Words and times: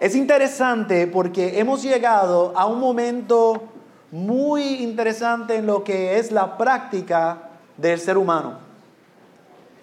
Es 0.00 0.14
interesante 0.14 1.08
porque 1.08 1.58
hemos 1.58 1.82
llegado 1.82 2.52
a 2.56 2.66
un 2.66 2.78
momento 2.78 3.62
muy 4.12 4.82
interesante 4.82 5.56
en 5.56 5.66
lo 5.66 5.82
que 5.82 6.18
es 6.18 6.30
la 6.30 6.56
práctica 6.56 7.50
del 7.76 7.98
ser 7.98 8.16
humano. 8.16 8.58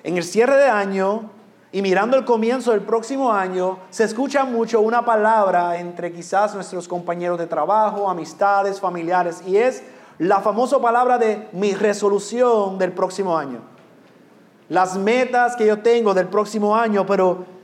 En 0.04 0.16
el 0.16 0.24
cierre 0.24 0.56
de 0.56 0.68
año 0.68 1.32
y 1.74 1.82
mirando 1.82 2.16
el 2.16 2.24
comienzo 2.24 2.72
del 2.72 2.82
próximo 2.82 3.34
año, 3.34 3.80
se 3.90 4.06
escucha 4.06 4.46
mucho 4.46 4.80
una 4.80 5.04
palabra 5.04 5.78
entre 5.78 6.14
quizás 6.14 6.56
nuestros 6.56 6.88
compañeros 6.88 7.38
de 7.38 7.48
trabajo, 7.48 8.10
amistades, 8.10 8.80
familiares, 8.80 9.44
y 9.46 9.58
es 9.58 9.84
la 10.18 10.40
famosa 10.40 10.80
palabra 10.80 11.18
de 11.18 11.50
mi 11.52 11.74
resolución 11.74 12.78
del 12.78 12.94
próximo 12.94 13.38
año. 13.38 13.60
Las 14.70 14.96
metas 14.96 15.58
que 15.58 15.66
yo 15.66 15.80
tengo 15.80 16.14
del 16.14 16.30
próximo 16.30 16.74
año, 16.74 17.06
pero 17.06 17.55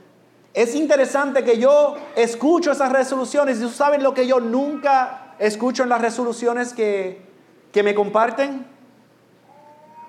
es 0.54 0.74
interesante 0.74 1.44
que 1.44 1.58
yo 1.58 1.96
escucho 2.14 2.72
esas 2.72 2.92
resoluciones 2.92 3.60
y 3.60 3.68
saben 3.70 4.02
lo 4.02 4.12
que 4.12 4.26
yo 4.26 4.38
nunca 4.38 5.34
escucho 5.38 5.82
en 5.82 5.88
las 5.88 6.02
resoluciones 6.02 6.74
que, 6.74 7.22
que 7.72 7.82
me 7.82 7.94
comparten. 7.94 8.66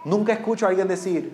Nunca 0.03 0.33
escucho 0.33 0.65
a 0.65 0.69
alguien 0.69 0.89
decir, 0.89 1.31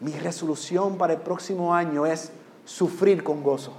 mi 0.00 0.12
resolución 0.12 0.98
para 0.98 1.14
el 1.14 1.20
próximo 1.20 1.74
año 1.74 2.06
es 2.06 2.30
sufrir 2.64 3.24
con 3.24 3.42
gozo. 3.42 3.72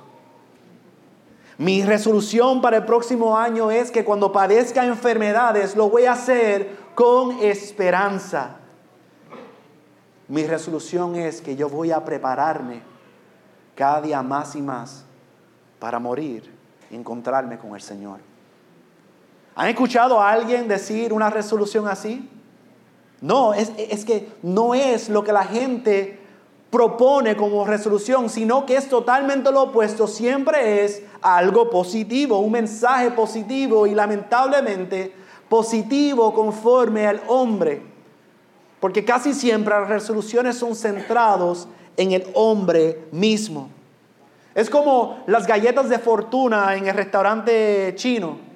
Mi 1.58 1.84
resolución 1.84 2.62
para 2.62 2.78
el 2.78 2.86
próximo 2.86 3.38
año 3.38 3.72
es 3.72 3.92
que 3.92 4.04
cuando 4.04 4.34
padezca 4.34 4.86
enfermedades 4.86 5.76
lo 5.78 5.90
voy 5.90 6.06
a 6.06 6.14
hacer 6.14 6.76
con 6.96 7.40
esperanza. 7.40 8.58
Mi 10.28 10.46
resolución 10.46 11.16
es 11.16 11.42
que 11.42 11.56
yo 11.56 11.70
voy 11.70 11.92
a 11.92 12.04
prepararme 12.04 12.91
cada 13.76 14.02
día 14.02 14.22
más 14.22 14.56
y 14.56 14.62
más 14.62 15.06
para 15.80 16.00
morir 16.00 16.52
y 16.90 16.96
encontrarme 16.96 17.58
con 17.58 17.74
el 17.74 17.82
Señor. 17.82 18.20
¿Han 19.56 19.68
escuchado 19.68 20.20
a 20.22 20.32
alguien 20.32 20.68
decir 20.68 21.12
una 21.14 21.30
resolución 21.30 21.88
así? 21.88 22.30
No, 23.22 23.54
es, 23.54 23.70
que 24.06 24.30
no 24.42 24.74
es 24.74 25.10
lo 25.10 25.24
que 25.24 25.32
la 25.32 25.44
gente 25.44 26.20
propone 26.72 27.36
como 27.36 27.66
resolución, 27.66 28.30
sino 28.30 28.66
que 28.66 28.78
es 28.78 28.90
totalmente 28.90 29.52
lo 29.52 29.64
opuesto, 29.64 30.08
siempre 30.08 30.84
es 30.84 31.04
algo 31.22 31.70
positivo, 31.70 32.40
un 32.40 32.54
mensaje 32.54 33.12
positivo 33.12 33.86
y 33.86 33.94
lamentablemente 33.94 35.14
positivo 35.50 36.34
conforme 36.34 37.06
al 37.06 37.22
hombre. 37.28 37.84
Porque 38.80 39.06
casi 39.06 39.34
siempre 39.34 39.80
las 39.80 39.90
resoluciones 39.90 40.58
son 40.58 40.76
centrados 40.76 41.68
en 41.98 42.12
el 42.12 42.28
hombre 42.34 43.06
mismo. 43.12 43.70
Es 44.54 44.70
como 44.70 45.24
las 45.28 45.48
galletas 45.48 45.90
de 45.90 46.00
fortuna 46.00 46.76
en 46.76 46.88
el 46.88 46.96
restaurante 46.96 47.94
chino 47.96 48.52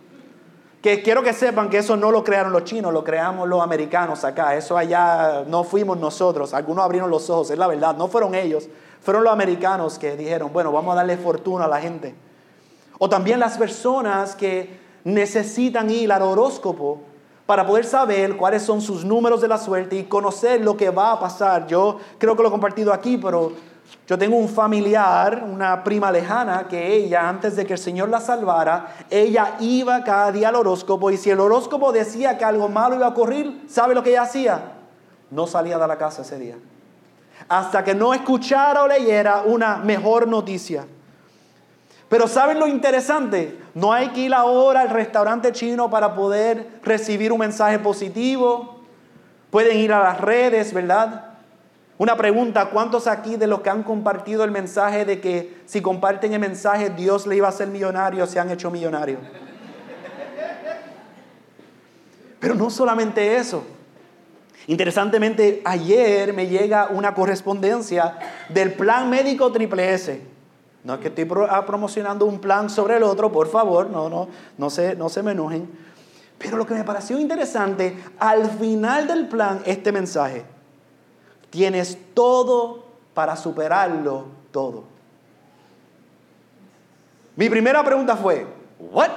que 0.86 1.02
quiero 1.02 1.24
que 1.24 1.34
sepan 1.34 1.68
que 1.68 1.80
eso 1.80 1.98
no 1.98 2.12
lo 2.12 2.24
crearon 2.24 2.54
los 2.54 2.64
chinos, 2.64 2.94
lo 2.94 3.04
creamos 3.04 3.50
los 3.50 3.60
americanos 3.60 4.24
acá. 4.24 4.56
Eso 4.56 4.78
allá 4.78 5.44
no 5.48 5.64
fuimos 5.64 5.98
nosotros. 5.98 6.54
Algunos 6.54 6.86
abrieron 6.86 7.10
los 7.10 7.28
ojos, 7.32 7.50
es 7.50 7.58
la 7.58 7.66
verdad. 7.66 7.98
No 7.98 8.08
fueron 8.08 8.36
ellos, 8.36 8.70
fueron 9.02 9.24
los 9.24 9.34
americanos 9.34 9.98
que 9.98 10.16
dijeron, 10.16 10.54
bueno, 10.54 10.72
vamos 10.72 10.94
a 10.94 10.98
darle 10.98 11.18
fortuna 11.18 11.66
a 11.66 11.68
la 11.68 11.82
gente. 11.82 12.14
O 13.00 13.10
también 13.10 13.40
las 13.40 13.58
personas 13.58 14.36
que 14.36 14.78
necesitan 15.06 15.90
ir 15.90 16.12
al 16.12 16.22
horóscopo 16.22 17.00
para 17.46 17.66
poder 17.66 17.86
saber 17.86 18.36
cuáles 18.38 18.64
son 18.64 18.82
sus 18.82 19.06
números 19.06 19.42
de 19.42 19.48
la 19.48 19.58
suerte 19.58 19.96
y 19.96 20.04
conocer 20.04 20.62
lo 20.62 20.76
que 20.76 20.90
va 20.90 21.12
a 21.12 21.20
pasar. 21.20 21.68
Yo 21.68 22.00
creo 22.18 22.36
que 22.36 22.42
lo 22.42 22.50
he 22.50 22.52
compartido 22.52 22.92
aquí, 22.92 23.18
pero 23.18 23.52
yo 24.08 24.18
tengo 24.18 24.38
un 24.38 24.50
familiar, 24.50 25.44
una 25.48 25.84
prima 25.84 26.12
lejana, 26.12 26.68
que 26.68 26.96
ella, 26.96 27.28
antes 27.30 27.56
de 27.56 27.66
que 27.66 27.74
el 27.74 27.80
Señor 27.80 28.10
la 28.10 28.20
salvara, 28.20 28.96
ella 29.10 29.56
iba 29.60 30.04
cada 30.04 30.32
día 30.32 30.50
al 30.50 30.56
horóscopo 30.56 31.12
y 31.12 31.18
si 31.18 31.30
el 31.30 31.40
horóscopo 31.40 31.92
decía 31.92 32.38
que 32.38 32.46
algo 32.46 32.68
malo 32.68 32.96
iba 32.96 33.06
a 33.06 33.10
ocurrir, 33.10 33.66
¿sabe 33.68 33.94
lo 33.94 34.02
que 34.02 34.12
ella 34.12 34.24
hacía? 34.24 34.74
No 35.30 35.46
salía 35.46 35.78
de 35.78 35.88
la 35.88 35.98
casa 35.98 36.24
ese 36.24 36.40
día. 36.40 36.56
Hasta 37.48 37.84
que 37.84 37.94
no 37.94 38.14
escuchara 38.14 38.84
o 38.84 38.88
leyera 38.88 39.44
una 39.46 39.78
mejor 39.78 40.28
noticia. 40.28 40.86
Pero 42.10 42.28
¿saben 42.28 42.60
lo 42.60 42.68
interesante? 42.68 43.58
No 43.74 43.92
hay 43.92 44.10
que 44.10 44.22
ir 44.22 44.34
ahora 44.34 44.82
al 44.82 44.90
restaurante 44.90 45.52
chino 45.52 45.90
para 45.90 46.14
poder 46.14 46.80
recibir 46.84 47.32
un 47.32 47.40
mensaje 47.40 47.80
positivo. 47.80 48.82
Pueden 49.50 49.78
ir 49.78 49.92
a 49.92 50.04
las 50.04 50.22
redes, 50.22 50.74
¿verdad? 50.74 51.36
Una 51.98 52.16
pregunta, 52.18 52.70
¿cuántos 52.70 53.08
aquí 53.08 53.38
de 53.38 53.48
los 53.48 53.62
que 53.62 53.70
han 53.70 53.82
compartido 53.82 54.44
el 54.44 54.52
mensaje 54.52 55.06
de 55.06 55.22
que 55.22 55.62
si 55.66 55.82
comparten 55.82 56.34
el 56.34 56.40
mensaje 56.40 56.90
Dios 56.90 57.26
le 57.26 57.38
iba 57.38 57.48
a 57.48 57.50
hacer 57.50 57.70
millonario 57.70 58.28
se 58.28 58.38
han 58.38 58.52
hecho 58.52 58.70
millonarios? 58.70 59.22
Pero 62.40 62.54
no 62.54 62.70
solamente 62.70 63.38
eso. 63.38 63.66
Interesantemente, 64.68 65.62
ayer 65.64 66.34
me 66.34 66.48
llega 66.48 66.88
una 66.88 67.14
correspondencia 67.14 68.18
del 68.50 68.74
plan 68.74 69.10
médico 69.10 69.52
triple 69.52 69.94
S. 69.94 70.35
No 70.86 70.94
es 70.94 71.00
que 71.00 71.08
estoy 71.08 71.28
ah, 71.50 71.66
promocionando 71.66 72.28
un 72.28 72.40
plan 72.40 72.70
sobre 72.70 72.98
el 72.98 73.04
otro, 73.04 73.32
por 73.32 73.48
favor, 73.48 73.90
no, 73.90 74.08
no, 74.08 74.28
no 74.56 74.70
se, 74.70 74.96
no 74.96 75.10
se 75.10 75.24
me. 75.24 75.36
Pero 76.38 76.58
lo 76.58 76.66
que 76.68 76.76
me 76.76 76.84
pareció 76.84 77.20
interesante, 77.20 77.98
al 78.20 78.52
final 78.52 79.08
del 79.08 79.28
plan, 79.28 79.64
este 79.66 79.92
mensaje. 79.92 80.46
Tienes 81.50 81.98
todo 82.14 82.86
para 83.16 83.36
superarlo 83.36 84.26
todo. 84.52 84.84
Mi 87.36 87.50
primera 87.50 87.84
pregunta 87.84 88.16
fue, 88.16 88.46
¿what? 88.78 89.10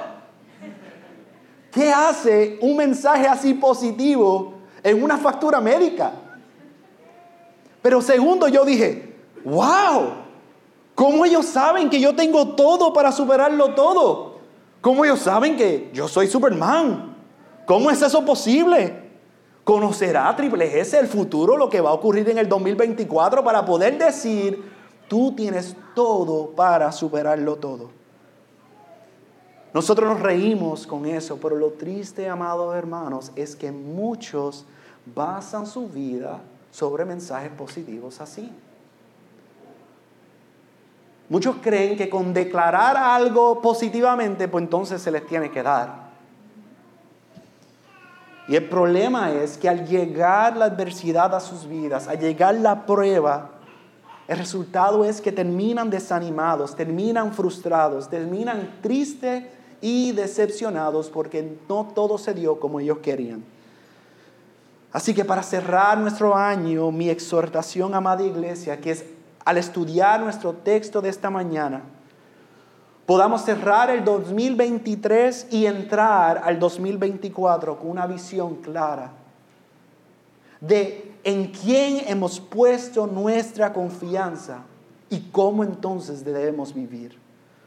¿Qué 1.71 1.93
hace 1.93 2.57
un 2.63 2.77
mensaje 2.77 3.27
así 3.27 3.53
positivo 3.53 4.55
en 4.81 5.03
una 5.03 5.19
factura 5.19 5.61
médica? 5.61 6.13
Pero 7.79 8.01
segundo, 8.01 8.47
yo 8.47 8.65
dije, 8.65 9.15
wow, 9.45 10.28
¿cómo 10.99 11.23
ellos 11.23 11.45
saben 11.45 11.89
que 11.89 12.01
yo 12.01 12.13
tengo 12.13 12.55
todo 12.55 12.91
para 12.91 13.13
superarlo 13.13 13.73
todo? 13.73 14.33
¿Cómo 14.81 15.05
ellos 15.05 15.19
saben 15.19 15.55
que 15.55 15.89
yo 15.93 16.09
soy 16.09 16.27
Superman? 16.27 17.15
¿Cómo 17.65 17.89
es 17.89 18.01
eso 18.01 18.25
posible? 18.25 19.09
¿Conocerá 19.63 20.35
Triple 20.35 20.77
S 20.77 20.99
el 20.99 21.07
futuro, 21.07 21.55
lo 21.55 21.69
que 21.69 21.79
va 21.79 21.91
a 21.91 21.93
ocurrir 21.93 22.27
en 22.27 22.37
el 22.37 22.49
2024 22.49 23.45
para 23.45 23.63
poder 23.63 23.97
decir, 23.97 24.61
tú 25.07 25.33
tienes 25.33 25.73
todo 25.95 26.49
para 26.49 26.91
superarlo 26.91 27.55
todo? 27.55 27.91
Nosotros 29.73 30.09
nos 30.09 30.19
reímos 30.19 30.85
con 30.85 31.05
eso, 31.05 31.37
pero 31.41 31.55
lo 31.55 31.69
triste, 31.69 32.27
amados 32.27 32.75
hermanos, 32.75 33.31
es 33.37 33.55
que 33.55 33.71
muchos 33.71 34.65
basan 35.15 35.65
su 35.65 35.87
vida 35.87 36.41
sobre 36.71 37.05
mensajes 37.05 37.51
positivos 37.51 38.19
así. 38.19 38.51
Muchos 41.29 41.57
creen 41.61 41.95
que 41.95 42.09
con 42.09 42.33
declarar 42.33 42.97
algo 42.97 43.61
positivamente, 43.61 44.47
pues 44.47 44.63
entonces 44.63 45.01
se 45.01 45.11
les 45.11 45.25
tiene 45.27 45.51
que 45.51 45.61
dar. 45.61 46.09
Y 48.47 48.55
el 48.55 48.67
problema 48.67 49.31
es 49.31 49.59
que 49.59 49.69
al 49.69 49.87
llegar 49.87 50.57
la 50.57 50.65
adversidad 50.65 51.35
a 51.35 51.39
sus 51.39 51.67
vidas, 51.67 52.07
al 52.07 52.17
llegar 52.17 52.55
la 52.55 52.87
prueba, 52.87 53.51
el 54.27 54.39
resultado 54.39 55.05
es 55.05 55.21
que 55.21 55.31
terminan 55.31 55.91
desanimados, 55.91 56.75
terminan 56.75 57.31
frustrados, 57.31 58.09
terminan 58.09 58.77
tristes 58.81 59.43
y 59.81 60.13
decepcionados 60.13 61.09
porque 61.09 61.57
no 61.69 61.91
todo 61.93 62.17
se 62.17 62.33
dio 62.33 62.59
como 62.59 62.79
ellos 62.79 62.97
querían. 62.99 63.43
Así 64.91 65.13
que 65.13 65.23
para 65.23 65.43
cerrar 65.43 65.99
nuestro 65.99 66.35
año, 66.35 66.91
mi 66.91 67.09
exhortación, 67.09 67.93
amada 67.93 68.23
iglesia, 68.23 68.81
que 68.81 68.91
es 68.91 69.05
al 69.49 69.57
estudiar 69.57 70.19
nuestro 70.19 70.53
texto 70.53 71.01
de 71.01 71.09
esta 71.09 71.31
mañana, 71.31 71.81
podamos 73.07 73.41
cerrar 73.41 73.89
el 73.89 74.05
2023 74.05 75.47
y 75.49 75.65
entrar 75.65 76.39
al 76.45 76.59
2024 76.59 77.79
con 77.79 77.89
una 77.89 78.05
visión 78.05 78.57
clara 78.57 79.11
de 80.61 81.13
en 81.23 81.47
quién 81.47 82.03
hemos 82.05 82.39
puesto 82.39 83.07
nuestra 83.07 83.73
confianza 83.73 84.59
y 85.09 85.19
cómo 85.31 85.63
entonces 85.63 86.23
debemos 86.23 86.75
vivir. 86.75 87.17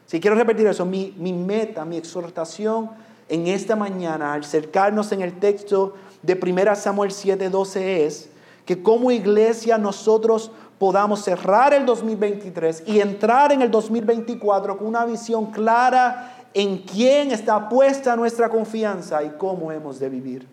Si 0.06 0.20
quiero 0.20 0.36
repetir 0.36 0.68
eso, 0.68 0.86
mi, 0.86 1.10
meta, 1.32 1.84
mi 1.84 1.96
exhortación 1.96 2.90
en 3.28 3.48
esta 3.48 3.74
mañana, 3.74 4.34
al 4.34 4.42
acercarnos 4.42 5.10
en 5.10 5.22
el 5.22 5.40
texto 5.40 5.94
de 6.22 6.38
1 6.40 6.76
Samuel 6.76 7.10
7:12 7.10 7.80
es 8.06 8.28
que 8.64 8.82
como 8.82 9.10
iglesia 9.10 9.78
nosotros 9.78 10.52
podamos 10.78 11.22
cerrar 11.22 11.74
el 11.74 11.86
2023 11.86 12.84
y 12.86 13.00
entrar 13.00 13.52
en 13.52 13.62
el 13.62 13.70
2024 13.70 14.78
con 14.78 14.86
una 14.86 15.04
visión 15.04 15.50
clara 15.50 16.46
en 16.54 16.78
quién 16.78 17.30
está 17.30 17.68
puesta 17.68 18.16
nuestra 18.16 18.48
confianza 18.48 19.22
y 19.22 19.30
cómo 19.30 19.72
hemos 19.72 19.98
de 19.98 20.08
vivir. 20.08 20.46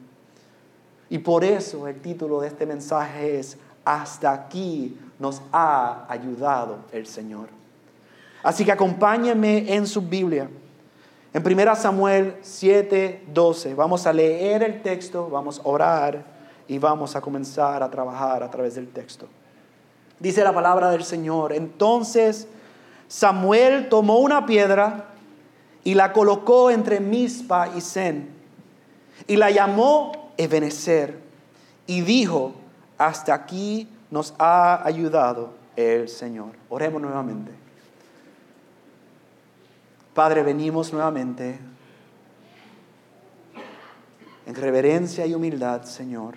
Y 1.10 1.18
por 1.18 1.44
eso 1.44 1.88
el 1.88 2.00
título 2.02 2.42
de 2.42 2.48
este 2.48 2.66
mensaje 2.66 3.40
es, 3.40 3.58
hasta 3.84 4.32
aquí 4.32 4.98
nos 5.18 5.42
ha 5.52 6.06
ayudado 6.08 6.78
el 6.92 7.08
Señor. 7.08 7.50
Así 8.44 8.64
que 8.64 8.72
acompáñenme 8.72 9.74
en 9.74 9.88
su 9.88 10.02
Biblia. 10.02 10.50
En 11.34 11.46
1 11.46 11.76
Samuel 11.76 12.38
7, 12.42 13.26
12, 13.34 13.76
vamos 13.76 14.08
a 14.08 14.14
leer 14.14 14.64
el 14.64 14.82
texto, 14.82 15.30
vamos 15.30 15.60
a 15.60 15.68
orar 15.68 16.24
y 16.68 16.78
vamos 16.78 17.16
a 17.16 17.22
comenzar 17.22 17.84
a 17.84 17.90
trabajar 17.90 18.42
a 18.42 18.50
través 18.50 18.76
del 18.76 18.88
texto. 18.88 19.28
Dice 20.20 20.44
la 20.44 20.54
palabra 20.54 20.92
del 20.92 21.04
Señor. 21.04 21.54
Entonces 21.54 22.48
Samuel 23.08 23.90
tomó 23.90 24.20
una 24.20 24.46
piedra 24.46 25.06
y 25.84 25.94
la 25.94 26.14
colocó 26.14 26.70
entre 26.70 27.00
Mispa 27.00 27.70
y 27.76 27.82
Zen 27.82 28.30
y 29.28 29.36
la 29.36 29.50
llamó 29.50 30.32
Ebenezer 30.38 31.20
y 31.88 32.02
dijo, 32.02 32.54
hasta 32.98 33.34
aquí 33.34 33.88
nos 34.12 34.34
ha 34.38 34.86
ayudado 34.86 35.54
el 35.76 36.10
Señor. 36.10 36.52
Oremos 36.70 37.02
nuevamente. 37.02 37.52
Padre, 40.14 40.44
venimos 40.44 40.92
nuevamente 40.92 41.60
en 44.46 44.56
reverencia 44.56 45.26
y 45.26 45.34
humildad, 45.34 45.84
Señor, 45.84 46.36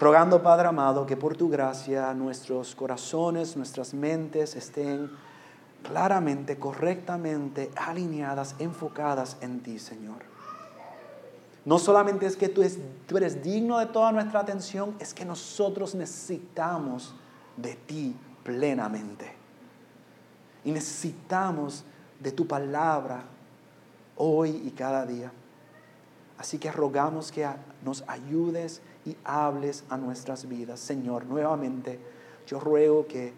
rogando, 0.00 0.42
Padre 0.42 0.66
amado, 0.66 1.04
que 1.04 1.16
por 1.16 1.36
tu 1.36 1.50
gracia 1.50 2.12
nuestros 2.14 2.74
corazones, 2.74 3.56
nuestras 3.56 3.92
mentes 3.92 4.56
estén 4.56 5.10
claramente, 5.82 6.58
correctamente 6.58 7.70
alineadas, 7.76 8.56
enfocadas 8.58 9.36
en 9.42 9.60
ti, 9.60 9.78
Señor. 9.78 10.22
No 11.66 11.78
solamente 11.78 12.24
es 12.24 12.36
que 12.36 12.48
tú, 12.48 12.62
tú 13.06 13.18
eres 13.18 13.42
digno 13.42 13.78
de 13.78 13.86
toda 13.86 14.10
nuestra 14.10 14.40
atención, 14.40 14.96
es 14.98 15.12
que 15.12 15.26
nosotros 15.26 15.94
necesitamos 15.94 17.14
de 17.58 17.74
ti 17.74 18.16
plenamente. 18.42 19.34
Y 20.64 20.72
necesitamos 20.72 21.84
de 22.18 22.32
tu 22.32 22.46
palabra 22.46 23.24
hoy 24.16 24.62
y 24.64 24.70
cada 24.70 25.04
día. 25.04 25.30
Así 26.38 26.58
que 26.58 26.72
rogamos 26.72 27.30
que 27.30 27.46
nos 27.84 28.02
ayudes 28.08 28.80
y 29.04 29.16
hables 29.24 29.84
a 29.88 29.96
nuestras 29.96 30.48
vidas. 30.48 30.80
Señor, 30.80 31.26
nuevamente 31.26 31.98
yo 32.46 32.60
ruego 32.60 33.06
que 33.06 33.32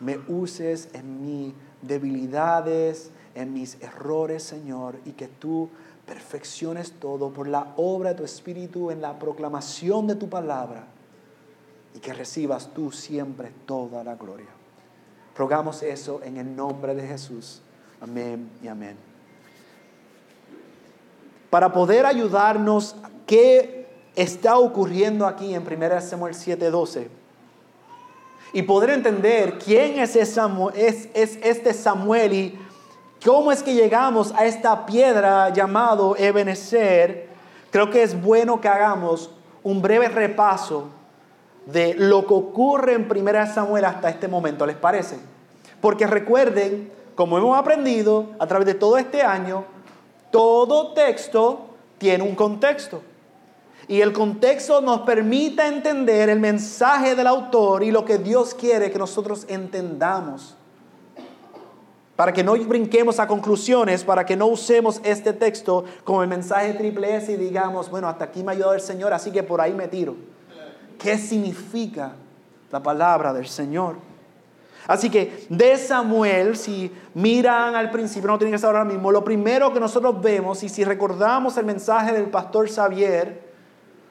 me 0.00 0.18
uses 0.28 0.88
en 0.92 1.22
mis 1.22 1.54
debilidades, 1.82 3.10
en 3.34 3.52
mis 3.52 3.80
errores, 3.82 4.42
Señor, 4.42 4.96
y 5.04 5.12
que 5.12 5.28
tú 5.28 5.68
perfecciones 6.06 6.92
todo 6.92 7.30
por 7.32 7.48
la 7.48 7.74
obra 7.76 8.10
de 8.10 8.16
tu 8.16 8.24
Espíritu 8.24 8.90
en 8.90 9.02
la 9.02 9.18
proclamación 9.18 10.06
de 10.06 10.14
tu 10.14 10.28
palabra 10.28 10.86
y 11.94 11.98
que 11.98 12.12
recibas 12.12 12.72
tú 12.72 12.92
siempre 12.92 13.52
toda 13.66 14.04
la 14.04 14.14
gloria. 14.14 14.46
Rogamos 15.36 15.82
eso 15.82 16.20
en 16.22 16.36
el 16.36 16.54
nombre 16.54 16.94
de 16.94 17.06
Jesús. 17.06 17.60
Amén 18.00 18.50
y 18.62 18.68
amén. 18.68 18.96
Para 21.50 21.72
poder 21.72 22.06
ayudarnos, 22.06 22.96
¿qué 23.26 23.75
está 24.16 24.58
ocurriendo 24.58 25.26
aquí 25.26 25.54
en 25.54 25.62
1 25.62 26.00
Samuel 26.00 26.34
7:12? 26.34 27.08
Y 28.52 28.62
poder 28.62 28.90
entender 28.90 29.58
quién 29.58 29.98
es, 29.98 30.16
es, 30.16 30.38
es 31.14 31.38
este 31.42 31.74
Samuel 31.74 32.32
y 32.32 32.58
cómo 33.24 33.52
es 33.52 33.62
que 33.62 33.74
llegamos 33.74 34.32
a 34.34 34.46
esta 34.46 34.86
piedra 34.86 35.50
llamado 35.50 36.16
Ebenezer, 36.16 37.28
creo 37.70 37.90
que 37.90 38.02
es 38.02 38.20
bueno 38.20 38.60
que 38.60 38.68
hagamos 38.68 39.30
un 39.62 39.82
breve 39.82 40.08
repaso 40.08 40.88
de 41.66 41.94
lo 41.94 42.26
que 42.26 42.34
ocurre 42.34 42.94
en 42.94 43.10
1 43.10 43.46
Samuel 43.52 43.84
hasta 43.84 44.08
este 44.08 44.28
momento, 44.28 44.64
¿les 44.64 44.76
parece? 44.76 45.18
Porque 45.80 46.06
recuerden, 46.06 46.90
como 47.14 47.36
hemos 47.36 47.58
aprendido 47.58 48.30
a 48.38 48.46
través 48.46 48.66
de 48.66 48.74
todo 48.74 48.96
este 48.96 49.22
año, 49.22 49.64
todo 50.30 50.92
texto 50.92 51.66
tiene 51.98 52.22
un 52.22 52.34
contexto. 52.34 53.02
Y 53.88 54.00
el 54.00 54.12
contexto 54.12 54.80
nos 54.80 55.02
permite 55.02 55.64
entender 55.64 56.28
el 56.28 56.40
mensaje 56.40 57.14
del 57.14 57.26
autor 57.28 57.84
y 57.84 57.92
lo 57.92 58.04
que 58.04 58.18
Dios 58.18 58.52
quiere 58.52 58.90
que 58.90 58.98
nosotros 58.98 59.46
entendamos. 59.48 60.56
Para 62.16 62.32
que 62.32 62.42
no 62.42 62.54
brinquemos 62.56 63.20
a 63.20 63.28
conclusiones, 63.28 64.02
para 64.02 64.26
que 64.26 64.36
no 64.36 64.46
usemos 64.46 65.00
este 65.04 65.32
texto 65.32 65.84
como 66.02 66.22
el 66.22 66.28
mensaje 66.28 66.72
triple 66.72 67.14
S 67.16 67.30
y 67.30 67.36
digamos, 67.36 67.90
bueno, 67.90 68.08
hasta 68.08 68.24
aquí 68.24 68.42
me 68.42 68.52
ha 68.52 68.54
ayudado 68.54 68.74
el 68.74 68.80
Señor, 68.80 69.12
así 69.12 69.30
que 69.30 69.42
por 69.42 69.60
ahí 69.60 69.72
me 69.72 69.86
tiro. 69.86 70.16
¿Qué 70.98 71.18
significa 71.18 72.12
la 72.72 72.82
palabra 72.82 73.32
del 73.32 73.46
Señor? 73.46 73.96
Así 74.88 75.10
que 75.10 75.46
de 75.48 75.76
Samuel, 75.76 76.56
si 76.56 76.90
miran 77.14 77.74
al 77.74 77.90
principio, 77.90 78.30
no 78.30 78.38
tienen 78.38 78.52
que 78.52 78.58
saber 78.58 78.76
ahora 78.76 78.90
mismo, 78.90 79.12
lo 79.12 79.22
primero 79.22 79.72
que 79.72 79.80
nosotros 79.80 80.20
vemos, 80.20 80.62
y 80.62 80.68
si 80.68 80.84
recordamos 80.84 81.56
el 81.56 81.66
mensaje 81.66 82.12
del 82.12 82.26
pastor 82.26 82.68
Xavier 82.68 83.45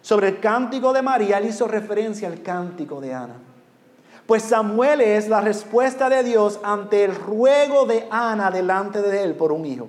sobre 0.05 0.27
el 0.27 0.39
cántico 0.39 0.93
de 0.93 1.01
María, 1.01 1.39
él 1.39 1.47
hizo 1.47 1.67
referencia 1.67 2.27
al 2.27 2.43
cántico 2.43 3.01
de 3.01 3.11
Ana. 3.11 3.37
Pues 4.27 4.43
Samuel 4.43 5.01
es 5.01 5.27
la 5.27 5.41
respuesta 5.41 6.09
de 6.09 6.21
Dios 6.21 6.59
ante 6.61 7.05
el 7.05 7.15
ruego 7.15 7.87
de 7.87 8.05
Ana 8.11 8.51
delante 8.51 9.01
de 9.01 9.23
él 9.23 9.33
por 9.33 9.51
un 9.51 9.65
hijo. 9.65 9.87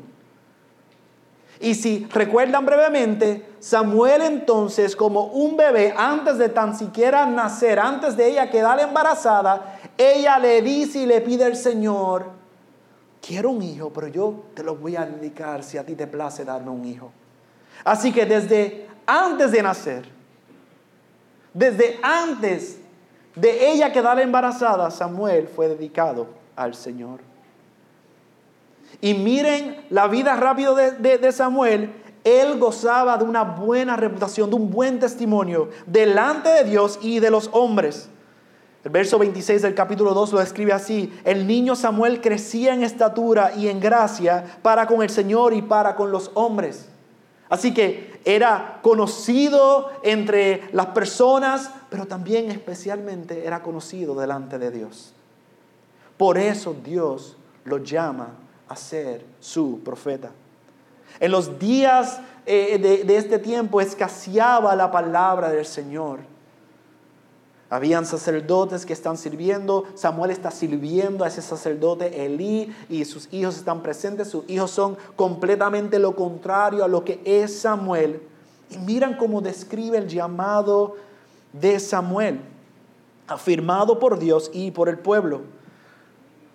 Y 1.61 1.75
si 1.75 2.07
recuerdan 2.11 2.65
brevemente, 2.65 3.47
Samuel 3.61 4.23
entonces 4.23 4.97
como 4.97 5.27
un 5.27 5.55
bebé, 5.55 5.93
antes 5.95 6.39
de 6.39 6.49
tan 6.49 6.79
siquiera 6.79 7.27
nacer, 7.27 7.79
antes 7.79 8.17
de 8.17 8.31
ella 8.31 8.51
quedar 8.51 8.81
embarazada, 8.81 9.79
ella 9.99 10.39
le 10.39 10.63
dice 10.63 11.01
y 11.01 11.07
le 11.07 11.21
pide 11.21 11.45
al 11.45 11.57
Señor, 11.57 12.25
quiero 13.21 13.51
un 13.51 13.61
hijo, 13.61 13.93
pero 13.93 14.09
yo 14.09 14.45
te 14.55 14.63
lo 14.63 14.77
voy 14.77 14.97
a 14.97 15.05
dedicar 15.05 15.63
si 15.63 15.77
a 15.77 15.85
ti 15.85 15.95
te 15.95 16.07
place 16.07 16.43
darme 16.43 16.71
un 16.71 16.87
hijo. 16.87 17.13
Así 17.85 18.13
que 18.13 18.25
desde 18.25 18.86
antes 19.07 19.53
de 19.53 19.63
nacer, 19.63 20.09
desde 21.55 21.99
antes 22.03 22.79
de 23.35 23.71
ella 23.71 23.93
quedar 23.93 24.19
embarazada, 24.21 24.91
Samuel 24.91 25.49
fue 25.49 25.69
dedicado 25.69 26.27
al 26.57 26.75
Señor. 26.75 27.21
Y 29.01 29.15
miren 29.15 29.85
la 29.91 30.09
vida 30.09 30.37
rápido 30.37 30.75
de, 30.75 31.33
Samuel. 31.33 31.93
Él 32.25 32.59
gozaba 32.59 33.17
de 33.19 33.25
una 33.25 33.45
buena 33.45 33.95
reputación, 33.97 34.51
de 34.51 34.57
un 34.57 34.71
buen 34.71 34.99
testimonio 34.99 35.71
delante 35.87 36.49
de 36.49 36.65
Dios 36.65 36.99
y 37.01 37.21
de 37.21 37.31
los 37.31 37.51
hombres. 37.53 38.09
El 38.83 38.91
verso 38.91 39.19
26 39.19 39.63
del 39.63 39.75
capítulo 39.75 40.13
2 40.15 40.33
lo 40.33 40.39
describe 40.41 40.73
así. 40.73 41.13
El 41.25 41.47
niño 41.47 41.77
Samuel 41.77 42.21
crecía 42.21 42.75
en 42.75 42.83
estatura 42.83 43.53
y 43.57 43.69
en 43.69 43.81
gracia 43.81 44.59
para 44.63 44.87
con 44.87 45.03
el 45.03 45.11
Señor 45.11 45.55
y 45.55 45.63
para 45.63 45.95
con 45.95 46.11
los 46.11 46.31
hombres. 46.35 46.89
Así 47.49 47.73
que 47.73 48.21
era 48.25 48.81
conocido 48.83 49.91
entre 50.03 50.69
las 50.73 50.87
personas, 50.87 51.71
pero 51.89 52.07
también 52.07 52.51
especialmente 52.51 53.47
era 53.47 53.63
conocido 53.63 54.15
delante 54.15 54.59
de 54.59 54.71
Dios. 54.71 55.13
Por 56.17 56.39
eso 56.39 56.75
Dios 56.85 57.37
lo 57.65 57.79
llama 57.79 58.31
a 58.69 58.75
ser 58.75 59.25
su 59.39 59.81
profeta. 59.85 60.31
En 61.21 61.31
los 61.31 61.59
días 61.59 62.21
eh, 62.47 62.79
de, 62.79 63.05
de 63.05 63.17
este 63.17 63.39
tiempo 63.39 63.81
escaseaba 63.81 64.75
la 64.75 64.91
palabra 64.91 65.51
del 65.51 65.65
Señor. 65.65 66.21
Habían 67.77 68.07
sacerdotes 68.07 68.87
que 68.87 68.95
están 68.95 69.19
sirviendo, 69.19 69.85
Samuel 69.97 70.31
está 70.31 70.51
sirviendo 70.51 71.25
a 71.25 71.29
ese 71.29 71.43
sacerdote 71.43 72.25
Elí 72.25 72.75
y 72.89 73.05
sus 73.05 73.31
hijos 73.35 73.59
están 73.59 73.83
presentes, 73.83 74.31
sus 74.31 74.49
hijos 74.49 74.71
son 74.71 74.97
completamente 75.15 75.99
lo 75.99 76.17
contrario 76.17 76.85
a 76.85 76.89
lo 76.89 77.05
que 77.05 77.21
es 77.27 77.59
Samuel. 77.59 78.23
Y 78.71 78.79
miran 78.79 79.19
cómo 79.19 79.43
describe 79.43 79.99
el 79.99 80.09
llamado 80.09 80.97
de 81.53 81.79
Samuel, 81.79 82.41
afirmado 83.29 83.99
por 83.99 84.19
Dios 84.19 84.51
y 84.55 84.71
por 84.71 84.89
el 84.89 84.99
pueblo. 84.99 85.43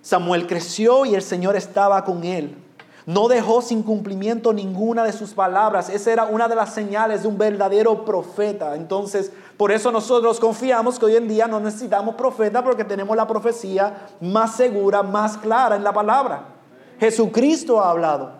Samuel 0.01 0.47
creció 0.47 1.05
y 1.05 1.13
el 1.13 1.21
Señor 1.21 1.55
estaba 1.55 2.03
con 2.03 2.23
él. 2.23 2.57
No 3.05 3.27
dejó 3.27 3.61
sin 3.61 3.81
cumplimiento 3.81 4.53
ninguna 4.53 5.03
de 5.03 5.11
sus 5.11 5.33
palabras. 5.33 5.89
Esa 5.89 6.13
era 6.13 6.25
una 6.25 6.47
de 6.47 6.55
las 6.55 6.73
señales 6.73 7.23
de 7.23 7.27
un 7.27 7.37
verdadero 7.37 8.05
profeta. 8.05 8.75
Entonces, 8.75 9.31
por 9.61 9.71
eso 9.71 9.91
nosotros 9.91 10.39
confiamos 10.39 10.97
que 10.97 11.05
hoy 11.05 11.15
en 11.15 11.27
día 11.27 11.45
no 11.45 11.59
necesitamos 11.59 12.15
profeta 12.15 12.63
porque 12.63 12.83
tenemos 12.83 13.15
la 13.15 13.27
profecía 13.27 14.07
más 14.19 14.55
segura, 14.55 15.03
más 15.03 15.37
clara 15.37 15.75
en 15.75 15.83
la 15.83 15.93
palabra. 15.93 16.45
Jesucristo 16.99 17.79
ha 17.79 17.91
hablado. 17.91 18.31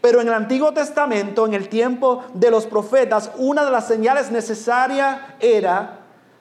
Pero 0.00 0.20
en 0.20 0.26
el 0.26 0.34
Antiguo 0.34 0.72
Testamento, 0.72 1.46
en 1.46 1.54
el 1.54 1.68
tiempo 1.68 2.24
de 2.34 2.50
los 2.50 2.66
profetas, 2.66 3.30
una 3.36 3.64
de 3.64 3.70
las 3.70 3.86
señales 3.86 4.32
necesarias 4.32 5.20
era 5.38 6.00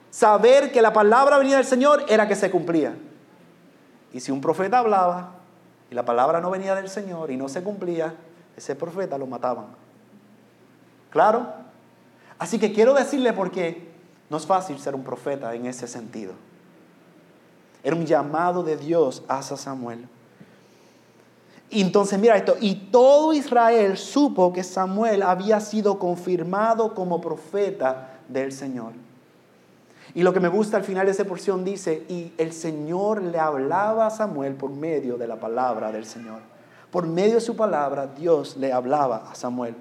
saber 0.09 0.71
que 0.71 0.81
la 0.81 0.93
palabra 0.93 1.37
venida 1.37 1.57
del 1.57 1.65
Señor 1.67 2.03
era 2.09 2.27
que 2.27 2.35
se 2.35 2.49
cumplía. 2.49 2.95
Y 4.13 4.19
si 4.19 4.31
un 4.31 4.41
profeta 4.41 4.79
hablaba 4.79 5.33
y 5.91 5.93
la 5.93 6.05
palabra 6.05 6.41
no 6.41 6.49
venía 6.49 6.73
del 6.73 6.89
Señor 6.89 7.29
y 7.29 7.37
no 7.37 7.47
se 7.47 7.61
cumplía, 7.61 8.15
ese 8.57 8.73
profeta 8.73 9.19
lo 9.19 9.27
mataban. 9.27 9.67
¿Claro? 11.11 11.53
Así 12.39 12.57
que 12.57 12.73
quiero 12.73 12.95
decirle 12.95 13.33
por 13.33 13.51
qué 13.51 13.90
no 14.31 14.37
es 14.37 14.45
fácil 14.45 14.79
ser 14.79 14.95
un 14.95 15.03
profeta 15.03 15.53
en 15.53 15.65
ese 15.65 15.89
sentido. 15.89 16.31
Era 17.83 17.97
un 17.97 18.05
llamado 18.05 18.63
de 18.63 18.77
Dios 18.77 19.23
hacia 19.27 19.57
Samuel. 19.57 20.07
Y 21.69 21.81
entonces 21.81 22.17
mira 22.17 22.37
esto, 22.37 22.55
y 22.61 22.75
todo 22.75 23.33
Israel 23.33 23.97
supo 23.97 24.53
que 24.53 24.63
Samuel 24.63 25.21
había 25.21 25.59
sido 25.59 25.99
confirmado 25.99 26.95
como 26.95 27.19
profeta 27.19 28.19
del 28.29 28.53
Señor. 28.53 28.93
Y 30.13 30.23
lo 30.23 30.31
que 30.31 30.39
me 30.39 30.47
gusta 30.47 30.77
al 30.77 30.85
final 30.85 31.07
de 31.07 31.11
esa 31.11 31.25
porción 31.25 31.65
dice, 31.65 32.05
y 32.07 32.31
el 32.37 32.53
Señor 32.53 33.21
le 33.21 33.37
hablaba 33.37 34.07
a 34.07 34.11
Samuel 34.11 34.53
por 34.53 34.69
medio 34.69 35.17
de 35.17 35.27
la 35.27 35.41
palabra 35.41 35.91
del 35.91 36.05
Señor. 36.05 36.39
Por 36.89 37.05
medio 37.05 37.35
de 37.35 37.41
su 37.41 37.57
palabra, 37.57 38.07
Dios 38.07 38.55
le 38.55 38.71
hablaba 38.71 39.29
a 39.29 39.35
Samuel. 39.35 39.75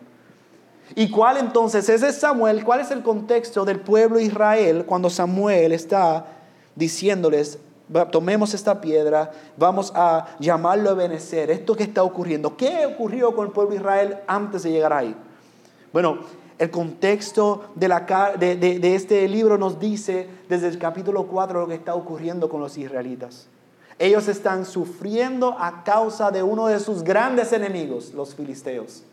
¿Y 0.94 1.10
cuál 1.10 1.36
entonces 1.36 1.88
es 1.88 2.16
Samuel? 2.16 2.64
¿Cuál 2.64 2.80
es 2.80 2.90
el 2.90 3.02
contexto 3.02 3.64
del 3.64 3.80
pueblo 3.80 4.18
de 4.18 4.24
Israel 4.24 4.84
cuando 4.86 5.08
Samuel 5.10 5.72
está 5.72 6.26
diciéndoles, 6.74 7.58
tomemos 8.10 8.54
esta 8.54 8.80
piedra, 8.80 9.30
vamos 9.56 9.92
a 9.94 10.36
llamarlo 10.38 10.90
a 10.90 10.94
benecer, 10.94 11.50
esto 11.50 11.76
que 11.76 11.84
está 11.84 12.02
ocurriendo? 12.02 12.56
¿Qué 12.56 12.86
ocurrió 12.86 13.34
con 13.34 13.46
el 13.46 13.52
pueblo 13.52 13.70
de 13.70 13.76
Israel 13.76 14.18
antes 14.26 14.62
de 14.62 14.72
llegar 14.72 14.92
ahí? 14.92 15.14
Bueno, 15.92 16.18
el 16.58 16.70
contexto 16.70 17.70
de, 17.74 17.88
la, 17.88 18.34
de, 18.38 18.56
de, 18.56 18.94
este 18.94 19.26
libro 19.28 19.56
nos 19.56 19.80
dice 19.80 20.28
desde 20.48 20.68
el 20.68 20.78
capítulo 20.78 21.26
4 21.26 21.60
lo 21.60 21.66
que 21.66 21.74
está 21.74 21.94
ocurriendo 21.94 22.48
con 22.48 22.60
los 22.60 22.76
israelitas. 22.76 23.48
Ellos 23.98 24.28
están 24.28 24.66
sufriendo 24.66 25.56
a 25.58 25.84
causa 25.84 26.30
de 26.30 26.42
uno 26.42 26.66
de 26.66 26.78
sus 26.80 27.02
grandes 27.02 27.52
enemigos, 27.52 28.12
los 28.12 28.34
filisteos. 28.34 29.04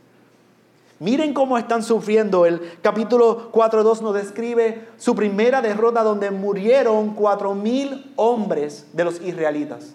Miren 1.00 1.34
cómo 1.34 1.58
están 1.58 1.84
sufriendo. 1.84 2.46
El 2.46 2.80
capítulo 2.82 3.52
4.2 3.52 4.02
nos 4.02 4.16
describe 4.16 4.88
su 4.98 5.16
primera 5.16 5.62
derrota 5.62 6.02
donde 6.04 6.32
murieron 6.32 7.14
cuatro 7.14 7.54
mil 7.54 8.12
hombres 8.16 8.88
de 8.94 9.04
los 9.04 9.22
israelitas. 9.22 9.94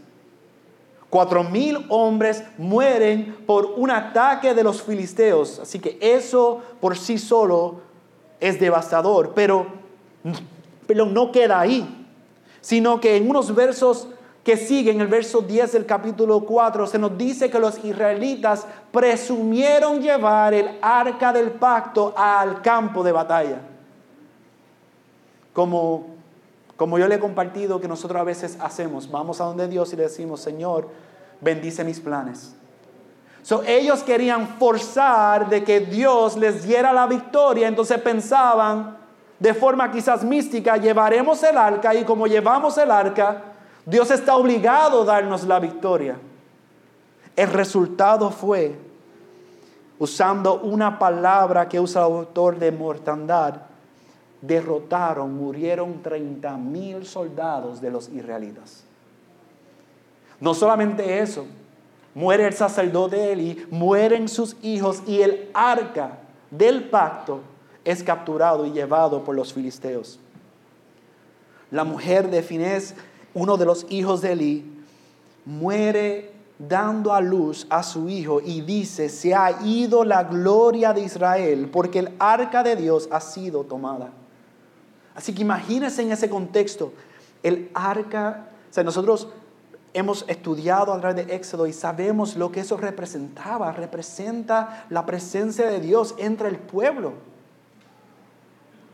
Cuatro 1.11 1.42
mil 1.42 1.85
hombres 1.88 2.44
mueren 2.56 3.37
por 3.47 3.75
un 3.76 3.90
ataque 3.90 4.54
de 4.54 4.62
los 4.62 4.80
filisteos. 4.80 5.59
Así 5.59 5.80
que 5.80 5.99
eso 6.00 6.62
por 6.80 6.97
sí 6.97 7.18
solo 7.18 7.80
es 8.38 8.61
devastador. 8.61 9.32
Pero, 9.35 9.66
pero 10.87 11.04
no 11.04 11.32
queda 11.32 11.59
ahí. 11.59 12.06
Sino 12.61 13.00
que 13.00 13.16
en 13.16 13.28
unos 13.28 13.52
versos 13.56 14.06
que 14.45 14.57
siguen, 14.57 15.01
el 15.01 15.07
verso 15.07 15.41
10 15.41 15.73
del 15.73 15.87
capítulo 15.87 16.41
4, 16.41 16.87
se 16.87 16.99
nos 16.99 17.17
dice 17.17 17.51
que 17.51 17.59
los 17.59 17.83
israelitas 17.85 18.67
presumieron 18.91 20.01
llevar 20.01 20.53
el 20.55 20.79
arca 20.83 21.33
del 21.33 21.53
pacto 21.53 22.13
al 22.17 22.61
campo 22.61 23.05
de 23.05 23.13
batalla. 23.13 23.61
Como 25.53 26.13
como 26.83 26.99
yo 26.99 27.07
le 27.07 27.15
he 27.15 27.21
compartido 27.21 27.81
que 27.81 27.87
nosotros 27.87 28.21
a 28.21 28.25
veces 28.25 28.59
hacemos, 28.61 29.09
vamos 29.09 29.41
a 29.41 29.45
donde 29.45 29.69
Dios 29.69 29.93
y 29.93 29.97
le 29.97 30.03
decimos, 30.03 30.41
Señor, 30.41 30.89
bendice 31.41 31.85
mis 31.85 32.01
planes. 32.01 32.57
So, 33.45 33.63
ellos 33.63 34.03
querían 34.03 34.49
forzar 34.59 35.49
de 35.49 35.63
que 35.63 35.79
Dios 35.79 36.37
les 36.37 36.65
diera 36.65 36.93
la 36.93 37.07
victoria, 37.07 37.69
entonces 37.69 38.01
pensaban 38.01 38.97
de 39.39 39.55
forma 39.55 39.93
quizás 39.93 40.25
mística, 40.25 40.77
llevaremos 40.77 41.41
el 41.45 41.57
arca 41.57 41.95
y 41.95 42.03
como 42.03 42.27
llevamos 42.27 42.77
el 42.79 42.91
arca, 42.91 43.51
Dios 43.85 44.11
está 44.11 44.37
obligado 44.37 45.03
a 45.03 45.05
darnos 45.05 45.45
la 45.45 45.59
victoria. 45.59 46.19
El 47.35 47.49
resultado 47.49 48.31
fue, 48.31 48.77
usando 49.99 50.61
una 50.61 50.99
palabra 50.99 51.69
que 51.69 51.81
usa 51.81 52.07
el 52.07 52.12
autor 52.12 52.59
de 52.59 52.71
mortandad, 52.71 53.62
derrotaron, 54.41 55.35
murieron 55.35 56.03
30 56.03 56.57
mil 56.57 57.07
soldados 57.07 57.81
de 57.81 57.91
los 57.91 58.09
israelitas. 58.09 58.85
No 60.41 60.55
solamente 60.55 61.21
eso, 61.21 61.47
muere 62.15 62.47
el 62.47 62.53
sacerdote 62.53 63.33
Eli, 63.33 63.67
mueren 63.71 64.29
sus 64.29 64.57
hijos 64.62 65.03
y 65.07 65.23
el 65.23 65.49
arca 65.55 66.19
del 66.51 66.89
pacto 66.91 67.41
es 67.85 68.03
capturado 68.03 68.67
y 68.67 68.73
llevado 68.73 69.25
por 69.25 69.35
los 69.35 69.53
filisteos. 69.53 70.19
La 71.71 71.85
mujer 71.85 72.29
de 72.29 72.43
Finés, 72.43 72.95
uno 73.35 73.57
de 73.57 73.65
los 73.65 73.87
hijos 73.89 74.21
de 74.21 74.33
Eli, 74.33 74.85
muere 75.45 76.33
dando 76.59 77.12
a 77.12 77.21
luz 77.21 77.67
a 77.71 77.83
su 77.83 78.09
hijo 78.09 78.41
y 78.41 78.61
dice, 78.61 79.09
se 79.09 79.35
ha 79.35 79.62
ido 79.65 80.05
la 80.05 80.25
gloria 80.25 80.93
de 80.93 81.01
Israel 81.01 81.69
porque 81.73 81.99
el 81.99 82.15
arca 82.19 82.62
de 82.62 82.77
Dios 82.77 83.09
ha 83.11 83.21
sido 83.21 83.65
tomada. 83.65 84.11
Así 85.15 85.35
que 85.35 85.43
imagínense 85.43 86.03
en 86.03 86.12
ese 86.12 86.31
contexto, 86.31 86.93
el 87.43 87.71
arca, 87.75 88.47
o 88.71 88.73
sea, 88.73 88.85
nosotros 88.85 89.29
hemos 89.93 90.25
estudiado 90.29 90.93
a 90.93 91.01
través 91.01 91.27
de 91.27 91.35
Éxodo 91.35 91.67
y 91.67 91.73
sabemos 91.73 92.37
lo 92.37 92.51
que 92.51 92.61
eso 92.61 92.77
representaba. 92.77 93.73
Representa 93.73 94.87
la 94.89 95.05
presencia 95.05 95.67
de 95.69 95.81
Dios 95.81 96.15
entre 96.19 96.49
el 96.49 96.59
pueblo. 96.59 97.12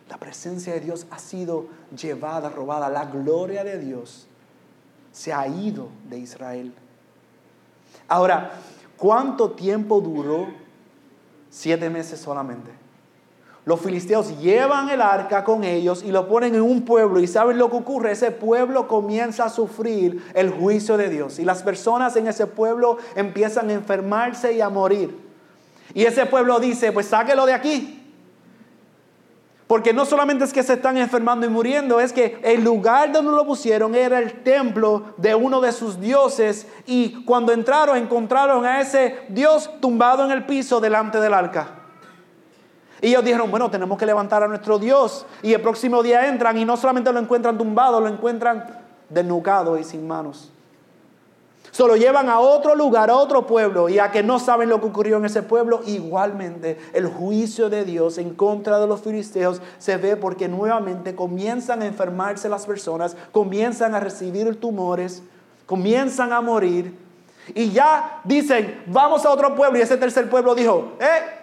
La 0.09 0.17
presencia 0.17 0.73
de 0.73 0.81
Dios 0.81 1.07
ha 1.11 1.19
sido 1.19 1.67
llevada, 1.97 2.49
robada. 2.49 2.89
La 2.89 3.05
gloria 3.05 3.63
de 3.63 3.79
Dios 3.79 4.28
se 5.13 5.33
ha 5.33 5.47
ido 5.47 5.89
de 6.09 6.19
Israel. 6.19 6.73
Ahora, 8.09 8.53
¿cuánto 8.97 9.51
tiempo 9.51 10.01
duró? 10.01 10.49
Siete 11.51 11.91
meses 11.91 12.21
solamente. 12.21 12.71
Los 13.69 13.81
filisteos 13.81 14.39
llevan 14.41 14.89
el 14.89 15.03
arca 15.03 15.45
con 15.45 15.63
ellos 15.63 16.03
y 16.03 16.11
lo 16.11 16.27
ponen 16.27 16.55
en 16.55 16.63
un 16.63 16.87
pueblo 16.87 17.21
y 17.21 17.27
saben 17.27 17.59
lo 17.59 17.69
que 17.69 17.77
ocurre. 17.77 18.13
Ese 18.13 18.31
pueblo 18.31 18.89
comienza 18.89 19.45
a 19.45 19.51
sufrir 19.51 20.25
el 20.33 20.51
juicio 20.51 20.97
de 20.97 21.11
Dios 21.11 21.39
y 21.39 21.45
las 21.45 21.63
personas 21.63 22.17
en 22.17 22.29
ese 22.29 22.47
pueblo 22.47 22.97
empiezan 23.15 23.69
a 23.69 23.75
enfermarse 23.75 24.55
y 24.55 24.63
a 24.63 24.71
morir. 24.71 25.15
Y 25.93 26.05
ese 26.05 26.25
pueblo 26.25 26.61
dice, 26.61 26.93
pues 26.93 27.09
sáquelo 27.09 27.45
de 27.45 27.53
aquí. 27.53 27.98
Porque 29.69 29.93
no 29.93 30.07
solamente 30.07 30.45
es 30.45 30.53
que 30.55 30.63
se 30.63 30.73
están 30.73 30.97
enfermando 30.97 31.45
y 31.45 31.51
muriendo, 31.51 32.01
es 32.01 32.15
que 32.15 32.41
el 32.43 32.65
lugar 32.65 33.13
donde 33.13 33.31
lo 33.33 33.45
pusieron 33.45 33.95
era 33.95 34.19
el 34.19 34.43
templo 34.43 35.13
de 35.19 35.35
uno 35.35 35.61
de 35.61 35.73
sus 35.73 36.01
dioses 36.01 36.67
y 36.87 37.23
cuando 37.25 37.53
entraron 37.53 37.99
encontraron 37.99 38.65
a 38.65 38.81
ese 38.81 39.19
dios 39.29 39.71
tumbado 39.79 40.25
en 40.25 40.31
el 40.31 40.47
piso 40.47 40.81
delante 40.81 41.21
del 41.21 41.35
arca. 41.35 41.69
Y 43.03 43.09
ellos 43.09 43.23
dijeron, 43.23 43.51
bueno, 43.51 43.71
tenemos 43.71 43.99
que 43.99 44.07
levantar 44.07 44.43
a 44.43 44.49
nuestro 44.49 44.79
Dios. 44.79 45.27
Y 45.43 45.53
el 45.53 45.61
próximo 45.61 46.03
día 46.03 46.27
entran 46.27 46.57
y 46.59 46.65
no 46.65 46.77
solamente 46.77 47.13
lo 47.13 47.21
encuentran 47.21 47.57
tumbado, 47.57 48.01
lo 48.01 48.09
encuentran 48.09 48.65
desnucado 49.09 49.79
y 49.79 49.85
sin 49.85 50.07
manos. 50.09 50.51
Se 51.79 51.87
lo 51.87 51.95
llevan 51.95 52.29
a 52.29 52.41
otro 52.41 52.75
lugar, 52.75 53.09
a 53.09 53.15
otro 53.15 53.47
pueblo, 53.47 53.89
y 53.89 54.01
a 54.01 54.11
que 54.11 54.25
no 54.25 54.41
saben 54.41 54.69
lo 54.69 54.81
que 54.81 54.89
ocurrió 54.89 55.19
en 55.19 55.27
ese 55.27 55.45
pueblo, 55.45 55.81
igualmente 55.87 56.77
el 56.93 57.07
juicio 57.07 57.71
de 57.71 57.85
Dios 57.85 58.19
en 58.19 58.35
contra 58.35 58.81
de 58.81 58.89
los 58.89 59.03
filisteos 59.03 59.63
se 59.79 59.97
ve 59.97 60.17
porque 60.17 60.49
nuevamente 60.49 61.15
comienzan 61.15 61.83
a 61.83 61.87
enfermarse 61.87 62.49
las 62.49 62.67
personas, 62.67 63.17
comienzan 63.31 63.95
a 63.95 64.01
recibir 64.01 64.59
tumores, 64.59 65.23
comienzan 65.67 66.33
a 66.33 66.41
morir, 66.41 66.99
y 67.55 67.71
ya 67.71 68.23
dicen, 68.25 68.83
vamos 68.89 69.25
a 69.25 69.31
otro 69.31 69.55
pueblo, 69.55 69.79
y 69.79 69.83
ese 69.83 69.97
tercer 69.97 70.29
pueblo 70.29 70.57
dijo, 70.57 70.95
eh, 70.99 71.39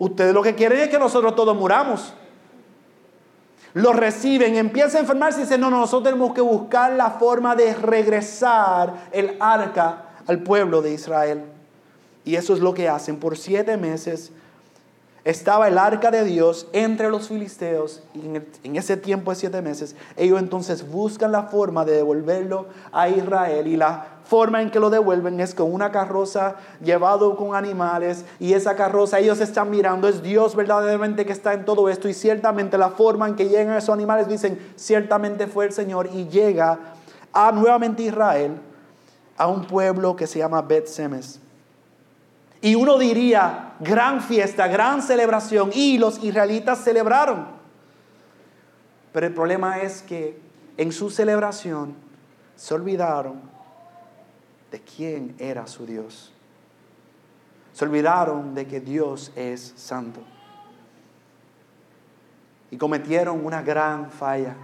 Ustedes 0.00 0.34
lo 0.34 0.42
que 0.42 0.56
quieren 0.56 0.80
es 0.80 0.88
que 0.88 0.98
nosotros 0.98 1.36
todos 1.36 1.56
muramos. 1.56 2.12
Lo 3.78 3.92
reciben, 3.92 4.56
empieza 4.56 4.98
a 4.98 5.02
enfermarse 5.02 5.38
y 5.38 5.42
dicen, 5.44 5.60
no, 5.60 5.70
no, 5.70 5.78
nosotros 5.78 6.10
tenemos 6.10 6.34
que 6.34 6.40
buscar 6.40 6.94
la 6.94 7.10
forma 7.10 7.54
de 7.54 7.74
regresar 7.74 9.06
el 9.12 9.36
arca 9.38 10.16
al 10.26 10.42
pueblo 10.42 10.82
de 10.82 10.94
Israel. 10.94 11.44
Y 12.24 12.34
eso 12.34 12.54
es 12.54 12.58
lo 12.58 12.74
que 12.74 12.88
hacen. 12.88 13.20
Por 13.20 13.38
siete 13.38 13.76
meses 13.76 14.32
estaba 15.22 15.68
el 15.68 15.78
arca 15.78 16.10
de 16.10 16.24
Dios 16.24 16.66
entre 16.72 17.08
los 17.08 17.28
filisteos 17.28 18.02
y 18.14 18.20
en, 18.64 18.76
ese 18.76 18.96
tiempo 18.96 19.30
de 19.30 19.36
siete 19.36 19.62
meses 19.62 19.94
ellos 20.16 20.40
entonces 20.40 20.88
buscan 20.88 21.32
la 21.32 21.44
forma 21.44 21.84
de 21.84 21.92
devolverlo 21.92 22.66
a 22.92 23.08
Israel 23.08 23.66
y 23.66 23.76
la 23.76 24.17
forma 24.28 24.60
en 24.60 24.70
que 24.70 24.78
lo 24.78 24.90
devuelven 24.90 25.40
es 25.40 25.54
con 25.54 25.72
una 25.72 25.90
carroza 25.90 26.56
llevado 26.84 27.34
con 27.34 27.54
animales 27.54 28.26
y 28.38 28.52
esa 28.52 28.76
carroza 28.76 29.18
ellos 29.18 29.40
están 29.40 29.70
mirando 29.70 30.06
es 30.06 30.22
Dios 30.22 30.54
verdaderamente 30.54 31.24
que 31.24 31.32
está 31.32 31.54
en 31.54 31.64
todo 31.64 31.88
esto 31.88 32.10
y 32.10 32.14
ciertamente 32.14 32.76
la 32.76 32.90
forma 32.90 33.26
en 33.26 33.36
que 33.36 33.48
llegan 33.48 33.74
esos 33.74 33.94
animales 33.94 34.28
dicen 34.28 34.58
ciertamente 34.76 35.46
fue 35.46 35.64
el 35.64 35.72
Señor 35.72 36.10
y 36.12 36.28
llega 36.28 36.78
a 37.32 37.52
nuevamente 37.52 38.02
Israel 38.02 38.60
a 39.38 39.46
un 39.46 39.64
pueblo 39.64 40.14
que 40.14 40.26
se 40.26 40.40
llama 40.40 40.60
Bet 40.60 40.86
Semes. 40.86 41.40
Y 42.60 42.74
uno 42.74 42.98
diría, 42.98 43.74
gran 43.78 44.20
fiesta, 44.20 44.66
gran 44.66 45.00
celebración. 45.00 45.70
Y 45.72 45.96
los 45.96 46.22
israelitas 46.24 46.82
celebraron. 46.82 47.46
Pero 49.12 49.26
el 49.26 49.32
problema 49.32 49.78
es 49.78 50.02
que 50.02 50.40
en 50.76 50.90
su 50.90 51.08
celebración 51.08 51.94
se 52.56 52.74
olvidaron 52.74 53.57
de 54.70 54.80
quién 54.80 55.34
era 55.38 55.66
su 55.66 55.86
Dios. 55.86 56.32
Se 57.72 57.84
olvidaron 57.84 58.54
de 58.54 58.66
que 58.66 58.80
Dios 58.80 59.32
es 59.36 59.72
santo. 59.76 60.20
Y 62.70 62.76
cometieron 62.76 63.44
una 63.44 63.62
gran 63.62 64.10
falla. 64.10 64.56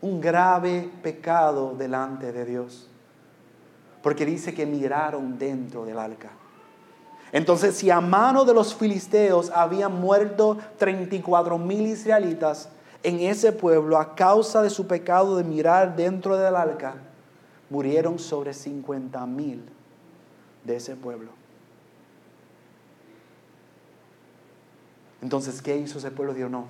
un 0.00 0.20
grave 0.20 0.88
pecado 1.02 1.74
delante 1.76 2.30
de 2.30 2.44
Dios. 2.44 2.88
Porque 4.00 4.24
dice 4.24 4.54
que 4.54 4.64
miraron 4.64 5.36
dentro 5.38 5.84
del 5.84 5.98
arca. 5.98 6.30
Entonces, 7.32 7.74
si 7.74 7.90
a 7.90 8.00
mano 8.00 8.44
de 8.44 8.54
los 8.54 8.74
filisteos 8.74 9.50
habían 9.50 10.00
muerto 10.00 10.56
34 10.78 11.58
mil 11.58 11.86
israelitas 11.86 12.68
en 13.02 13.20
ese 13.20 13.52
pueblo 13.52 13.98
a 13.98 14.14
causa 14.14 14.62
de 14.62 14.70
su 14.70 14.86
pecado 14.86 15.36
de 15.36 15.44
mirar 15.44 15.96
dentro 15.96 16.36
del 16.36 16.54
arca, 16.54 16.94
murieron 17.70 18.18
sobre 18.18 18.54
50 18.54 19.24
mil 19.26 19.62
de 20.64 20.76
ese 20.76 20.96
pueblo. 20.96 21.30
Entonces, 25.20 25.60
¿qué 25.60 25.76
hizo 25.76 25.98
ese 25.98 26.10
pueblo? 26.10 26.34
Dijo, 26.34 26.48
no, 26.48 26.66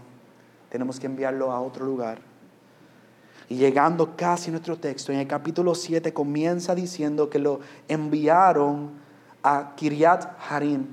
tenemos 0.71 0.99
que 0.99 1.07
enviarlo 1.07 1.53
a 1.53 1.61
otro 1.61 1.85
lugar. 1.85 2.19
Y 3.49 3.57
llegando 3.57 4.17
casi 4.17 4.49
a 4.49 4.53
nuestro 4.53 4.77
texto, 4.77 5.13
en 5.13 5.19
el 5.19 5.27
capítulo 5.27 5.75
7 5.75 6.13
comienza 6.13 6.75
diciendo 6.75 7.31
que 7.31 7.39
lo 7.39 7.61
enviaron 7.89 8.91
a 9.43 9.75
Kiryat 9.77 10.37
Harim. 10.51 10.87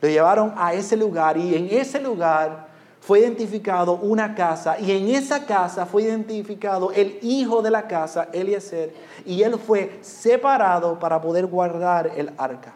Lo 0.00 0.08
llevaron 0.08 0.54
a 0.56 0.72
ese 0.72 0.96
lugar 0.96 1.36
y 1.36 1.54
en 1.54 1.68
ese 1.70 2.00
lugar 2.00 2.69
fue 3.00 3.20
identificado 3.20 3.94
una 3.94 4.34
casa 4.34 4.78
y 4.78 4.92
en 4.92 5.08
esa 5.08 5.46
casa 5.46 5.86
fue 5.86 6.02
identificado 6.02 6.92
el 6.92 7.18
hijo 7.22 7.62
de 7.62 7.70
la 7.70 7.88
casa, 7.88 8.28
Eliezer, 8.32 8.94
y 9.24 9.42
él 9.42 9.58
fue 9.58 9.98
separado 10.02 10.98
para 10.98 11.20
poder 11.20 11.46
guardar 11.46 12.12
el 12.14 12.30
arca. 12.36 12.74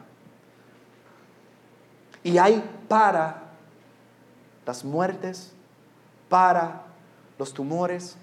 Y 2.23 2.39
hay 2.39 2.65
para 2.89 3.43
las 4.65 4.83
muertes, 4.83 5.53
para 6.31 6.83
los 7.39 7.53
tumores. 7.53 8.17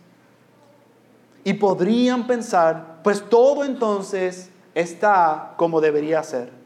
Y 1.44 1.54
podrían 1.54 2.26
pensar, 2.26 3.00
pues 3.04 3.24
todo 3.30 3.64
entonces 3.64 4.50
está 4.74 5.54
como 5.56 5.80
debería 5.82 6.24
ser. 6.24 6.61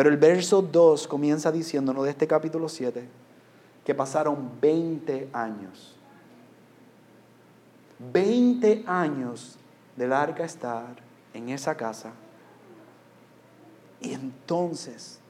Pero 0.00 0.08
el 0.08 0.16
verso 0.16 0.62
2 0.62 1.06
comienza 1.08 1.52
diciéndonos 1.52 2.04
de 2.04 2.10
este 2.12 2.26
capítulo 2.26 2.70
7 2.70 3.06
que 3.84 3.94
pasaron 3.94 4.52
20 4.58 5.28
años. 5.30 5.94
20 7.98 8.84
años 8.86 9.58
del 9.96 10.14
arca 10.14 10.44
estar 10.44 10.96
en 11.34 11.50
esa 11.50 11.76
casa. 11.76 12.12
Y 14.00 14.14
entonces 14.14 15.20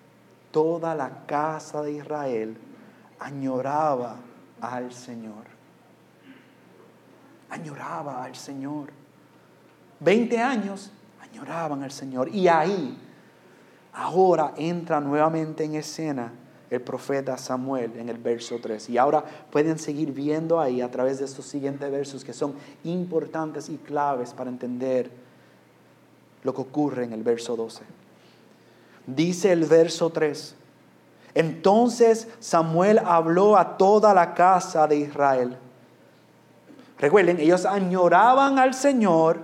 toda 0.52 0.94
la 0.94 1.26
casa 1.26 1.82
de 1.82 1.94
Israel 1.94 2.56
añoraba 3.18 4.18
al 4.60 4.92
Señor. 4.92 5.46
Añoraba 7.48 8.22
al 8.22 8.36
Señor. 8.36 8.92
Veinte 9.98 10.38
años 10.38 10.92
añoraban 11.20 11.82
al 11.82 11.90
Señor. 11.90 12.28
Y 12.28 12.46
ahí, 12.46 12.96
ahora 14.00 14.54
entra 14.56 14.98
nuevamente 15.00 15.64
en 15.64 15.74
escena 15.74 16.32
el 16.70 16.80
profeta 16.80 17.36
Samuel 17.36 17.92
en 17.96 18.08
el 18.08 18.16
verso 18.16 18.58
3. 18.60 18.88
Y 18.90 18.98
ahora 18.98 19.24
pueden 19.50 19.78
seguir 19.78 20.12
viendo 20.12 20.58
ahí 20.58 20.80
a 20.80 20.90
través 20.90 21.18
de 21.18 21.26
estos 21.26 21.44
siguientes 21.44 21.90
versos 21.90 22.24
que 22.24 22.32
son 22.32 22.54
importantes 22.84 23.68
y 23.68 23.76
claves 23.76 24.32
para 24.32 24.48
entender 24.48 25.10
lo 26.42 26.54
que 26.54 26.62
ocurre 26.62 27.04
en 27.04 27.12
el 27.12 27.22
verso 27.22 27.56
12. 27.56 27.82
Dice 29.06 29.52
el 29.52 29.64
verso 29.64 30.10
3. 30.10 30.54
Entonces 31.34 32.28
Samuel 32.38 33.00
habló 33.04 33.58
a 33.58 33.76
toda 33.76 34.14
la 34.14 34.32
casa 34.34 34.86
de 34.86 34.96
Israel. 34.96 35.58
Recuerden, 36.98 37.38
ellos 37.38 37.66
añoraban 37.66 38.58
al 38.58 38.72
Señor. 38.74 39.40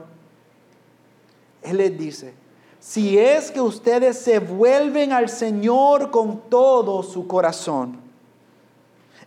Él 1.62 1.78
les 1.78 1.98
dice, 1.98 2.45
si 2.88 3.18
es 3.18 3.50
que 3.50 3.60
ustedes 3.60 4.16
se 4.16 4.38
vuelven 4.38 5.12
al 5.12 5.28
Señor 5.28 6.12
con 6.12 6.42
todo 6.48 7.02
su 7.02 7.26
corazón, 7.26 7.98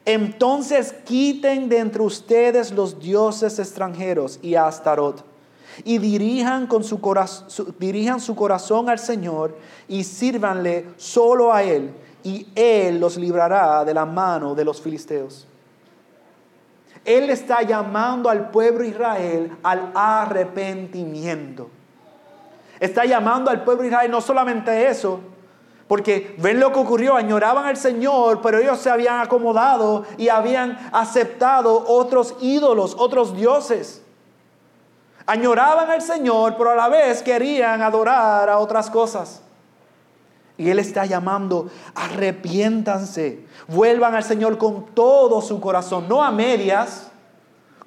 entonces 0.06 0.94
quiten 1.04 1.68
de 1.68 1.80
entre 1.80 2.02
ustedes 2.02 2.72
los 2.72 2.98
dioses 3.02 3.60
extranjeros 3.60 4.40
y 4.42 4.56
a 4.56 4.72
y 5.84 5.98
dirijan, 5.98 6.68
con 6.68 6.86
su, 6.86 7.02
dirijan 7.78 8.22
su 8.22 8.34
corazón 8.34 8.88
al 8.88 8.98
Señor 8.98 9.58
y 9.90 10.06
sírvanle 10.06 10.86
solo 10.96 11.52
a 11.52 11.62
Él 11.62 11.92
y 12.24 12.48
Él 12.56 12.98
los 12.98 13.18
librará 13.18 13.84
de 13.84 13.94
la 13.94 14.06
mano 14.06 14.56
de 14.56 14.64
los 14.64 14.82
filisteos. 14.82 15.46
Él 17.04 17.30
está 17.30 17.62
llamando 17.64 18.30
al 18.30 18.52
pueblo 18.52 18.86
Israel 18.86 19.52
al 19.64 19.92
arrepentimiento. 19.94 21.70
Está 22.80 23.06
llamando 23.06 23.52
al 23.52 23.64
pueblo 23.64 23.86
Israel 23.86 24.10
no 24.12 24.22
solamente 24.22 24.88
eso, 24.88 25.20
porque 25.88 26.36
ven 26.38 26.60
lo 26.60 26.72
que 26.72 26.80
ocurrió, 26.80 27.16
añoraban 27.16 27.66
al 27.66 27.76
Señor, 27.76 28.42
pero 28.42 28.60
ellos 28.60 28.80
se 28.80 28.90
habían 28.90 29.20
acomodado 29.20 30.06
y 30.18 30.30
habían 30.30 30.78
aceptado 30.94 31.84
otros 31.88 32.36
ídolos, 32.42 32.96
otros 32.98 33.36
dioses. 33.36 34.04
Añoraban 35.26 35.90
al 35.90 36.02
Señor, 36.02 36.56
pero 36.58 36.72
a 36.72 36.76
la 36.76 36.90
vez 36.90 37.22
querían 37.22 37.82
adorar 37.82 38.50
a 38.50 38.60
otras 38.60 38.90
cosas. 38.90 39.42
Y 40.58 40.70
Él 40.70 40.78
está 40.78 41.06
llamando, 41.06 41.70
arrepiéntanse, 41.96 43.46
vuelvan 43.68 44.14
al 44.14 44.24
Señor 44.24 44.58
con 44.58 44.88
todo 44.88 45.42
su 45.42 45.60
corazón, 45.60 46.08
no 46.08 46.24
a 46.24 46.32
medias, 46.32 47.10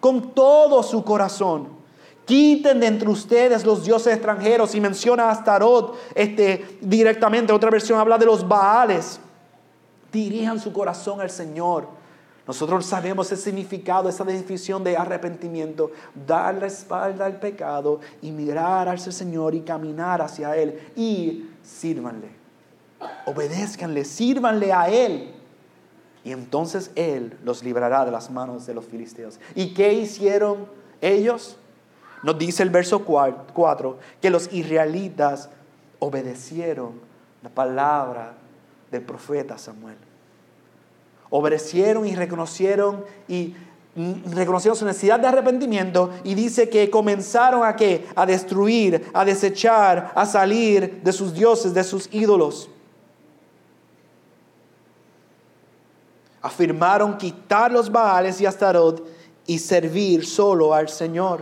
con 0.00 0.32
todo 0.34 0.82
su 0.82 1.04
corazón. 1.04 1.81
Quiten 2.24 2.80
de 2.80 2.86
entre 2.86 3.08
ustedes 3.08 3.64
los 3.64 3.84
dioses 3.84 4.14
extranjeros 4.14 4.74
y 4.74 4.80
menciona 4.80 5.24
a 5.24 5.30
Astarot 5.30 5.98
este, 6.14 6.78
directamente. 6.80 7.52
Otra 7.52 7.70
versión 7.70 7.98
habla 7.98 8.16
de 8.18 8.26
los 8.26 8.46
Baales. 8.46 9.18
Dirijan 10.12 10.60
su 10.60 10.72
corazón 10.72 11.20
al 11.20 11.30
Señor. 11.30 11.88
Nosotros 12.46 12.84
sabemos 12.86 13.30
el 13.32 13.38
significado, 13.38 14.08
esa 14.08 14.24
definición 14.24 14.82
de 14.82 14.96
arrepentimiento, 14.96 15.92
dar 16.26 16.56
la 16.56 16.66
espalda 16.66 17.26
al 17.26 17.38
pecado 17.38 18.00
y 18.20 18.32
mirar 18.32 18.88
hacia 18.88 19.10
el 19.10 19.14
Señor 19.14 19.54
y 19.54 19.60
caminar 19.60 20.20
hacia 20.20 20.56
Él 20.56 20.90
y 20.96 21.48
sírvanle 21.62 22.42
obedézcanle, 23.26 24.04
sírvanle 24.04 24.72
a 24.72 24.88
Él. 24.88 25.34
Y 26.24 26.32
entonces 26.32 26.90
Él 26.94 27.36
los 27.44 27.62
librará 27.62 28.04
de 28.04 28.10
las 28.10 28.30
manos 28.30 28.66
de 28.66 28.74
los 28.74 28.84
filisteos. 28.84 29.40
¿Y 29.54 29.74
qué 29.74 29.92
hicieron 29.92 30.66
ellos? 31.00 31.56
Nos 32.22 32.38
dice 32.38 32.62
el 32.62 32.70
verso 32.70 33.04
4 33.04 33.98
que 34.20 34.30
los 34.30 34.52
israelitas 34.52 35.48
obedecieron 35.98 37.00
la 37.42 37.50
palabra 37.50 38.34
del 38.90 39.02
profeta 39.02 39.58
Samuel. 39.58 39.96
Obedecieron 41.30 42.06
y 42.06 42.14
reconocieron 42.14 43.04
y 43.26 43.54
reconocieron 44.34 44.76
su 44.76 44.84
necesidad 44.84 45.20
de 45.20 45.26
arrepentimiento 45.26 46.10
y 46.24 46.34
dice 46.34 46.68
que 46.68 46.90
comenzaron 46.90 47.64
a 47.64 47.76
qué? 47.76 48.06
A 48.14 48.24
destruir, 48.24 49.10
a 49.12 49.24
desechar, 49.24 50.12
a 50.14 50.24
salir 50.24 51.02
de 51.02 51.12
sus 51.12 51.34
dioses, 51.34 51.74
de 51.74 51.84
sus 51.84 52.08
ídolos. 52.12 52.70
afirmaron 56.42 57.16
quitar 57.16 57.70
los 57.70 57.90
Baales 57.90 58.40
y 58.40 58.46
Astarot 58.46 59.06
y 59.46 59.58
servir 59.58 60.26
solo 60.26 60.74
al 60.74 60.88
Señor. 60.88 61.40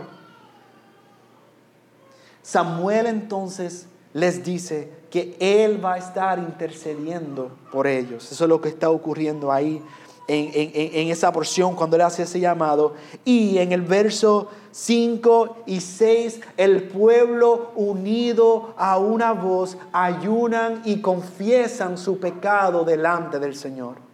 Samuel 2.41 3.05
entonces 3.05 3.87
les 4.13 4.43
dice 4.43 4.89
que 5.09 5.35
Él 5.39 5.83
va 5.83 5.93
a 5.93 5.97
estar 5.97 6.39
intercediendo 6.39 7.51
por 7.71 7.87
ellos. 7.87 8.31
Eso 8.31 8.45
es 8.45 8.49
lo 8.49 8.61
que 8.61 8.69
está 8.69 8.89
ocurriendo 8.89 9.51
ahí 9.51 9.81
en, 10.27 11.09
esa 11.09 11.31
porción 11.31 11.75
cuando 11.75 11.97
Él 11.97 12.03
hace 12.03 12.23
ese 12.23 12.39
llamado. 12.39 12.93
Y 13.25 13.57
en 13.57 13.73
el 13.73 13.81
verso 13.81 14.49
5 14.71 15.63
y 15.65 15.81
6, 15.81 16.39
el 16.57 16.83
pueblo 16.83 17.71
unido 17.75 18.73
a 18.77 18.97
una 18.97 19.33
voz 19.33 19.77
ayunan 19.91 20.81
y 20.85 21.01
confiesan 21.01 21.97
su 21.97 22.19
pecado 22.19 22.85
delante 22.85 23.39
del 23.39 23.55
Señor. 23.55 24.10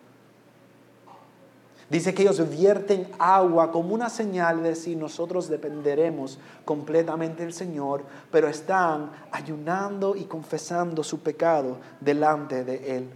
Dice 1.89 2.13
que 2.13 2.23
ellos 2.23 2.49
vierten 2.49 3.07
agua 3.17 3.71
como 3.71 3.93
una 3.93 4.09
señal 4.09 4.61
de 4.61 4.69
decir 4.69 4.97
nosotros 4.97 5.47
dependeremos 5.47 6.37
completamente 6.65 7.43
del 7.43 7.53
Señor, 7.53 8.03
pero 8.29 8.49
están 8.49 9.11
ayunando 9.31 10.13
y 10.15 10.25
confesando 10.25 11.01
su 11.01 11.19
pecado 11.19 11.77
delante 12.01 12.65
de 12.65 12.97
Él. 12.97 13.09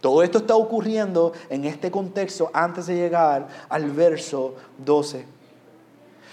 Todo 0.00 0.22
esto 0.22 0.38
está 0.38 0.56
ocurriendo 0.56 1.32
en 1.50 1.64
este 1.66 1.90
contexto 1.90 2.50
antes 2.54 2.86
de 2.86 2.94
llegar 2.94 3.48
al 3.68 3.90
verso 3.90 4.54
12. 4.78 5.26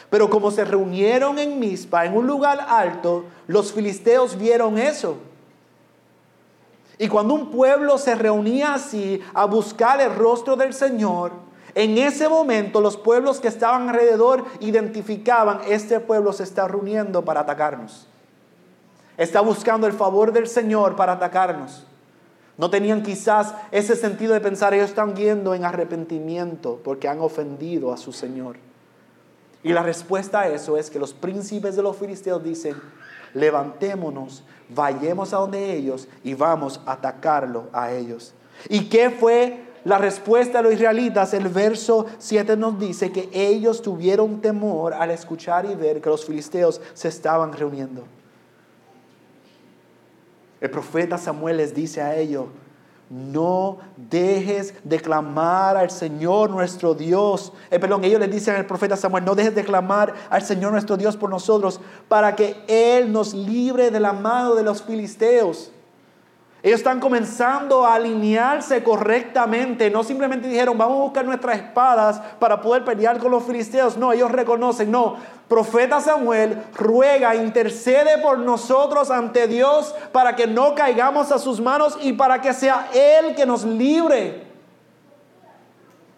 Pero 0.10 0.30
como 0.30 0.52
se 0.52 0.66
reunieron 0.66 1.40
en 1.40 1.58
Mizpa, 1.60 2.06
en 2.06 2.16
un 2.16 2.28
lugar 2.28 2.66
alto, 2.68 3.26
los 3.48 3.72
filisteos 3.72 4.38
vieron 4.38 4.78
eso. 4.78 5.18
Y 7.02 7.08
cuando 7.08 7.34
un 7.34 7.50
pueblo 7.50 7.98
se 7.98 8.14
reunía 8.14 8.76
así 8.76 9.20
a 9.34 9.46
buscar 9.46 10.00
el 10.00 10.16
rostro 10.16 10.56
del 10.56 10.72
Señor, 10.72 11.32
En 11.74 11.98
ese 11.98 12.28
momento 12.28 12.82
los 12.82 12.98
pueblos 12.98 13.40
que 13.40 13.48
estaban 13.48 13.88
alrededor 13.90 14.44
identificaban, 14.60 15.62
este 15.68 16.02
pueblo 16.02 16.34
se 16.34 16.44
está 16.44 16.68
reuniendo 16.68 17.24
para 17.24 17.40
atacarnos. 17.40 18.08
Está 19.18 19.40
buscando 19.40 19.88
el 19.88 19.94
favor 19.94 20.34
del 20.34 20.48
Señor 20.48 20.98
para 20.98 21.14
atacarnos. 21.14 21.86
No 22.58 22.70
tenían 22.70 23.02
quizás 23.04 23.56
ese 23.72 23.96
sentido 23.96 24.34
de 24.34 24.42
pensar, 24.42 24.74
ellos 24.74 24.90
están 24.90 25.16
yendo 25.16 25.56
en 25.56 25.64
arrepentimiento 25.64 26.82
porque 26.84 27.08
han 27.08 27.22
ofendido 27.22 27.94
a 27.94 27.98
su 27.98 28.12
Señor. 28.12 28.58
Y 29.64 29.72
la 29.72 29.82
respuesta 29.82 30.42
a 30.42 30.50
eso 30.50 30.78
es 30.78 30.90
que 30.90 31.00
los 31.00 31.14
príncipes 31.14 31.78
de 31.78 31.84
los 31.84 31.96
filisteos 31.96 32.44
dicen, 32.44 32.76
levantémonos, 33.34 34.44
vayamos 34.70 35.34
a 35.34 35.38
donde 35.38 35.76
ellos 35.76 36.08
y 36.24 36.34
vamos 36.34 36.80
a 36.86 36.94
atacarlo 36.94 37.70
a 37.74 37.92
ellos. 37.92 38.34
¿Y 38.70 38.86
qué 38.86 39.10
fue 39.10 39.64
la 39.84 39.98
respuesta 39.98 40.60
de 40.60 40.64
los 40.64 40.74
israelitas? 40.74 41.34
El 41.34 41.48
verso 41.48 42.06
7 42.18 42.56
nos 42.58 42.80
dice 42.80 43.12
que 43.12 43.30
ellos 43.34 43.82
tuvieron 43.82 44.42
temor 44.42 44.94
al 44.94 45.12
escuchar 45.12 45.66
y 45.66 45.76
ver 45.76 46.02
que 46.02 46.10
los 46.10 46.26
filisteos 46.26 46.82
se 46.94 47.08
estaban 47.08 47.54
reuniendo. 47.54 48.04
El 50.60 50.70
profeta 50.70 51.18
Samuel 51.18 51.58
les 51.58 51.74
dice 51.74 52.02
a 52.02 52.16
ellos, 52.16 52.46
no 53.12 53.80
dejes 53.98 54.74
de 54.86 55.00
clamar 55.00 55.76
al 55.76 55.92
Señor 55.92 56.50
nuestro 56.50 56.94
Dios. 56.94 57.52
Eh, 57.70 57.78
perdón, 57.78 58.06
ellos 58.06 58.22
le 58.22 58.28
dicen 58.30 58.56
al 58.56 58.66
profeta 58.66 58.96
Samuel, 58.96 59.26
no 59.26 59.36
dejes 59.36 59.54
de 59.54 59.66
clamar 59.66 60.14
al 60.30 60.42
Señor 60.44 60.72
nuestro 60.72 60.96
Dios 60.96 61.18
por 61.18 61.30
nosotros 61.30 61.82
para 62.08 62.38
que 62.38 62.56
Él 62.68 63.12
nos 63.12 63.34
libre 63.34 63.92
de 63.92 64.00
la 64.00 64.14
mano 64.14 64.56
de 64.56 64.64
los 64.64 64.82
filisteos. 64.82 65.72
Ellos 66.64 66.80
están 66.80 67.00
comenzando 67.00 67.86
a 67.86 67.96
alinearse 67.96 68.84
correctamente. 68.84 69.90
No 69.90 70.04
simplemente 70.04 70.48
dijeron, 70.48 70.78
vamos 70.78 71.00
a 71.00 71.04
buscar 71.04 71.26
nuestras 71.26 71.58
espadas 71.58 72.22
para 72.38 72.62
poder 72.62 72.86
pelear 72.86 73.18
con 73.18 73.32
los 73.32 73.44
filisteos. 73.44 73.98
No, 73.98 74.14
ellos 74.14 74.32
reconocen, 74.32 74.92
no. 74.92 75.16
Profeta 75.48 76.00
Samuel 76.00 76.64
ruega, 76.76 77.36
intercede 77.36 78.20
por 78.22 78.38
nosotros 78.38 79.10
ante 79.10 79.48
Dios 79.48 79.94
para 80.12 80.36
que 80.36 80.46
no 80.46 80.76
caigamos 80.76 81.32
a 81.32 81.40
sus 81.40 81.60
manos 81.60 81.98
y 82.00 82.14
para 82.14 82.40
que 82.40 82.54
sea 82.54 82.90
Él 82.94 83.36
que 83.36 83.46
nos 83.46 83.64
libre. 83.64 84.44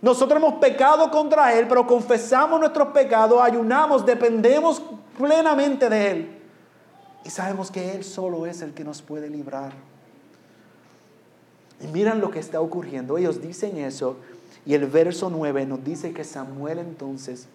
Nosotros 0.01 0.37
hemos 0.37 0.55
pecado 0.55 1.09
contra 1.09 1.53
Él, 1.53 1.67
pero 1.69 1.87
confesamos 1.87 2.59
nuestros 2.59 2.89
pecados, 2.89 3.41
ayunamos, 3.41 4.05
dependemos 4.05 4.83
plenamente 5.17 5.87
de 5.87 6.11
Él. 6.11 6.41
Y 7.23 7.29
sabemos 7.29 7.71
que 7.71 7.95
Él 7.95 8.03
solo 8.03 8.45
es 8.45 8.61
el 8.61 8.73
que 8.73 8.83
nos 8.83 9.01
puede 9.01 9.29
librar. 9.29 9.71
Y 11.81 11.87
miran 11.87 12.21
lo 12.21 12.31
que 12.31 12.39
está 12.39 12.61
ocurriendo. 12.61 13.17
Ellos 13.17 13.41
dicen 13.41 13.77
eso 13.77 14.17
y 14.65 14.73
el 14.73 14.85
verso 14.85 15.29
9 15.29 15.65
nos 15.65 15.83
dice 15.83 16.13
que 16.13 16.23
Samuel 16.23 16.79
entonces 16.79 17.47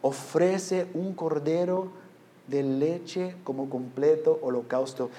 ofrece 0.00 0.86
un 0.94 1.12
cordero 1.14 1.88
de 2.46 2.62
leche 2.62 3.34
como 3.44 3.68
completo 3.68 4.38
holocausto. 4.42 5.10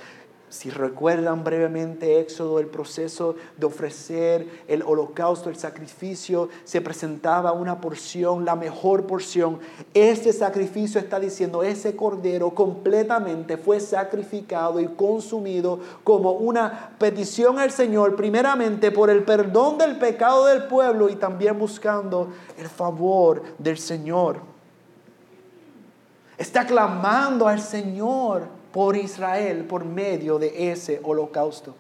Si 0.50 0.72
recuerdan 0.72 1.44
brevemente 1.44 2.20
Éxodo, 2.20 2.58
el 2.60 2.66
proceso 2.66 3.36
de 3.56 3.68
ofrecer 3.68 4.64
el 4.68 4.82
holocausto, 4.82 5.48
el 5.48 5.56
sacrificio, 5.56 6.50
se 6.64 6.82
presentaba 6.82 7.52
una 7.52 7.80
porción, 7.80 8.46
la 8.46 8.56
mejor 8.56 9.06
porción. 9.06 9.60
Este 9.94 10.34
sacrificio 10.34 11.00
está 11.00 11.20
diciendo, 11.20 11.62
ese 11.62 11.96
cordero 11.96 12.50
completamente 12.56 13.58
fue 13.58 13.80
sacrificado 13.80 14.80
y 14.80 14.88
consumido 14.88 15.80
como 16.04 16.32
una 16.32 16.96
petición 16.98 17.60
al 17.60 17.70
Señor, 17.70 18.16
primeramente 18.16 18.90
por 18.92 19.12
el 19.12 19.24
perdón 19.24 19.78
del 19.78 19.98
pecado 19.98 20.48
del 20.48 20.64
pueblo 20.64 21.10
y 21.10 21.16
también 21.16 21.60
buscando 21.60 22.30
el 22.58 22.68
favor 22.68 23.44
del 23.60 23.78
Señor. 23.78 24.38
Está 26.40 26.66
clamando 26.66 27.48
al 27.48 27.62
Señor 27.62 28.59
por 28.72 28.96
Israel 28.96 29.66
por 29.66 29.86
medio 29.86 30.38
de 30.40 30.72
ese 30.72 31.00
holocausto. 31.04 31.76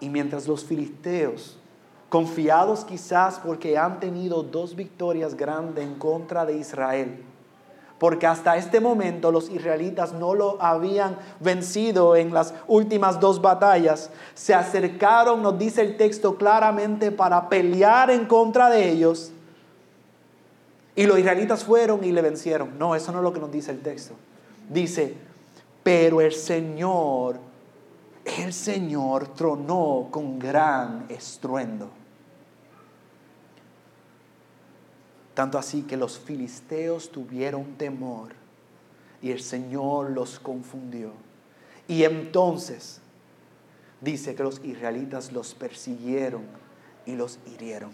Y 0.00 0.08
mientras 0.08 0.48
los 0.48 0.64
filisteos, 0.64 1.58
confiados 2.08 2.84
quizás 2.84 3.38
porque 3.38 3.78
han 3.78 4.00
tenido 4.00 4.42
dos 4.42 4.74
victorias 4.74 5.36
grandes 5.36 5.84
en 5.84 5.94
contra 5.94 6.44
de 6.44 6.56
Israel, 6.56 7.22
porque 7.98 8.26
hasta 8.26 8.56
este 8.56 8.80
momento 8.80 9.30
los 9.30 9.50
israelitas 9.50 10.14
no 10.14 10.34
lo 10.34 10.60
habían 10.60 11.18
vencido 11.38 12.16
en 12.16 12.32
las 12.32 12.54
últimas 12.66 13.20
dos 13.20 13.42
batallas, 13.42 14.10
se 14.34 14.54
acercaron, 14.54 15.42
nos 15.42 15.58
dice 15.58 15.82
el 15.82 15.98
texto 15.98 16.36
claramente, 16.36 17.12
para 17.12 17.48
pelear 17.50 18.10
en 18.10 18.24
contra 18.24 18.70
de 18.70 18.90
ellos. 18.90 19.32
Y 20.96 21.06
los 21.06 21.18
israelitas 21.18 21.62
fueron 21.62 22.02
y 22.02 22.10
le 22.10 22.22
vencieron. 22.22 22.78
No, 22.78 22.94
eso 22.94 23.12
no 23.12 23.18
es 23.18 23.24
lo 23.24 23.32
que 23.32 23.40
nos 23.40 23.52
dice 23.52 23.70
el 23.70 23.80
texto 23.80 24.14
dice, 24.70 25.14
pero 25.82 26.20
el 26.20 26.32
Señor, 26.32 27.38
el 28.24 28.52
Señor 28.52 29.28
tronó 29.34 30.08
con 30.10 30.38
gran 30.38 31.06
estruendo. 31.08 31.90
Tanto 35.34 35.58
así 35.58 35.82
que 35.82 35.96
los 35.96 36.18
filisteos 36.18 37.10
tuvieron 37.10 37.76
temor 37.76 38.32
y 39.22 39.30
el 39.30 39.40
Señor 39.40 40.10
los 40.10 40.38
confundió. 40.38 41.12
Y 41.88 42.04
entonces 42.04 43.00
dice 44.00 44.34
que 44.34 44.42
los 44.42 44.64
israelitas 44.64 45.32
los 45.32 45.54
persiguieron 45.54 46.42
y 47.06 47.16
los 47.16 47.38
hirieron. 47.52 47.90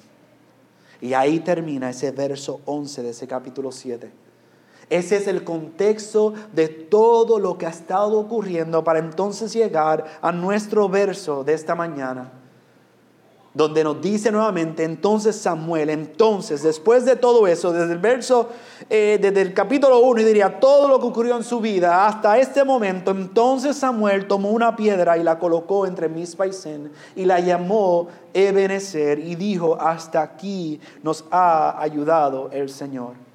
Y 1.00 1.14
ahí 1.14 1.40
termina 1.40 1.90
ese 1.90 2.10
verso 2.10 2.60
11 2.64 3.02
de 3.02 3.10
ese 3.10 3.26
capítulo 3.26 3.70
7. 3.70 4.25
Ese 4.88 5.16
es 5.16 5.26
el 5.26 5.42
contexto 5.42 6.34
de 6.52 6.68
todo 6.68 7.40
lo 7.40 7.58
que 7.58 7.66
ha 7.66 7.70
estado 7.70 8.20
ocurriendo 8.20 8.84
para 8.84 9.00
entonces 9.00 9.52
llegar 9.52 10.04
a 10.22 10.30
nuestro 10.30 10.88
verso 10.88 11.42
de 11.42 11.54
esta 11.54 11.74
mañana, 11.74 12.30
donde 13.52 13.82
nos 13.82 14.00
dice 14.00 14.30
nuevamente, 14.30 14.84
entonces 14.84 15.34
Samuel, 15.34 15.90
entonces, 15.90 16.62
después 16.62 17.04
de 17.04 17.16
todo 17.16 17.48
eso, 17.48 17.72
desde 17.72 17.94
el 17.94 17.98
verso, 17.98 18.50
eh, 18.88 19.18
desde 19.20 19.42
el 19.42 19.54
capítulo 19.54 19.98
1, 19.98 20.20
y 20.20 20.24
diría 20.24 20.60
todo 20.60 20.86
lo 20.86 21.00
que 21.00 21.06
ocurrió 21.06 21.36
en 21.36 21.42
su 21.42 21.58
vida 21.58 22.06
hasta 22.06 22.38
este 22.38 22.62
momento, 22.62 23.10
entonces 23.10 23.76
Samuel 23.76 24.28
tomó 24.28 24.50
una 24.50 24.76
piedra 24.76 25.18
y 25.18 25.24
la 25.24 25.40
colocó 25.40 25.86
entre 25.86 26.08
mis 26.08 26.36
paisén 26.36 26.92
y 27.16 27.24
la 27.24 27.40
llamó 27.40 28.06
Ebenezer 28.34 29.18
y 29.18 29.34
dijo, 29.34 29.76
hasta 29.80 30.22
aquí 30.22 30.78
nos 31.02 31.24
ha 31.32 31.80
ayudado 31.82 32.50
el 32.52 32.68
Señor. 32.68 33.25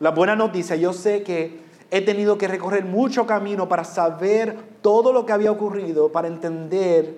La 0.00 0.10
buena 0.10 0.34
noticia, 0.34 0.76
yo 0.76 0.92
sé 0.92 1.22
que 1.22 1.60
he 1.90 2.00
tenido 2.00 2.36
que 2.36 2.48
recorrer 2.48 2.84
mucho 2.84 3.26
camino 3.26 3.68
para 3.68 3.84
saber 3.84 4.56
todo 4.82 5.12
lo 5.12 5.24
que 5.24 5.32
había 5.32 5.52
ocurrido, 5.52 6.10
para 6.10 6.28
entender 6.28 7.16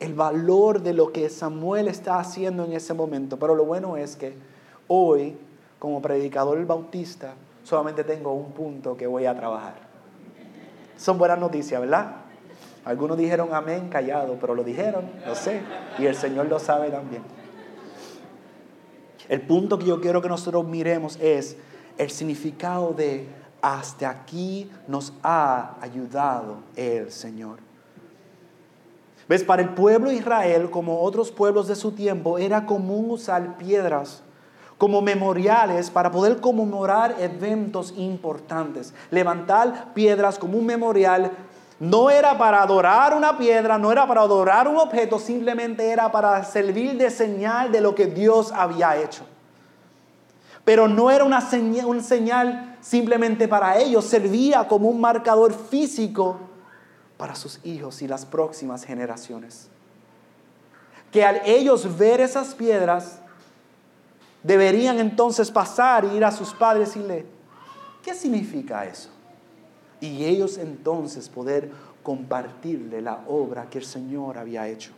el 0.00 0.14
valor 0.14 0.82
de 0.82 0.92
lo 0.92 1.12
que 1.12 1.28
Samuel 1.28 1.88
está 1.88 2.18
haciendo 2.18 2.64
en 2.64 2.72
ese 2.72 2.94
momento. 2.94 3.38
Pero 3.38 3.54
lo 3.54 3.64
bueno 3.64 3.96
es 3.96 4.16
que 4.16 4.34
hoy, 4.86 5.36
como 5.78 6.02
predicador 6.02 6.64
bautista, 6.66 7.34
solamente 7.64 8.04
tengo 8.04 8.32
un 8.32 8.52
punto 8.52 8.96
que 8.96 9.06
voy 9.06 9.26
a 9.26 9.34
trabajar. 9.34 9.74
Son 10.96 11.16
buenas 11.18 11.38
noticias, 11.38 11.80
¿verdad? 11.80 12.16
Algunos 12.84 13.18
dijeron 13.18 13.50
amén 13.52 13.88
callado, 13.88 14.36
pero 14.40 14.54
lo 14.54 14.64
dijeron, 14.64 15.10
lo 15.26 15.34
sé, 15.34 15.60
y 15.98 16.06
el 16.06 16.14
Señor 16.14 16.46
lo 16.46 16.58
sabe 16.58 16.90
también. 16.90 17.22
El 19.28 19.42
punto 19.42 19.78
que 19.78 19.84
yo 19.84 20.00
quiero 20.00 20.22
que 20.22 20.28
nosotros 20.28 20.66
miremos 20.66 21.18
es 21.20 21.56
el 21.98 22.10
significado 22.10 22.92
de 22.94 23.28
hasta 23.60 24.08
aquí 24.08 24.70
nos 24.86 25.12
ha 25.22 25.74
ayudado 25.80 26.58
el 26.76 27.10
Señor. 27.10 27.58
¿Ves? 29.28 29.44
Para 29.44 29.60
el 29.60 29.70
pueblo 29.70 30.08
de 30.08 30.16
Israel, 30.16 30.70
como 30.70 31.02
otros 31.02 31.30
pueblos 31.30 31.68
de 31.68 31.76
su 31.76 31.92
tiempo, 31.92 32.38
era 32.38 32.64
común 32.64 33.10
usar 33.10 33.58
piedras 33.58 34.22
como 34.78 35.02
memoriales 35.02 35.90
para 35.90 36.10
poder 36.10 36.40
conmemorar 36.40 37.16
eventos 37.18 37.92
importantes. 37.96 38.94
Levantar 39.10 39.92
piedras 39.92 40.38
como 40.38 40.56
un 40.56 40.64
memorial 40.64 41.32
no 41.80 42.10
era 42.10 42.38
para 42.38 42.62
adorar 42.62 43.14
una 43.14 43.36
piedra, 43.36 43.76
no 43.76 43.92
era 43.92 44.06
para 44.06 44.22
adorar 44.22 44.66
un 44.66 44.76
objeto, 44.76 45.18
simplemente 45.18 45.90
era 45.90 46.10
para 46.10 46.42
servir 46.44 46.96
de 46.96 47.10
señal 47.10 47.70
de 47.70 47.80
lo 47.80 47.94
que 47.94 48.06
Dios 48.06 48.52
había 48.52 48.96
hecho. 48.96 49.24
Pero 50.68 50.86
no 50.86 51.10
era 51.10 51.24
una 51.24 51.40
señal, 51.40 52.76
simplemente 52.82 53.48
para 53.48 53.78
ellos, 53.78 54.04
servía 54.04 54.68
como 54.68 54.90
un 54.90 55.00
marcador 55.00 55.54
físico 55.54 56.38
para 57.16 57.34
sus 57.34 57.58
hijos 57.64 58.02
y 58.02 58.06
las 58.06 58.26
próximas 58.26 58.84
generaciones. 58.84 59.68
Que 61.10 61.24
al 61.24 61.40
ellos 61.46 61.96
ver 61.96 62.20
esas 62.20 62.54
piedras, 62.54 63.20
deberían 64.42 64.98
entonces 64.98 65.50
pasar 65.50 66.04
e 66.04 66.14
ir 66.14 66.22
a 66.22 66.30
sus 66.30 66.52
padres 66.52 66.96
y 66.96 66.98
le, 66.98 67.24
¿qué 68.02 68.12
significa 68.12 68.84
eso? 68.84 69.08
Y 70.02 70.26
ellos 70.26 70.58
entonces 70.58 71.30
poder 71.30 71.70
compartirle 72.02 73.00
la 73.00 73.24
obra 73.26 73.70
que 73.70 73.78
el 73.78 73.86
Señor 73.86 74.36
había 74.36 74.68
hecho. 74.68 74.92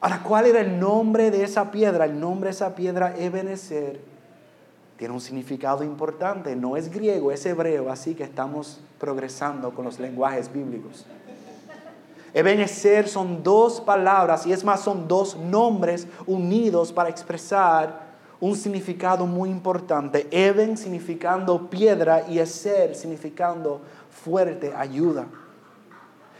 Ahora, 0.00 0.22
¿cuál 0.22 0.46
era 0.46 0.60
el 0.60 0.78
nombre 0.78 1.30
de 1.30 1.42
esa 1.42 1.70
piedra? 1.70 2.04
El 2.04 2.20
nombre 2.20 2.48
de 2.48 2.54
esa 2.54 2.74
piedra, 2.74 3.14
Ebenezer, 3.16 4.00
tiene 4.98 5.14
un 5.14 5.20
significado 5.20 5.82
importante. 5.82 6.54
No 6.54 6.76
es 6.76 6.90
griego, 6.90 7.32
es 7.32 7.44
hebreo, 7.46 7.90
así 7.90 8.14
que 8.14 8.24
estamos 8.24 8.80
progresando 8.98 9.74
con 9.74 9.84
los 9.84 9.98
lenguajes 9.98 10.52
bíblicos. 10.52 11.06
Ebenezer 12.34 13.08
son 13.08 13.42
dos 13.42 13.80
palabras 13.80 14.46
y 14.46 14.52
es 14.52 14.62
más, 14.62 14.80
son 14.80 15.08
dos 15.08 15.36
nombres 15.36 16.06
unidos 16.26 16.92
para 16.92 17.08
expresar 17.08 18.04
un 18.40 18.54
significado 18.54 19.26
muy 19.26 19.48
importante. 19.48 20.26
Eben 20.30 20.76
significando 20.76 21.70
piedra 21.70 22.26
y 22.28 22.38
Eser 22.38 22.94
significando 22.94 23.80
fuerte 24.10 24.74
ayuda. 24.76 25.26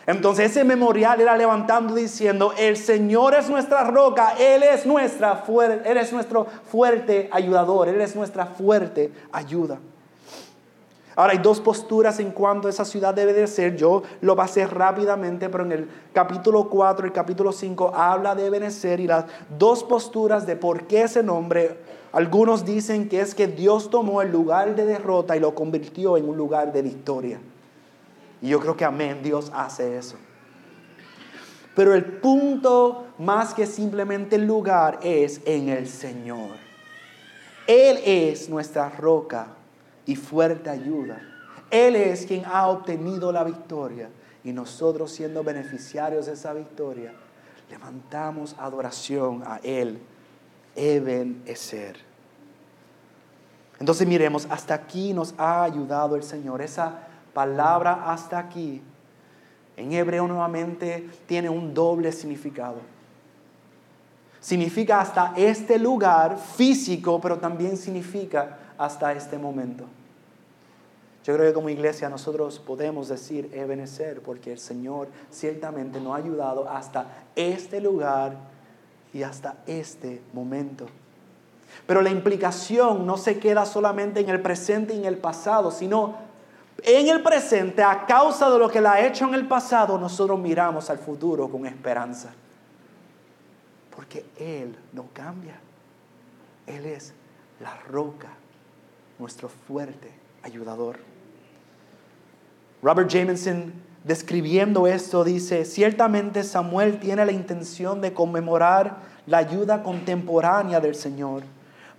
Entonces 0.06 0.52
ese 0.52 0.62
memorial 0.62 1.20
era 1.20 1.36
levantando 1.36 1.94
diciendo, 1.94 2.52
el 2.56 2.76
Señor 2.76 3.34
es 3.34 3.50
nuestra 3.50 3.84
roca, 3.84 4.34
Él 4.38 4.62
es, 4.62 4.86
nuestra 4.86 5.44
Él 5.84 5.96
es 5.96 6.12
nuestro 6.12 6.46
fuerte 6.70 7.28
ayudador, 7.32 7.88
Él 7.88 8.00
es 8.00 8.14
nuestra 8.14 8.46
fuerte 8.46 9.10
ayuda. 9.32 9.80
Ahora 11.16 11.32
hay 11.32 11.38
dos 11.38 11.60
posturas 11.60 12.20
en 12.20 12.30
cuanto 12.30 12.68
a 12.68 12.70
esa 12.70 12.84
ciudad 12.84 13.14
debe 13.14 13.32
de 13.32 13.46
ser. 13.46 13.74
Yo 13.74 14.02
lo 14.20 14.36
pasé 14.36 14.66
rápidamente, 14.66 15.48
pero 15.48 15.64
en 15.64 15.72
el 15.72 15.88
capítulo 16.12 16.68
4 16.68 17.06
y 17.06 17.10
capítulo 17.10 17.52
5 17.52 17.92
habla 17.94 18.34
de 18.34 18.50
Benecer 18.50 19.00
y 19.00 19.06
las 19.06 19.24
dos 19.58 19.82
posturas 19.82 20.46
de 20.46 20.56
por 20.56 20.86
qué 20.86 21.02
ese 21.04 21.22
nombre. 21.22 21.78
Algunos 22.12 22.66
dicen 22.66 23.08
que 23.08 23.22
es 23.22 23.34
que 23.34 23.46
Dios 23.46 23.88
tomó 23.88 24.20
el 24.20 24.30
lugar 24.30 24.76
de 24.76 24.84
derrota 24.84 25.34
y 25.36 25.40
lo 25.40 25.54
convirtió 25.54 26.18
en 26.18 26.28
un 26.28 26.36
lugar 26.36 26.72
de 26.72 26.82
victoria. 26.82 27.40
Y 28.40 28.48
yo 28.48 28.60
creo 28.60 28.76
que 28.76 28.84
amén, 28.84 29.22
Dios 29.22 29.50
hace 29.54 29.96
eso. 29.96 30.16
Pero 31.74 31.94
el 31.94 32.04
punto 32.04 33.08
más 33.18 33.52
que 33.52 33.66
simplemente 33.66 34.36
el 34.36 34.46
lugar 34.46 34.98
es 35.02 35.40
en 35.44 35.68
el 35.68 35.88
Señor. 35.88 36.56
Él 37.66 37.98
es 38.04 38.48
nuestra 38.48 38.88
roca 38.88 39.48
y 40.06 40.16
fuerte 40.16 40.70
ayuda. 40.70 41.20
Él 41.70 41.96
es 41.96 42.26
quien 42.26 42.44
ha 42.46 42.68
obtenido 42.68 43.32
la 43.32 43.44
victoria 43.44 44.08
y 44.44 44.52
nosotros 44.52 45.10
siendo 45.10 45.42
beneficiarios 45.42 46.26
de 46.26 46.34
esa 46.34 46.52
victoria, 46.52 47.12
levantamos 47.68 48.54
adoración 48.58 49.42
a 49.44 49.58
Él, 49.62 49.98
Eben 50.76 51.42
Eser. 51.46 51.96
Entonces 53.80 54.06
miremos, 54.06 54.46
hasta 54.48 54.74
aquí 54.74 55.12
nos 55.12 55.34
ha 55.36 55.64
ayudado 55.64 56.16
el 56.16 56.22
Señor. 56.22 56.62
Esa 56.62 57.08
palabra 57.36 58.10
hasta 58.10 58.38
aquí 58.38 58.80
en 59.76 59.92
hebreo 59.92 60.26
nuevamente 60.26 61.06
tiene 61.26 61.50
un 61.50 61.74
doble 61.74 62.10
significado. 62.10 62.76
Significa 64.40 65.00
hasta 65.00 65.34
este 65.36 65.78
lugar 65.78 66.38
físico, 66.38 67.20
pero 67.20 67.36
también 67.36 67.76
significa 67.76 68.56
hasta 68.78 69.12
este 69.12 69.36
momento. 69.36 69.84
Yo 71.24 71.34
creo 71.34 71.48
que 71.48 71.52
como 71.52 71.68
iglesia 71.68 72.08
nosotros 72.08 72.58
podemos 72.58 73.08
decir 73.08 73.50
Ebenezer 73.52 74.22
porque 74.22 74.52
el 74.52 74.58
Señor 74.58 75.08
ciertamente 75.30 76.00
nos 76.00 76.14
ha 76.14 76.24
ayudado 76.24 76.66
hasta 76.70 77.26
este 77.34 77.80
lugar 77.80 78.36
y 79.12 79.24
hasta 79.24 79.56
este 79.66 80.22
momento. 80.32 80.86
Pero 81.86 82.00
la 82.00 82.10
implicación 82.10 83.06
no 83.06 83.18
se 83.18 83.38
queda 83.38 83.66
solamente 83.66 84.20
en 84.20 84.30
el 84.30 84.40
presente 84.40 84.94
y 84.94 85.00
en 85.00 85.04
el 85.04 85.18
pasado, 85.18 85.70
sino 85.70 86.25
en 86.86 87.08
el 87.08 87.20
presente, 87.20 87.82
a 87.82 88.06
causa 88.06 88.48
de 88.48 88.60
lo 88.60 88.68
que 88.68 88.80
la 88.80 88.92
ha 88.92 89.04
hecho 89.04 89.26
en 89.26 89.34
el 89.34 89.48
pasado, 89.48 89.98
nosotros 89.98 90.38
miramos 90.38 90.88
al 90.88 90.98
futuro 90.98 91.50
con 91.50 91.66
esperanza. 91.66 92.32
Porque 93.94 94.24
Él 94.38 94.76
no 94.92 95.06
cambia. 95.12 95.58
Él 96.64 96.86
es 96.86 97.12
la 97.60 97.76
roca, 97.88 98.28
nuestro 99.18 99.48
fuerte 99.48 100.12
ayudador. 100.44 100.98
Robert 102.82 103.10
Jameson, 103.10 103.72
describiendo 104.04 104.86
esto, 104.86 105.24
dice, 105.24 105.64
ciertamente 105.64 106.44
Samuel 106.44 107.00
tiene 107.00 107.26
la 107.26 107.32
intención 107.32 108.00
de 108.00 108.12
conmemorar 108.12 108.98
la 109.26 109.38
ayuda 109.38 109.82
contemporánea 109.82 110.78
del 110.78 110.94
Señor, 110.94 111.42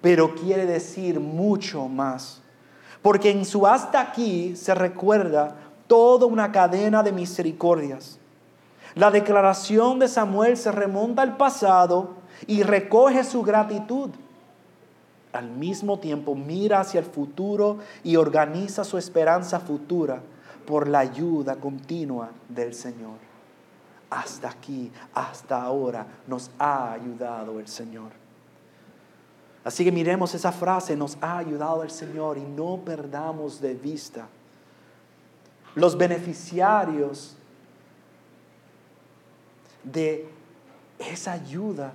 pero 0.01 0.33
quiere 0.33 0.65
decir 0.65 1.19
mucho 1.19 1.89
más. 1.89 2.41
Porque 3.01 3.31
en 3.31 3.45
su 3.45 3.67
hasta 3.67 4.01
aquí 4.01 4.55
se 4.55 4.73
recuerda 4.75 5.55
toda 5.87 6.25
una 6.25 6.51
cadena 6.51 7.03
de 7.03 7.11
misericordias. 7.11 8.19
La 8.95 9.11
declaración 9.11 9.99
de 9.99 10.07
Samuel 10.07 10.57
se 10.57 10.71
remonta 10.71 11.21
al 11.21 11.37
pasado 11.37 12.15
y 12.47 12.63
recoge 12.63 13.23
su 13.23 13.43
gratitud. 13.43 14.09
Al 15.33 15.51
mismo 15.51 15.99
tiempo 15.99 16.35
mira 16.35 16.79
hacia 16.79 16.99
el 16.99 17.05
futuro 17.05 17.77
y 18.03 18.15
organiza 18.15 18.83
su 18.83 18.97
esperanza 18.97 19.59
futura 19.59 20.21
por 20.65 20.87
la 20.87 20.99
ayuda 20.99 21.55
continua 21.55 22.29
del 22.49 22.73
Señor. 22.73 23.17
Hasta 24.09 24.49
aquí, 24.49 24.91
hasta 25.13 25.61
ahora, 25.61 26.07
nos 26.27 26.49
ha 26.57 26.93
ayudado 26.93 27.59
el 27.59 27.67
Señor. 27.67 28.26
Así 29.67 29.83
que 29.83 29.91
miremos 29.91 30.33
esa 30.33 30.53
frase, 30.53 30.95
nos 30.95 31.17
ha 31.19 31.39
ayudado 31.39 31.83
el 31.83 31.91
Señor 31.91 32.37
y 32.37 32.41
no 32.41 32.79
perdamos 32.85 33.59
de 33.59 33.73
vista 33.73 34.29
los 35.75 35.97
beneficiarios 35.97 37.35
de 39.83 40.29
esa 40.97 41.33
ayuda. 41.33 41.91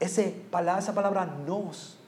Esa 0.00 0.94
palabra 0.94 1.26
nos 1.46 1.98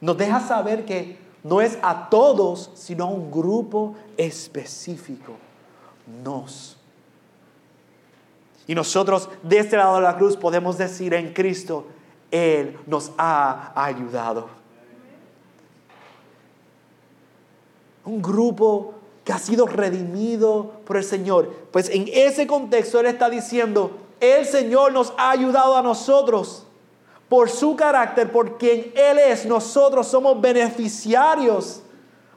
nos 0.00 0.16
deja 0.16 0.38
saber 0.38 0.84
que 0.84 1.18
no 1.42 1.60
es 1.60 1.76
a 1.82 2.08
todos, 2.08 2.70
sino 2.74 3.06
a 3.06 3.08
un 3.08 3.28
grupo 3.28 3.96
específico. 4.16 5.32
Nos. 6.22 6.76
Y 8.68 8.74
nosotros 8.76 9.28
de 9.42 9.58
este 9.58 9.76
lado 9.76 9.96
de 9.96 10.02
la 10.02 10.16
cruz 10.16 10.36
podemos 10.36 10.78
decir 10.78 11.12
en 11.12 11.32
Cristo, 11.32 11.86
Él 12.30 12.78
nos 12.86 13.12
ha 13.18 13.72
ayudado. 13.74 14.48
Un 18.04 18.22
grupo 18.22 18.94
que 19.24 19.32
ha 19.32 19.38
sido 19.38 19.66
redimido 19.66 20.72
por 20.84 20.96
el 20.96 21.04
Señor. 21.04 21.52
Pues 21.72 21.90
en 21.90 22.08
ese 22.12 22.46
contexto 22.46 23.00
Él 23.00 23.06
está 23.06 23.28
diciendo, 23.28 23.98
el 24.20 24.46
Señor 24.46 24.92
nos 24.92 25.12
ha 25.18 25.30
ayudado 25.30 25.76
a 25.76 25.82
nosotros 25.82 26.64
por 27.28 27.50
su 27.50 27.74
carácter, 27.74 28.30
por 28.30 28.56
quien 28.56 28.92
Él 28.94 29.18
es, 29.18 29.44
nosotros 29.46 30.06
somos 30.06 30.40
beneficiarios, 30.40 31.82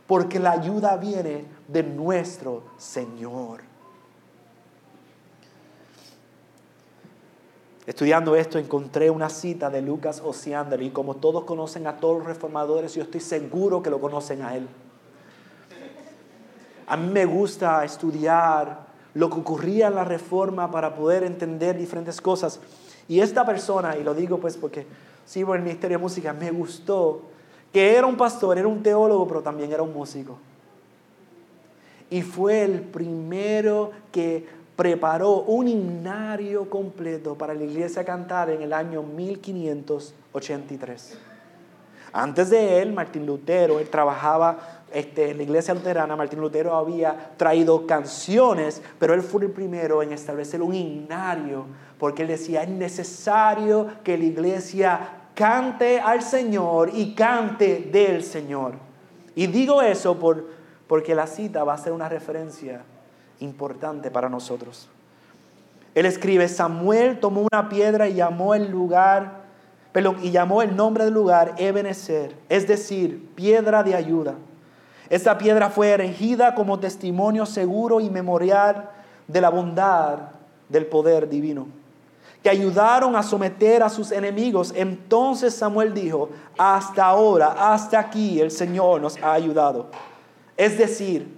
porque 0.07 0.39
la 0.39 0.51
ayuda 0.51 0.97
viene 0.97 1.45
de 1.67 1.83
nuestro 1.83 2.63
Señor. 2.77 3.68
Estudiando 7.89 8.35
esto 8.35 8.59
encontré 8.59 9.09
una 9.09 9.29
cita 9.29 9.71
de 9.71 9.81
Lucas 9.81 10.21
Osiander 10.23 10.79
y 10.83 10.91
como 10.91 11.15
todos 11.15 11.45
conocen 11.45 11.87
a 11.87 11.97
todos 11.97 12.19
los 12.19 12.27
reformadores, 12.27 12.93
yo 12.93 13.01
estoy 13.01 13.19
seguro 13.19 13.81
que 13.81 13.89
lo 13.89 13.99
conocen 13.99 14.43
a 14.43 14.55
él. 14.55 14.67
A 16.85 16.95
mí 16.95 17.07
me 17.11 17.25
gusta 17.25 17.83
estudiar 17.83 18.85
lo 19.15 19.31
que 19.31 19.39
ocurría 19.39 19.87
en 19.87 19.95
la 19.95 20.03
reforma 20.03 20.69
para 20.69 20.93
poder 20.93 21.23
entender 21.23 21.79
diferentes 21.79 22.21
cosas. 22.21 22.59
Y 23.07 23.21
esta 23.21 23.43
persona, 23.43 23.97
y 23.97 24.03
lo 24.03 24.13
digo 24.13 24.37
pues 24.37 24.55
porque 24.55 24.85
sirvo 25.25 25.55
en 25.55 25.61
el 25.61 25.65
Ministerio 25.65 25.97
de 25.97 26.03
Música, 26.03 26.31
me 26.31 26.51
gustó 26.51 27.23
que 27.73 27.95
era 27.95 28.05
un 28.05 28.17
pastor, 28.17 28.59
era 28.59 28.67
un 28.67 28.83
teólogo, 28.83 29.27
pero 29.27 29.41
también 29.41 29.71
era 29.71 29.81
un 29.81 29.95
músico. 29.95 30.37
Y 32.11 32.21
fue 32.21 32.61
el 32.61 32.81
primero 32.81 33.89
que 34.11 34.58
preparó 34.79 35.41
un 35.41 35.67
himnario 35.67 36.69
completo 36.69 37.35
para 37.35 37.53
la 37.53 37.65
iglesia 37.65 38.05
cantar 38.05 38.49
en 38.49 38.61
el 38.61 38.71
año 38.71 39.03
1583. 39.03 41.17
Antes 42.13 42.49
de 42.49 42.81
él, 42.81 42.93
Martín 42.93 43.25
Lutero, 43.25 43.79
él 43.79 43.89
trabajaba 43.89 44.85
este, 44.93 45.31
en 45.31 45.37
la 45.37 45.43
iglesia 45.43 45.73
luterana, 45.73 46.15
Martín 46.15 46.39
Lutero 46.39 46.77
había 46.77 47.33
traído 47.35 47.85
canciones, 47.85 48.81
pero 48.97 49.13
él 49.13 49.21
fue 49.21 49.43
el 49.43 49.51
primero 49.51 50.01
en 50.01 50.13
establecer 50.13 50.61
un 50.61 50.73
himnario 50.73 51.65
porque 51.97 52.21
él 52.21 52.29
decía, 52.29 52.63
es 52.63 52.69
necesario 52.69 53.85
que 54.01 54.17
la 54.17 54.23
iglesia 54.23 55.09
cante 55.35 55.99
al 55.99 56.21
Señor 56.21 56.91
y 56.93 57.15
cante 57.15 57.89
del 57.91 58.23
Señor. 58.23 58.75
Y 59.35 59.47
digo 59.47 59.81
eso 59.81 60.17
por, 60.17 60.47
porque 60.87 61.15
la 61.15 61.27
cita 61.27 61.65
va 61.65 61.73
a 61.73 61.77
ser 61.77 61.91
una 61.91 62.07
referencia 62.07 62.81
importante 63.39 64.11
para 64.11 64.29
nosotros. 64.29 64.89
Él 65.95 66.05
escribe, 66.05 66.47
Samuel 66.47 67.19
tomó 67.19 67.47
una 67.51 67.67
piedra 67.67 68.07
y 68.07 68.13
llamó 68.13 68.53
el 68.53 68.69
lugar, 68.69 69.41
perdón, 69.91 70.17
y 70.21 70.31
llamó 70.31 70.61
el 70.61 70.75
nombre 70.75 71.05
del 71.05 71.13
lugar 71.13 71.55
Ebenezer, 71.57 72.35
es 72.47 72.67
decir, 72.67 73.29
piedra 73.35 73.83
de 73.83 73.95
ayuda. 73.95 74.35
Esta 75.09 75.37
piedra 75.37 75.69
fue 75.69 75.89
erigida 75.89 76.53
como 76.53 76.79
testimonio 76.79 77.45
seguro 77.45 77.99
y 77.99 78.09
memorial 78.09 78.89
de 79.27 79.41
la 79.41 79.49
bondad 79.49 80.19
del 80.69 80.85
poder 80.85 81.27
divino. 81.27 81.67
que 82.41 82.49
ayudaron 82.49 83.17
a 83.17 83.23
someter 83.23 83.83
a 83.83 83.89
sus 83.89 84.13
enemigos. 84.13 84.71
Entonces 84.73 85.53
Samuel 85.53 85.93
dijo, 85.93 86.29
hasta 86.57 87.05
ahora, 87.05 87.73
hasta 87.73 87.99
aquí 87.99 88.39
el 88.39 88.49
Señor 88.49 89.01
nos 89.01 89.21
ha 89.21 89.33
ayudado. 89.33 89.87
Es 90.55 90.77
decir, 90.77 91.35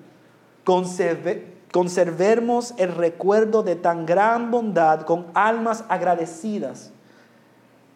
conservemos 1.71 2.73
el 2.77 2.93
recuerdo 2.93 3.63
de 3.63 3.75
tan 3.75 4.05
gran 4.05 4.51
bondad 4.51 5.01
con 5.01 5.27
almas 5.33 5.85
agradecidas 5.87 6.91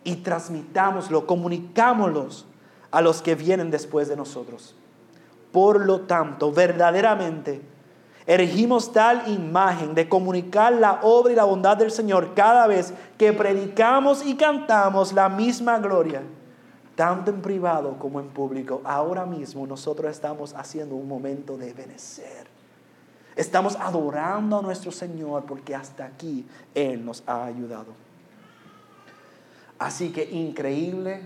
y 0.03 0.17
transmitámoslo, 0.17 1.27
comunicámoslo 1.27 2.27
a 2.91 3.01
los 3.01 3.21
que 3.21 3.35
vienen 3.35 3.71
después 3.71 4.07
de 4.07 4.15
nosotros. 4.15 4.75
Por 5.51 5.85
lo 5.85 6.01
tanto, 6.01 6.51
verdaderamente, 6.51 7.61
erigimos 8.25 8.93
tal 8.93 9.27
imagen 9.27 9.93
de 9.93 10.07
comunicar 10.07 10.73
la 10.73 10.99
obra 11.01 11.33
y 11.33 11.35
la 11.35 11.43
bondad 11.43 11.75
del 11.75 11.91
Señor 11.91 12.33
cada 12.33 12.67
vez 12.67 12.93
que 13.17 13.33
predicamos 13.33 14.25
y 14.25 14.35
cantamos 14.35 15.11
la 15.11 15.27
misma 15.27 15.79
gloria, 15.79 16.21
tanto 16.95 17.31
en 17.31 17.41
privado 17.41 17.97
como 17.99 18.19
en 18.19 18.27
público. 18.27 18.81
Ahora 18.85 19.25
mismo 19.25 19.67
nosotros 19.67 20.11
estamos 20.11 20.53
haciendo 20.53 20.95
un 20.95 21.07
momento 21.07 21.57
de 21.57 21.73
benecer. 21.73 22.54
Estamos 23.35 23.75
adorando 23.75 24.59
a 24.59 24.61
nuestro 24.61 24.91
Señor 24.91 25.45
porque 25.45 25.75
hasta 25.75 26.05
aquí 26.05 26.45
Él 26.73 27.03
nos 27.05 27.23
ha 27.27 27.45
ayudado. 27.45 27.93
Así 29.77 30.11
que 30.11 30.23
increíble, 30.23 31.21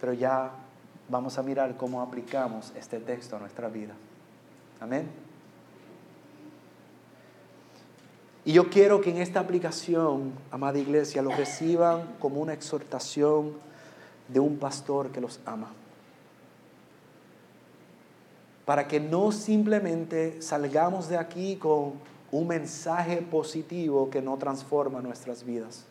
pero 0.00 0.12
ya 0.12 0.50
vamos 1.08 1.38
a 1.38 1.42
mirar 1.42 1.76
cómo 1.76 2.02
aplicamos 2.02 2.72
este 2.76 2.98
texto 2.98 3.36
a 3.36 3.38
nuestra 3.38 3.68
vida. 3.68 3.94
Amén. 4.80 5.08
Y 8.44 8.54
yo 8.54 8.68
quiero 8.68 9.00
que 9.00 9.10
en 9.10 9.18
esta 9.18 9.38
aplicación, 9.38 10.32
amada 10.50 10.78
iglesia, 10.78 11.22
lo 11.22 11.30
reciban 11.30 12.16
como 12.18 12.40
una 12.40 12.52
exhortación 12.52 13.52
de 14.26 14.40
un 14.40 14.58
pastor 14.58 15.10
que 15.10 15.20
los 15.20 15.38
ama. 15.46 15.68
Para 18.64 18.86
que 18.86 19.00
no 19.00 19.32
simplemente 19.32 20.40
salgamos 20.40 21.08
de 21.08 21.16
aquí 21.16 21.56
con 21.56 21.94
un 22.30 22.48
mensaje 22.48 23.16
positivo 23.18 24.08
que 24.10 24.22
no 24.22 24.36
transforma 24.36 25.00
nuestras 25.00 25.44
vidas 25.44 25.86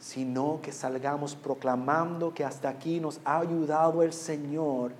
sino 0.00 0.60
que 0.62 0.72
salgamos 0.72 1.36
proclamando 1.36 2.32
que 2.32 2.44
hasta 2.44 2.70
aquí 2.70 2.98
nos 2.98 3.20
ha 3.24 3.38
ayudado 3.38 4.02
el 4.02 4.14
Señor 4.14 4.92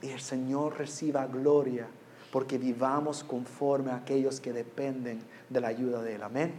y 0.00 0.08
el 0.08 0.20
Señor 0.20 0.78
reciba 0.78 1.26
gloria 1.26 1.86
porque 2.32 2.58
vivamos 2.58 3.22
conforme 3.22 3.90
a 3.90 3.96
aquellos 3.96 4.40
que 4.40 4.52
dependen 4.52 5.20
de 5.48 5.60
la 5.60 5.68
ayuda 5.68 6.02
de 6.02 6.14
Él. 6.14 6.22
Amén. 6.22 6.54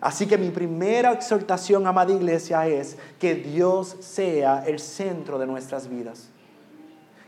Así 0.00 0.26
que 0.26 0.38
mi 0.38 0.50
primera 0.50 1.12
exhortación, 1.12 1.86
amada 1.86 2.12
iglesia, 2.12 2.66
es 2.66 2.96
que 3.18 3.34
Dios 3.34 3.96
sea 4.00 4.64
el 4.66 4.78
centro 4.78 5.38
de 5.38 5.46
nuestras 5.46 5.88
vidas. 5.88 6.30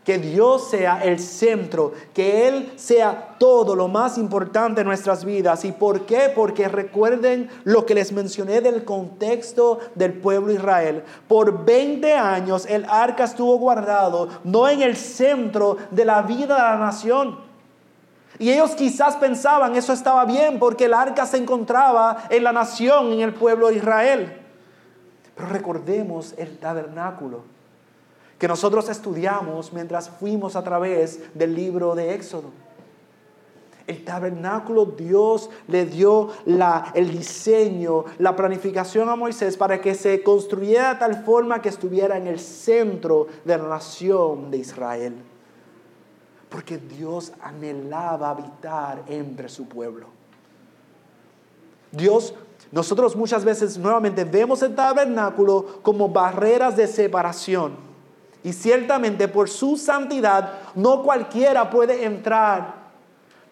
Que 0.04 0.18
Dios 0.18 0.68
sea 0.68 1.02
el 1.04 1.20
centro, 1.20 1.92
que 2.12 2.48
Él 2.48 2.72
sea 2.76 3.36
todo 3.38 3.76
lo 3.76 3.86
más 3.86 4.18
importante 4.18 4.80
en 4.80 4.86
nuestras 4.88 5.24
vidas. 5.24 5.64
¿Y 5.64 5.72
por 5.72 6.06
qué? 6.06 6.32
Porque 6.34 6.68
recuerden 6.68 7.48
lo 7.64 7.86
que 7.86 7.94
les 7.94 8.12
mencioné 8.12 8.60
del 8.60 8.84
contexto 8.84 9.78
del 9.94 10.14
pueblo 10.14 10.52
Israel. 10.52 11.04
Por 11.28 11.64
20 11.64 12.14
años 12.14 12.66
el 12.66 12.84
arca 12.88 13.24
estuvo 13.24 13.56
guardado, 13.58 14.28
no 14.42 14.68
en 14.68 14.82
el 14.82 14.96
centro 14.96 15.76
de 15.90 16.04
la 16.04 16.22
vida 16.22 16.56
de 16.56 16.62
la 16.62 16.78
nación. 16.78 17.38
Y 18.38 18.50
ellos 18.50 18.72
quizás 18.72 19.16
pensaban 19.16 19.76
eso 19.76 19.92
estaba 19.92 20.24
bien 20.24 20.58
porque 20.58 20.86
el 20.86 20.94
arca 20.94 21.26
se 21.26 21.36
encontraba 21.36 22.24
en 22.28 22.42
la 22.42 22.52
nación, 22.52 23.12
en 23.12 23.20
el 23.20 23.34
pueblo 23.34 23.68
de 23.68 23.76
Israel. 23.76 24.40
Pero 25.36 25.48
recordemos 25.48 26.34
el 26.36 26.58
tabernáculo 26.58 27.51
que 28.42 28.48
nosotros 28.48 28.88
estudiamos 28.88 29.72
mientras 29.72 30.10
fuimos 30.10 30.56
a 30.56 30.64
través 30.64 31.32
del 31.32 31.54
libro 31.54 31.94
de 31.94 32.12
Éxodo. 32.12 32.50
El 33.86 34.04
tabernáculo 34.04 34.84
Dios 34.84 35.48
le 35.68 35.86
dio 35.86 36.30
la, 36.46 36.90
el 36.92 37.12
diseño, 37.12 38.04
la 38.18 38.34
planificación 38.34 39.08
a 39.08 39.14
Moisés 39.14 39.56
para 39.56 39.80
que 39.80 39.94
se 39.94 40.24
construyera 40.24 40.94
de 40.94 40.98
tal 40.98 41.24
forma 41.24 41.62
que 41.62 41.68
estuviera 41.68 42.16
en 42.16 42.26
el 42.26 42.40
centro 42.40 43.28
de 43.44 43.58
la 43.58 43.68
nación 43.68 44.50
de 44.50 44.56
Israel. 44.58 45.14
Porque 46.48 46.78
Dios 46.78 47.32
anhelaba 47.40 48.30
habitar 48.30 49.04
entre 49.06 49.48
su 49.48 49.68
pueblo. 49.68 50.08
Dios, 51.92 52.34
nosotros 52.72 53.14
muchas 53.14 53.44
veces 53.44 53.78
nuevamente 53.78 54.24
vemos 54.24 54.62
el 54.62 54.74
tabernáculo 54.74 55.78
como 55.82 56.08
barreras 56.08 56.76
de 56.76 56.88
separación 56.88 57.91
y 58.44 58.52
ciertamente 58.52 59.28
por 59.28 59.48
su 59.48 59.76
santidad 59.76 60.52
no 60.74 61.02
cualquiera 61.02 61.70
puede 61.70 62.04
entrar. 62.04 62.82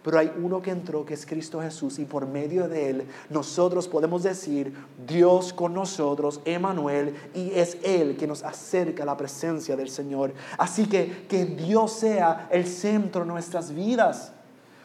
Pero 0.02 0.18
hay 0.18 0.32
uno 0.42 0.62
que 0.62 0.70
entró, 0.70 1.04
que 1.04 1.12
es 1.12 1.26
Cristo 1.26 1.60
Jesús, 1.60 1.98
y 1.98 2.06
por 2.06 2.26
medio 2.26 2.68
de 2.68 2.88
él 2.88 3.08
nosotros 3.28 3.86
podemos 3.86 4.22
decir, 4.22 4.74
Dios 5.06 5.52
con 5.52 5.74
nosotros, 5.74 6.40
Emanuel, 6.46 7.14
y 7.34 7.50
es 7.50 7.76
Él 7.82 8.16
que 8.16 8.26
nos 8.26 8.42
acerca 8.42 9.02
a 9.02 9.06
la 9.06 9.16
presencia 9.16 9.76
del 9.76 9.90
Señor. 9.90 10.32
Así 10.56 10.86
que 10.86 11.26
que 11.28 11.44
Dios 11.44 11.92
sea 11.92 12.48
el 12.50 12.66
centro 12.66 13.22
de 13.22 13.26
nuestras 13.26 13.74
vidas. 13.74 14.32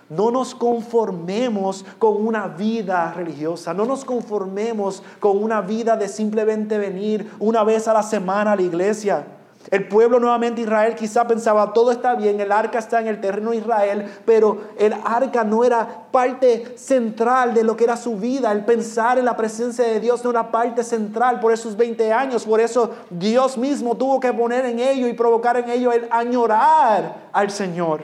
No 0.09 0.29
nos 0.31 0.53
conformemos 0.53 1.85
con 1.97 2.23
una 2.23 2.47
vida 2.47 3.11
religiosa, 3.13 3.73
no 3.73 3.85
nos 3.85 4.05
conformemos 4.05 5.01
con 5.19 5.41
una 5.41 5.61
vida 5.61 5.95
de 5.97 6.09
simplemente 6.09 6.77
venir 6.77 7.31
una 7.39 7.63
vez 7.63 7.87
a 7.87 7.93
la 7.93 8.03
semana 8.03 8.51
a 8.51 8.55
la 8.55 8.61
iglesia. 8.61 9.25
El 9.71 9.87
pueblo 9.87 10.19
nuevamente 10.19 10.61
Israel 10.61 10.93
quizá 10.95 11.27
pensaba, 11.27 11.73
todo 11.73 11.91
está 11.91 12.13
bien, 12.13 12.39
el 12.39 12.51
arca 12.51 12.77
está 12.77 13.01
en 13.01 13.07
el 13.07 13.19
terreno 13.19 13.49
de 13.49 13.57
Israel, 13.57 14.05
pero 14.23 14.61
el 14.77 14.93
arca 15.03 15.43
no 15.43 15.63
era 15.63 16.05
parte 16.11 16.77
central 16.77 17.53
de 17.55 17.63
lo 17.63 17.75
que 17.75 17.85
era 17.85 17.97
su 17.97 18.17
vida. 18.17 18.51
El 18.51 18.63
pensar 18.63 19.17
en 19.17 19.25
la 19.25 19.35
presencia 19.35 19.83
de 19.83 19.99
Dios 19.99 20.23
no 20.23 20.29
era 20.29 20.51
parte 20.51 20.83
central 20.83 21.39
por 21.39 21.51
esos 21.51 21.75
20 21.75 22.13
años. 22.13 22.45
Por 22.45 22.59
eso 22.59 22.93
Dios 23.09 23.57
mismo 23.57 23.97
tuvo 23.97 24.19
que 24.19 24.31
poner 24.33 24.65
en 24.65 24.79
ello 24.79 25.07
y 25.07 25.13
provocar 25.13 25.57
en 25.57 25.69
ello 25.69 25.91
el 25.91 26.07
añorar 26.11 27.29
al 27.31 27.49
Señor. 27.49 28.03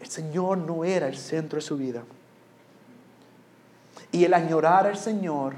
El 0.00 0.08
Señor 0.08 0.56
no 0.56 0.84
era 0.84 1.06
el 1.06 1.18
centro 1.18 1.56
de 1.56 1.62
su 1.62 1.76
vida. 1.76 2.02
Y 4.10 4.24
el 4.24 4.32
añorar 4.32 4.86
al 4.86 4.96
Señor 4.96 5.54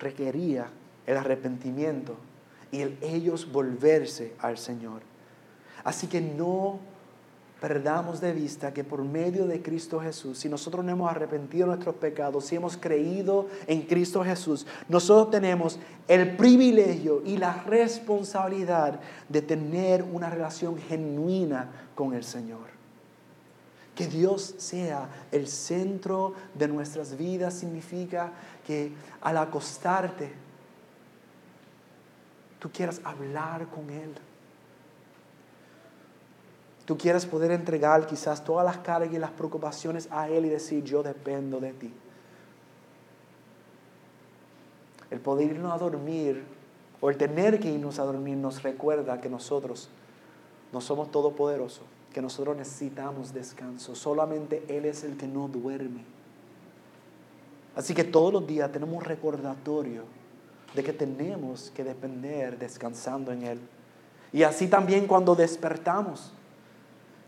requería 0.00 0.68
el 1.08 1.16
arrepentimiento 1.16 2.14
y 2.70 2.82
el 2.82 2.98
ellos 3.00 3.50
volverse 3.50 4.34
al 4.38 4.58
Señor. 4.58 5.00
Así 5.82 6.06
que 6.06 6.20
no 6.20 6.78
perdamos 7.62 8.20
de 8.20 8.34
vista 8.34 8.74
que 8.74 8.84
por 8.84 9.02
medio 9.02 9.46
de 9.46 9.62
Cristo 9.62 10.00
Jesús, 10.00 10.38
si 10.38 10.50
nosotros 10.50 10.84
no 10.84 10.92
hemos 10.92 11.10
arrepentido 11.10 11.66
nuestros 11.66 11.94
pecados, 11.94 12.44
si 12.44 12.56
hemos 12.56 12.76
creído 12.76 13.48
en 13.66 13.82
Cristo 13.82 14.22
Jesús, 14.22 14.66
nosotros 14.86 15.30
tenemos 15.30 15.78
el 16.06 16.36
privilegio 16.36 17.22
y 17.24 17.38
la 17.38 17.54
responsabilidad 17.64 19.00
de 19.30 19.40
tener 19.40 20.02
una 20.02 20.28
relación 20.28 20.76
genuina 20.76 21.70
con 21.94 22.12
el 22.12 22.22
Señor. 22.22 22.68
Que 23.94 24.06
Dios 24.06 24.54
sea 24.58 25.08
el 25.32 25.48
centro 25.48 26.34
de 26.54 26.68
nuestras 26.68 27.16
vidas 27.16 27.54
significa 27.54 28.30
que 28.66 28.92
al 29.22 29.38
acostarte, 29.38 30.32
tú 32.58 32.70
quieras 32.70 33.00
hablar 33.04 33.66
con 33.68 33.90
Él. 33.90 34.14
Tú 36.84 36.96
quieres 36.96 37.26
poder 37.26 37.50
entregar 37.50 38.06
quizás 38.06 38.42
todas 38.42 38.64
las 38.64 38.78
cargas 38.78 39.12
y 39.12 39.18
las 39.18 39.30
preocupaciones 39.30 40.08
a 40.10 40.28
Él 40.28 40.46
y 40.46 40.48
decir, 40.48 40.82
yo 40.84 41.02
dependo 41.02 41.60
de 41.60 41.72
ti. 41.72 41.92
El 45.10 45.20
poder 45.20 45.50
irnos 45.50 45.72
a 45.72 45.78
dormir 45.78 46.44
o 47.00 47.10
el 47.10 47.16
tener 47.16 47.60
que 47.60 47.70
irnos 47.70 47.98
a 47.98 48.04
dormir 48.04 48.36
nos 48.36 48.62
recuerda 48.62 49.20
que 49.20 49.28
nosotros 49.28 49.88
no 50.72 50.80
somos 50.80 51.10
todopoderosos, 51.10 51.84
que 52.12 52.22
nosotros 52.22 52.56
necesitamos 52.56 53.32
descanso. 53.32 53.94
Solamente 53.94 54.64
Él 54.68 54.84
es 54.84 55.04
el 55.04 55.16
que 55.16 55.26
no 55.26 55.48
duerme. 55.48 56.04
Así 57.76 57.94
que 57.94 58.04
todos 58.04 58.32
los 58.32 58.46
días 58.46 58.72
tenemos 58.72 58.96
un 58.96 59.04
recordatorio 59.04 60.04
de 60.74 60.84
que 60.84 60.92
tenemos 60.92 61.72
que 61.74 61.84
depender 61.84 62.58
descansando 62.58 63.32
en 63.32 63.42
Él. 63.42 63.60
Y 64.32 64.42
así 64.42 64.68
también 64.68 65.06
cuando 65.06 65.34
despertamos, 65.34 66.32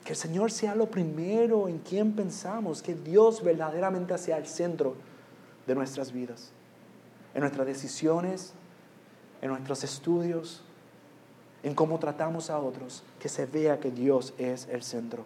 que 0.04 0.12
el 0.12 0.16
Señor 0.16 0.50
sea 0.50 0.74
lo 0.74 0.90
primero 0.90 1.68
en 1.68 1.78
quien 1.78 2.12
pensamos, 2.12 2.82
que 2.82 2.94
Dios 2.94 3.42
verdaderamente 3.42 4.16
sea 4.18 4.38
el 4.38 4.46
centro 4.46 4.94
de 5.66 5.74
nuestras 5.74 6.12
vidas, 6.12 6.50
en 7.34 7.40
nuestras 7.40 7.66
decisiones, 7.66 8.52
en 9.42 9.50
nuestros 9.50 9.84
estudios, 9.84 10.62
en 11.62 11.74
cómo 11.74 11.98
tratamos 11.98 12.50
a 12.50 12.58
otros, 12.58 13.02
que 13.18 13.28
se 13.28 13.46
vea 13.46 13.80
que 13.80 13.90
Dios 13.90 14.34
es 14.38 14.66
el 14.70 14.82
centro. 14.82 15.24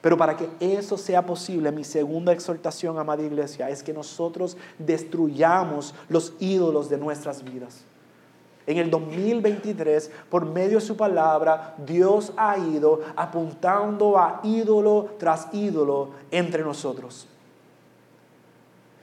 Pero 0.00 0.16
para 0.16 0.36
que 0.36 0.48
eso 0.60 0.96
sea 0.96 1.24
posible, 1.24 1.72
mi 1.72 1.84
segunda 1.84 2.32
exhortación, 2.32 2.98
amada 2.98 3.22
iglesia, 3.22 3.70
es 3.70 3.82
que 3.82 3.92
nosotros 3.92 4.56
destruyamos 4.78 5.94
los 6.08 6.34
ídolos 6.38 6.88
de 6.88 6.98
nuestras 6.98 7.42
vidas. 7.42 7.84
En 8.66 8.78
el 8.78 8.90
2023, 8.90 10.10
por 10.28 10.44
medio 10.44 10.78
de 10.78 10.84
su 10.84 10.96
palabra, 10.96 11.74
Dios 11.78 12.32
ha 12.36 12.58
ido 12.58 13.00
apuntando 13.14 14.18
a 14.18 14.40
ídolo 14.42 15.10
tras 15.18 15.48
ídolo 15.52 16.10
entre 16.32 16.64
nosotros. 16.64 17.28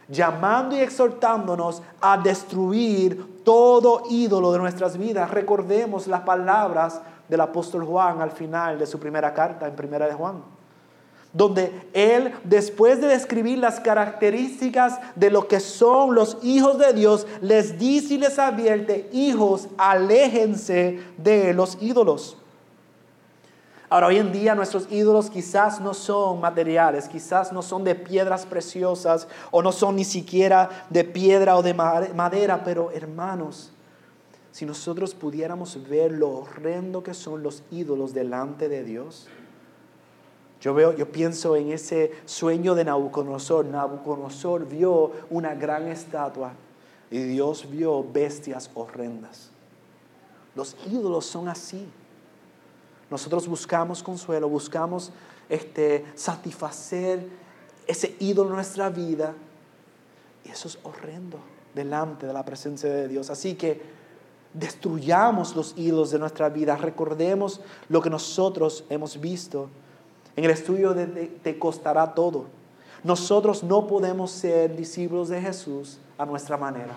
Llamando 0.10 0.76
y 0.76 0.82
exhortándonos 0.82 1.82
a 2.02 2.18
destruir 2.18 3.42
todo 3.46 4.04
ídolo 4.10 4.52
de 4.52 4.60
nuestras 4.60 4.98
vidas. 4.98 5.32
Recordemos 5.32 6.08
las 6.08 6.22
palabras 6.22 7.02
del 7.30 7.40
apóstol 7.40 7.86
Juan 7.86 8.22
al 8.22 8.32
final 8.32 8.78
de 8.78 8.86
su 8.86 9.00
primera 9.00 9.34
carta 9.34 9.66
en 9.66 9.76
Primera 9.78 10.08
de 10.08 10.14
Juan 10.14 10.53
donde 11.34 11.72
él, 11.94 12.32
después 12.44 13.02
de 13.02 13.08
describir 13.08 13.58
las 13.58 13.80
características 13.80 15.00
de 15.16 15.32
lo 15.32 15.48
que 15.48 15.60
son 15.60 16.14
los 16.14 16.38
hijos 16.44 16.78
de 16.78 16.94
Dios, 16.94 17.26
les 17.42 17.80
dice 17.80 18.14
y 18.14 18.18
les 18.20 18.38
advierte, 18.38 19.10
hijos, 19.12 19.68
aléjense 19.78 21.00
de 21.18 21.54
los 21.54 21.78
ídolos. 21.82 22.38
Ahora, 23.90 24.08
hoy 24.08 24.18
en 24.18 24.32
día 24.32 24.56
nuestros 24.56 24.92
ídolos 24.92 25.30
quizás 25.30 25.80
no 25.80 25.94
son 25.94 26.40
materiales, 26.40 27.08
quizás 27.08 27.52
no 27.52 27.62
son 27.62 27.84
de 27.84 27.94
piedras 27.94 28.46
preciosas 28.46 29.28
o 29.52 29.62
no 29.62 29.72
son 29.72 29.96
ni 29.96 30.04
siquiera 30.04 30.88
de 30.90 31.04
piedra 31.04 31.58
o 31.58 31.62
de 31.62 31.74
madera, 31.74 32.64
pero 32.64 32.90
hermanos, 32.92 33.72
si 34.52 34.66
nosotros 34.66 35.14
pudiéramos 35.14 35.78
ver 35.90 36.12
lo 36.12 36.30
horrendo 36.30 37.04
que 37.04 37.14
son 37.14 37.44
los 37.44 37.64
ídolos 37.72 38.14
delante 38.14 38.70
de 38.70 38.84
Dios, 38.84 39.28
yo 40.64 40.74
veo, 40.74 40.96
yo 40.96 41.12
pienso 41.12 41.58
en 41.58 41.74
ese 41.74 42.14
sueño 42.24 42.74
de 42.74 42.86
Nabucodonosor. 42.86 43.66
Nabucodonosor 43.66 44.66
vio 44.66 45.12
una 45.30 45.54
gran 45.56 45.90
estatua 45.90 46.54
y 47.12 47.22
Dios 47.22 47.70
vio 47.70 48.02
bestias 48.02 48.72
horrendas. 48.74 49.50
Los 50.56 50.78
ídolos 50.90 51.26
son 51.26 51.50
así. 51.50 51.86
Nosotros 53.10 53.46
buscamos 53.46 54.02
consuelo, 54.02 54.48
buscamos 54.48 55.12
este, 55.50 56.06
satisfacer 56.16 57.28
ese 57.86 58.16
ídolo 58.22 58.52
en 58.52 58.56
nuestra 58.56 58.90
vida. 58.90 59.34
Y 60.46 60.50
eso 60.50 60.70
es 60.70 60.80
horrendo 60.84 61.40
delante 61.76 62.26
de 62.26 62.32
la 62.32 62.46
presencia 62.46 62.90
de 62.90 63.10
Dios. 63.10 63.30
Así 63.30 63.56
que 63.56 63.82
destruyamos 64.54 65.58
los 65.58 65.74
ídolos 65.76 66.12
de 66.12 66.20
nuestra 66.20 66.48
vida. 66.48 66.78
Recordemos 66.78 67.60
lo 67.90 68.02
que 68.02 68.10
nosotros 68.10 68.86
hemos 68.90 69.20
visto 69.20 69.70
en 70.36 70.46
el 70.46 70.52
estudio 70.52 70.94
de, 70.94 71.06
te 71.06 71.60
costará 71.60 72.14
todo. 72.14 72.46
Nosotros 73.04 73.64
no 73.64 73.88
podemos 73.88 74.32
ser 74.32 74.76
discípulos 74.76 75.30
de 75.30 75.42
Jesús 75.42 76.00
a 76.18 76.26
nuestra 76.26 76.58
manera. 76.58 76.96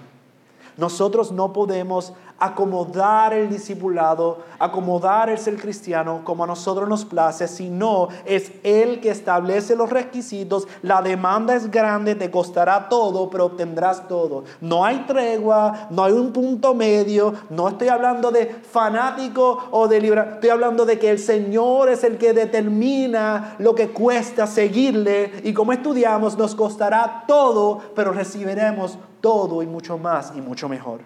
Nosotros 0.76 1.32
no 1.32 1.53
podemos 1.53 2.12
acomodar 2.39 3.32
el 3.32 3.49
discipulado, 3.49 4.39
acomodar 4.59 5.30
el 5.30 5.39
ser 5.39 5.57
cristiano 5.57 6.20
como 6.24 6.45
a 6.45 6.47
nosotros 6.47 6.89
nos 6.89 7.05
place, 7.05 7.49
sino 7.49 8.09
es 8.24 8.53
Él 8.62 9.01
que 9.01 9.11
establece 9.11 9.74
los 9.74 9.91
requisitos. 9.91 10.68
La 10.82 11.01
demanda 11.03 11.55
es 11.55 11.70
grande, 11.70 12.14
te 12.14 12.30
costará 12.30 12.89
todo, 12.89 13.30
pero 13.30 13.47
obtendrás 13.47 14.07
todo. 14.09 14.45
No 14.61 14.84
hay 14.84 15.05
tregua, 15.07 15.89
no 15.91 16.05
hay 16.05 16.12
un 16.12 16.32
punto 16.32 16.74
medio, 16.74 17.32
no 17.51 17.68
estoy 17.68 17.89
hablando 17.89 18.30
de 18.30 18.47
fanático 18.47 19.64
o 19.70 19.89
de 19.89 20.01
libre, 20.01 20.22
estoy 20.34 20.51
hablando 20.51 20.84
de 20.84 20.99
que 20.99 21.11
el 21.11 21.18
Señor 21.18 21.89
es 21.89 22.05
el 22.05 22.18
que 22.18 22.32
determina 22.32 23.57
lo 23.59 23.74
que 23.74 23.89
cuesta 23.89 24.47
seguirle 24.47 25.41
y 25.45 25.53
como 25.53 25.72
estudiamos 25.72 26.37
nos 26.37 26.55
costará 26.55 27.24
todo, 27.26 27.80
pero 27.95 28.12
recibiremos 28.12 28.99
todo 29.20 29.62
y 29.62 29.66
mucho 29.66 29.99
más 29.99 30.32
y 30.37 30.41
mucho 30.41 30.68
mejor. 30.68 31.01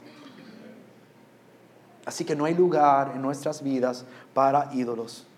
Así 2.10 2.24
que 2.24 2.34
no 2.34 2.44
hay 2.44 2.54
lugar 2.54 3.12
en 3.14 3.22
nuestras 3.22 3.62
vidas 3.62 4.04
para 4.34 4.68
ídolos. 4.74 5.28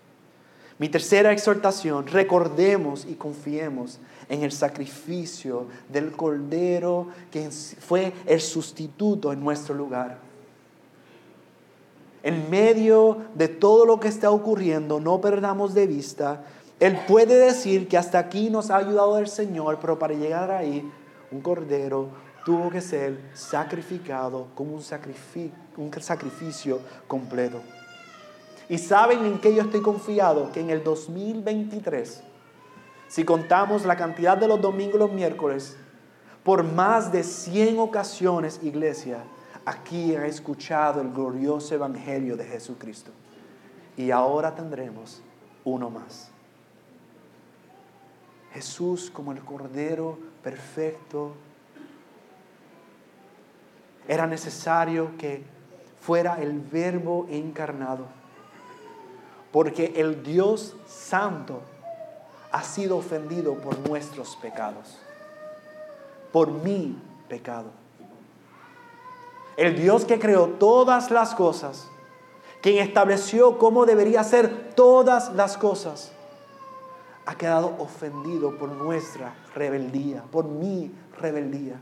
Mi 0.79 0.89
tercera 0.89 1.31
exhortación, 1.31 2.07
recordemos 2.07 3.05
y 3.05 3.13
confiemos 3.13 3.99
en 4.27 4.41
el 4.41 4.51
sacrificio 4.51 5.67
del 5.87 6.13
Cordero 6.13 7.09
que 7.29 7.51
fue 7.51 8.11
el 8.25 8.41
sustituto 8.41 9.31
en 9.31 9.39
nuestro 9.39 9.75
lugar. 9.75 10.17
En 12.23 12.49
medio 12.49 13.17
de 13.35 13.49
todo 13.49 13.85
lo 13.85 13.99
que 13.99 14.07
está 14.07 14.31
ocurriendo, 14.31 14.99
no 14.99 15.21
perdamos 15.21 15.75
de 15.75 15.85
vista, 15.85 16.43
Él 16.79 16.97
puede 17.07 17.35
decir 17.35 17.87
que 17.87 17.99
hasta 17.99 18.17
aquí 18.17 18.49
nos 18.49 18.71
ha 18.71 18.77
ayudado 18.77 19.19
el 19.19 19.27
Señor, 19.27 19.77
pero 19.79 19.99
para 19.99 20.15
llegar 20.15 20.49
ahí, 20.49 20.91
un 21.31 21.39
Cordero 21.41 22.22
tuvo 22.45 22.69
que 22.69 22.81
ser 22.81 23.19
sacrificado 23.33 24.47
como 24.55 24.73
un 24.73 24.81
sacrificio, 24.81 26.79
completo. 27.07 27.61
Y 28.69 28.77
saben 28.77 29.25
en 29.25 29.39
qué 29.39 29.53
yo 29.53 29.63
estoy 29.63 29.81
confiado, 29.81 30.51
que 30.51 30.59
en 30.59 30.69
el 30.69 30.83
2023, 30.83 32.23
si 33.07 33.23
contamos 33.23 33.85
la 33.85 33.95
cantidad 33.95 34.37
de 34.37 34.47
los 34.47 34.61
domingos 34.61 34.95
y 34.95 34.99
los 34.99 35.11
miércoles, 35.11 35.77
por 36.43 36.63
más 36.63 37.11
de 37.11 37.23
100 37.23 37.79
ocasiones, 37.79 38.59
iglesia, 38.63 39.23
aquí 39.65 40.15
ha 40.15 40.25
escuchado 40.25 41.01
el 41.01 41.11
glorioso 41.11 41.75
evangelio 41.75 42.35
de 42.35 42.45
Jesucristo. 42.45 43.11
Y 43.95 44.11
ahora 44.11 44.53
tendremos 44.55 45.21
uno 45.63 45.89
más. 45.89 46.29
Jesús 48.53 49.09
como 49.09 49.31
el 49.31 49.39
Cordero 49.39 50.17
perfecto 50.43 51.33
era 54.07 54.27
necesario 54.27 55.11
que 55.17 55.43
fuera 56.01 56.41
el 56.41 56.59
verbo 56.59 57.27
encarnado, 57.29 58.05
porque 59.51 59.93
el 59.95 60.23
Dios 60.23 60.75
santo 60.87 61.61
ha 62.51 62.63
sido 62.63 62.97
ofendido 62.97 63.55
por 63.55 63.79
nuestros 63.87 64.35
pecados, 64.35 64.99
por 66.31 66.51
mi 66.51 66.97
pecado. 67.29 67.71
El 69.55 69.75
Dios 69.75 70.05
que 70.05 70.19
creó 70.19 70.47
todas 70.47 71.11
las 71.11 71.35
cosas, 71.35 71.87
quien 72.61 72.79
estableció 72.79 73.57
cómo 73.57 73.85
debería 73.85 74.23
ser 74.23 74.73
todas 74.75 75.33
las 75.33 75.57
cosas, 75.57 76.11
ha 77.25 77.35
quedado 77.35 77.75
ofendido 77.79 78.57
por 78.57 78.69
nuestra 78.69 79.33
rebeldía, 79.55 80.23
por 80.23 80.45
mi 80.45 80.91
rebeldía. 81.19 81.79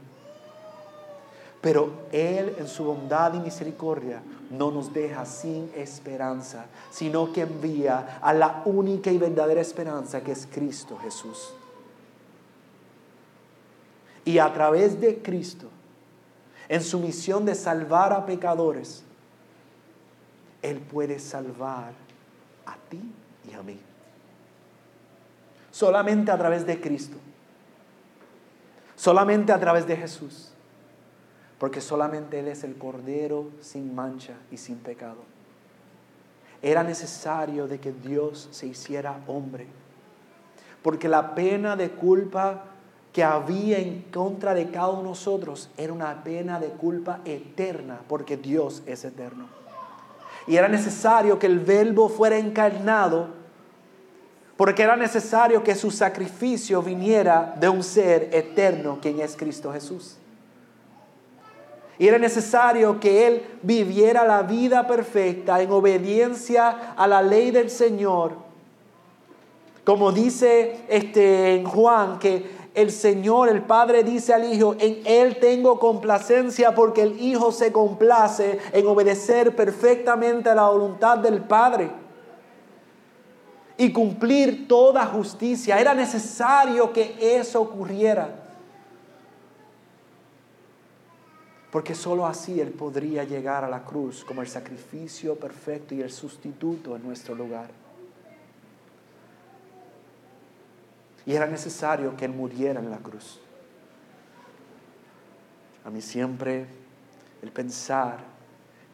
Pero 1.61 2.07
Él 2.11 2.55
en 2.57 2.67
su 2.67 2.83
bondad 2.83 3.35
y 3.35 3.39
misericordia 3.39 4.23
no 4.49 4.71
nos 4.71 4.91
deja 4.91 5.25
sin 5.25 5.71
esperanza, 5.75 6.65
sino 6.89 7.31
que 7.31 7.41
envía 7.41 8.17
a 8.19 8.33
la 8.33 8.63
única 8.65 9.11
y 9.11 9.19
verdadera 9.19 9.61
esperanza 9.61 10.21
que 10.21 10.31
es 10.31 10.47
Cristo 10.51 10.97
Jesús. 10.97 11.53
Y 14.25 14.39
a 14.39 14.51
través 14.51 14.99
de 14.99 15.21
Cristo, 15.21 15.67
en 16.67 16.81
su 16.81 16.99
misión 16.99 17.45
de 17.45 17.53
salvar 17.53 18.11
a 18.11 18.25
pecadores, 18.25 19.03
Él 20.63 20.79
puede 20.79 21.19
salvar 21.19 21.93
a 22.65 22.75
ti 22.89 23.01
y 23.49 23.53
a 23.53 23.61
mí. 23.61 23.79
Solamente 25.69 26.31
a 26.31 26.37
través 26.37 26.65
de 26.65 26.81
Cristo. 26.81 27.17
Solamente 28.95 29.51
a 29.51 29.59
través 29.59 29.85
de 29.85 29.95
Jesús 29.95 30.50
porque 31.61 31.79
solamente 31.79 32.39
Él 32.39 32.47
es 32.47 32.63
el 32.63 32.75
Cordero 32.75 33.51
sin 33.61 33.93
mancha 33.93 34.33
y 34.49 34.57
sin 34.57 34.77
pecado. 34.77 35.19
Era 36.59 36.81
necesario 36.81 37.67
de 37.67 37.79
que 37.79 37.91
Dios 37.91 38.49
se 38.49 38.65
hiciera 38.65 39.19
hombre, 39.27 39.67
porque 40.81 41.07
la 41.07 41.35
pena 41.35 41.75
de 41.75 41.91
culpa 41.91 42.63
que 43.13 43.23
había 43.23 43.77
en 43.77 44.01
contra 44.11 44.55
de 44.55 44.71
cada 44.71 44.87
uno 44.87 45.03
de 45.03 45.09
nosotros 45.09 45.69
era 45.77 45.93
una 45.93 46.23
pena 46.23 46.59
de 46.59 46.69
culpa 46.69 47.19
eterna, 47.25 47.99
porque 48.07 48.37
Dios 48.37 48.81
es 48.87 49.05
eterno. 49.05 49.45
Y 50.47 50.55
era 50.55 50.67
necesario 50.67 51.37
que 51.37 51.45
el 51.45 51.59
verbo 51.59 52.09
fuera 52.09 52.39
encarnado, 52.39 53.27
porque 54.57 54.81
era 54.81 54.95
necesario 54.95 55.63
que 55.63 55.75
su 55.75 55.91
sacrificio 55.91 56.81
viniera 56.81 57.55
de 57.59 57.69
un 57.69 57.83
ser 57.83 58.29
eterno, 58.33 58.97
quien 58.99 59.19
es 59.19 59.35
Cristo 59.35 59.71
Jesús. 59.71 60.17
Y 62.01 62.07
era 62.07 62.17
necesario 62.17 62.99
que 62.99 63.27
Él 63.27 63.43
viviera 63.61 64.25
la 64.25 64.41
vida 64.41 64.87
perfecta 64.87 65.61
en 65.61 65.71
obediencia 65.71 66.95
a 66.97 67.05
la 67.05 67.21
ley 67.21 67.51
del 67.51 67.69
Señor. 67.69 68.31
Como 69.83 70.11
dice 70.11 70.77
este, 70.89 71.53
en 71.53 71.63
Juan, 71.63 72.17
que 72.17 72.43
el 72.73 72.89
Señor, 72.89 73.49
el 73.49 73.61
Padre 73.61 74.03
dice 74.03 74.33
al 74.33 74.51
Hijo, 74.51 74.75
en 74.79 75.01
Él 75.05 75.37
tengo 75.39 75.77
complacencia 75.77 76.73
porque 76.73 77.03
el 77.03 77.21
Hijo 77.21 77.51
se 77.51 77.71
complace 77.71 78.57
en 78.73 78.87
obedecer 78.87 79.55
perfectamente 79.55 80.49
a 80.49 80.55
la 80.55 80.69
voluntad 80.69 81.19
del 81.19 81.41
Padre. 81.43 81.91
y 83.77 83.93
cumplir 83.93 84.67
toda 84.67 85.05
justicia. 85.05 85.79
Era 85.79 85.93
necesario 85.93 86.91
que 86.93 87.15
eso 87.19 87.61
ocurriera. 87.61 88.40
Porque 91.71 91.95
sólo 91.95 92.25
así 92.27 92.59
Él 92.59 92.71
podría 92.71 93.23
llegar 93.23 93.63
a 93.63 93.69
la 93.69 93.83
cruz 93.83 94.25
como 94.25 94.41
el 94.41 94.47
sacrificio 94.47 95.35
perfecto 95.35 95.95
y 95.95 96.01
el 96.01 96.11
sustituto 96.11 96.95
en 96.95 97.03
nuestro 97.03 97.33
lugar. 97.33 97.69
Y 101.25 101.33
era 101.33 101.47
necesario 101.47 102.15
que 102.17 102.25
Él 102.25 102.33
muriera 102.33 102.79
en 102.79 102.89
la 102.89 102.97
cruz. 102.97 103.39
A 105.85 105.89
mí 105.89 106.01
siempre 106.01 106.65
el 107.41 107.51
pensar 107.51 108.19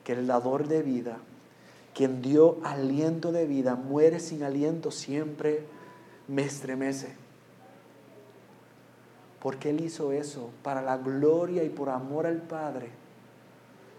que 0.04 0.14
el 0.14 0.28
dador 0.28 0.68
de 0.68 0.84
vida, 0.84 1.18
quien 1.94 2.22
dio 2.22 2.60
aliento 2.64 3.32
de 3.32 3.46
vida, 3.46 3.76
muere 3.76 4.20
sin 4.20 4.44
aliento, 4.44 4.92
siempre 4.92 5.66
me 6.28 6.44
estremece. 6.44 7.27
Porque 9.42 9.70
Él 9.70 9.82
hizo 9.82 10.12
eso 10.12 10.50
para 10.64 10.82
la 10.82 10.98
gloria 10.98 11.64
y 11.64 11.70
por 11.70 11.90
amor 11.90 12.26
al 12.26 12.42
Padre 12.42 12.90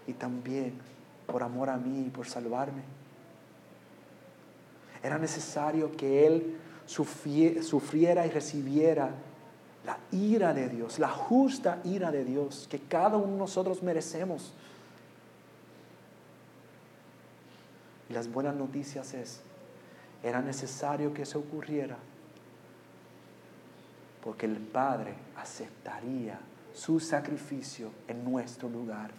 y 0.07 0.13
también 0.13 0.73
por 1.27 1.43
amor 1.43 1.69
a 1.69 1.77
mí 1.77 2.05
y 2.07 2.09
por 2.09 2.27
salvarme. 2.27 2.81
Era 5.01 5.17
necesario 5.17 5.95
que 5.95 6.27
Él 6.27 6.57
sufriera 6.85 8.25
y 8.25 8.29
recibiera 8.29 9.11
la 9.85 9.97
ira 10.11 10.53
de 10.53 10.67
Dios, 10.67 10.99
la 10.99 11.09
justa 11.09 11.79
ira 11.83 12.11
de 12.11 12.25
Dios 12.25 12.67
que 12.69 12.79
cada 12.79 13.17
uno 13.17 13.33
de 13.33 13.39
nosotros 13.39 13.81
merecemos. 13.81 14.51
Y 18.09 18.13
las 18.13 18.29
buenas 18.31 18.55
noticias 18.55 19.13
es, 19.13 19.39
era 20.23 20.41
necesario 20.41 21.13
que 21.13 21.21
eso 21.21 21.39
ocurriera 21.39 21.97
porque 24.23 24.45
el 24.45 24.57
Padre 24.57 25.13
aceptaría 25.35 26.39
su 26.73 26.99
sacrificio 26.99 27.91
en 28.07 28.23
nuestro 28.23 28.69
lugar. 28.69 29.11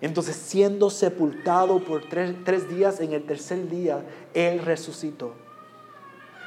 Entonces, 0.00 0.36
siendo 0.36 0.90
sepultado 0.90 1.82
por 1.82 2.08
tres, 2.08 2.68
días, 2.68 3.00
en 3.00 3.12
el 3.12 3.24
tercer 3.24 3.68
día, 3.68 4.02
Él 4.34 4.58
resucitó. 4.60 5.34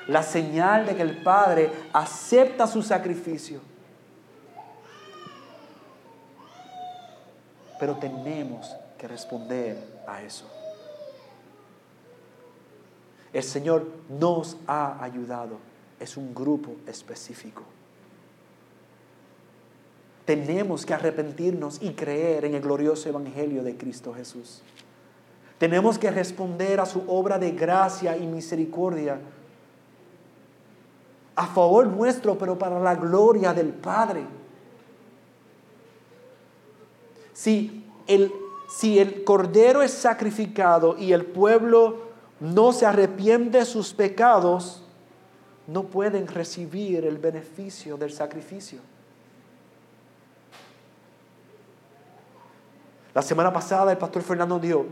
La 0.08 0.24
señal 0.24 0.86
de 0.86 0.96
que 0.96 1.02
el 1.02 1.22
Padre 1.22 1.72
acepta 1.92 2.68
su 2.68 2.82
sacrificio. 2.82 3.60
Pero 7.80 7.96
tenemos 7.98 8.76
que 8.98 9.08
responder 9.08 10.04
a 10.08 10.22
eso. 10.22 10.46
El 13.34 13.44
Señor 13.44 13.86
nos 14.10 14.58
ha 14.68 15.04
ayudado 15.04 15.58
es 16.00 16.18
un 16.18 16.34
grupo 16.34 16.76
específico. 16.88 17.64
Tenemos 20.26 20.86
que 20.86 20.94
arrepentirnos 20.94 21.82
y 21.82 21.92
creer 21.92 22.46
en 22.46 22.56
el 22.56 22.62
glorioso 22.62 23.08
Evangelio 23.08 23.64
de 23.64 23.78
Cristo 23.78 24.14
Jesús. 24.14 24.62
Tenemos 25.58 25.98
que 25.98 26.12
responder 26.12 26.80
a 26.80 26.86
su 26.86 27.04
obra 27.08 27.40
de 27.40 27.52
gracia 27.52 28.18
y 28.18 28.28
misericordia 28.28 29.20
a 31.36 31.48
favor 31.48 31.88
nuestro, 31.88 32.38
pero 32.38 32.58
para 32.58 32.80
la 32.80 32.96
gloria 32.96 33.54
del 33.54 33.70
Padre. 33.70 34.26
Si 37.32 37.86
el, 38.08 38.32
si 38.68 39.00
el 39.00 39.24
Cordero 39.24 39.82
es 39.82 39.92
sacrificado 39.92 40.98
y 40.98 41.14
el 41.14 41.26
pueblo 41.26 42.08
no 42.40 42.74
se 42.74 42.86
arrepiente 42.86 43.60
de 43.60 43.66
sus 43.66 43.94
pecados, 43.94 44.84
no 45.68 45.84
pueden 45.84 46.28
recibir 46.28 47.06
el 47.06 47.18
beneficio 47.18 47.98
del 47.98 48.12
sacrificio. 48.12 48.80
La 53.14 53.22
semana 53.22 53.52
pasada 53.52 53.92
el 53.92 53.98
pastor 53.98 54.22
Fernando 54.22 54.60
dijo, 54.60 54.86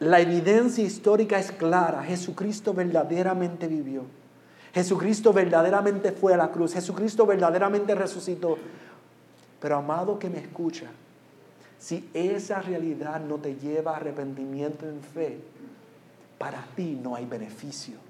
la 0.00 0.18
evidencia 0.18 0.82
histórica 0.82 1.38
es 1.38 1.52
clara, 1.52 2.02
Jesucristo 2.02 2.72
verdaderamente 2.72 3.68
vivió. 3.68 4.04
Jesucristo 4.72 5.32
verdaderamente 5.32 6.12
fue 6.12 6.32
a 6.32 6.36
la 6.36 6.50
cruz, 6.50 6.72
Jesucristo 6.72 7.26
verdaderamente 7.26 7.94
resucitó. 7.94 8.56
Pero 9.60 9.76
amado 9.76 10.18
que 10.18 10.30
me 10.30 10.38
escucha, 10.38 10.86
si 11.78 12.08
esa 12.14 12.60
realidad 12.60 13.20
no 13.20 13.36
te 13.36 13.56
lleva 13.56 13.92
a 13.92 13.96
arrepentimiento 13.96 14.88
en 14.88 15.02
fe, 15.02 15.38
para 16.38 16.64
ti 16.74 16.98
no 17.02 17.14
hay 17.14 17.26
beneficio. 17.26 18.09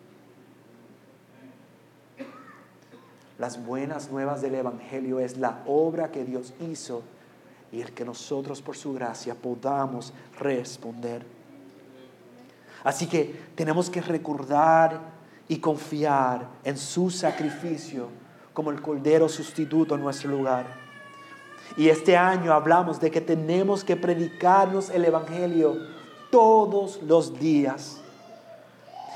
Las 3.40 3.64
buenas 3.64 4.10
nuevas 4.10 4.42
del 4.42 4.54
Evangelio 4.54 5.18
es 5.18 5.38
la 5.38 5.62
obra 5.64 6.10
que 6.10 6.26
Dios 6.26 6.52
hizo 6.60 7.02
y 7.72 7.80
el 7.80 7.92
que 7.92 8.04
nosotros 8.04 8.60
por 8.60 8.76
su 8.76 8.92
gracia 8.92 9.34
podamos 9.34 10.12
responder. 10.38 11.24
Así 12.84 13.06
que 13.06 13.40
tenemos 13.54 13.88
que 13.88 14.02
recordar 14.02 15.00
y 15.48 15.56
confiar 15.56 16.48
en 16.64 16.76
su 16.76 17.08
sacrificio 17.08 18.08
como 18.52 18.70
el 18.72 18.82
cordero 18.82 19.26
sustituto 19.26 19.94
en 19.94 20.02
nuestro 20.02 20.30
lugar. 20.30 20.66
Y 21.78 21.88
este 21.88 22.18
año 22.18 22.52
hablamos 22.52 23.00
de 23.00 23.10
que 23.10 23.22
tenemos 23.22 23.84
que 23.84 23.96
predicarnos 23.96 24.90
el 24.90 25.06
Evangelio 25.06 25.78
todos 26.30 27.02
los 27.04 27.40
días. 27.40 27.99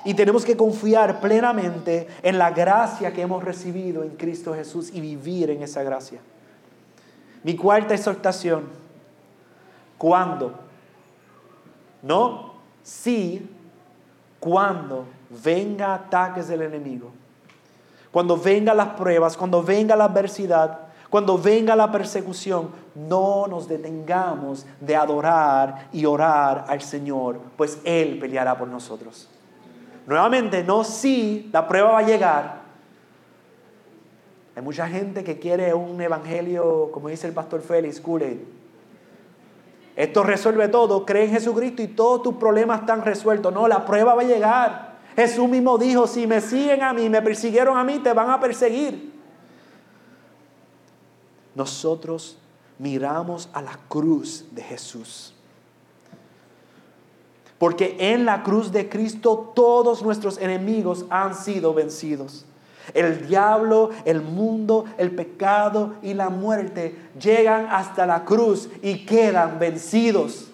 Y 0.05 0.15
tenemos 0.15 0.45
que 0.45 0.57
confiar 0.57 1.21
plenamente 1.21 2.09
en 2.23 2.39
la 2.39 2.51
gracia 2.51 3.13
que 3.13 3.23
hemos 3.23 3.43
recibido 3.43 4.03
en 4.03 4.11
Cristo 4.11 4.55
Jesús 4.55 4.91
y 4.93 5.01
vivir 5.01 5.51
en 5.51 5.63
esa 5.63 5.83
gracia. 5.83 6.21
Mi 7.43 7.57
cuarta 7.57 7.95
exhortación, 7.95 8.65
¿cuándo? 9.99 10.53
No, 12.03 12.55
sí, 12.83 13.49
cuando 14.39 15.07
venga 15.43 15.95
ataques 15.95 16.49
del 16.49 16.63
enemigo, 16.63 17.11
cuando 18.11 18.37
vengan 18.37 18.77
las 18.77 18.89
pruebas, 18.89 19.37
cuando 19.37 19.63
venga 19.63 19.97
la 19.97 20.05
adversidad, 20.05 20.81
cuando 21.11 21.39
venga 21.39 21.75
la 21.77 21.91
persecución, 21.91 22.71
no 22.95 23.47
nos 23.47 23.69
detengamos 23.69 24.67
de 24.81 24.97
adorar 24.97 25.89
y 25.93 26.05
orar 26.05 26.65
al 26.69 26.81
Señor, 26.83 27.41
pues 27.57 27.79
Él 27.85 28.19
peleará 28.19 28.59
por 28.59 28.69
nosotros. 28.69 29.29
Nuevamente, 30.07 30.63
no 30.63 30.85
si 30.85 31.49
la 31.53 31.67
prueba 31.67 31.93
va 31.93 31.99
a 31.99 32.03
llegar. 32.03 32.65
Hay 34.57 34.63
mucha 34.63 34.87
gente 34.87 35.25
que 35.25 35.39
quiere 35.39 35.75
un 35.75 36.01
evangelio, 36.01 36.91
como 36.93 37.09
dice 37.09 37.27
el 37.27 37.33
pastor 37.33 37.61
Félix 37.61 38.01
Kool 38.01 38.41
Esto 39.97 40.23
resuelve 40.23 40.69
todo, 40.69 41.05
cree 41.05 41.25
en 41.25 41.33
Jesucristo 41.33 41.83
y 41.83 41.89
todos 41.89 42.23
tus 42.23 42.35
problemas 42.35 42.81
están 42.81 43.03
resueltos. 43.03 43.53
No, 43.53 43.67
la 43.67 43.85
prueba 43.85 44.15
va 44.15 44.23
a 44.23 44.27
llegar. 44.27 44.95
Jesús 45.17 45.49
mismo 45.49 45.79
dijo, 45.79 46.07
si 46.07 46.27
me 46.27 46.41
siguen 46.41 46.83
a 46.83 46.93
mí, 46.93 47.09
me 47.09 47.23
persiguieron 47.23 47.77
a 47.77 47.85
mí, 47.85 47.99
te 47.99 48.13
van 48.13 48.31
a 48.31 48.41
perseguir. 48.41 49.13
Nosotros 51.55 52.37
miramos 52.79 53.49
a 53.53 53.63
la 53.63 53.79
cruz 53.89 54.45
de 54.51 54.63
Jesús. 54.63 55.34
Porque 57.65 57.97
en 57.99 58.27
la 58.27 58.43
cruz 58.43 58.73
de 58.73 58.91
Cristo 58.91 59.53
todos 59.55 60.03
nuestros 60.03 60.37
enemigos 60.37 61.07
han 61.09 61.35
sido 61.35 61.73
vencidos. 61.73 62.45
El 62.93 63.27
diablo, 63.27 63.89
el 64.05 64.21
mundo, 64.21 64.85
el 64.99 65.13
pecado 65.13 65.95
y 66.03 66.13
la 66.13 66.29
muerte 66.29 66.95
llegan 67.19 67.69
hasta 67.71 68.05
la 68.05 68.27
cruz 68.27 68.69
y 68.83 69.07
quedan 69.07 69.59
vencidos. 69.59 70.49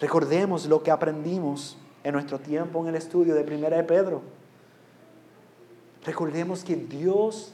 Recordemos 0.00 0.64
lo 0.64 0.82
que 0.82 0.90
aprendimos 0.90 1.76
en 2.02 2.14
nuestro 2.14 2.38
tiempo 2.38 2.80
en 2.80 2.88
el 2.88 2.94
estudio 2.94 3.34
de 3.34 3.44
Primera 3.44 3.76
de 3.76 3.84
Pedro. 3.84 4.22
Recordemos 6.02 6.64
que 6.64 6.76
Dios, 6.76 7.52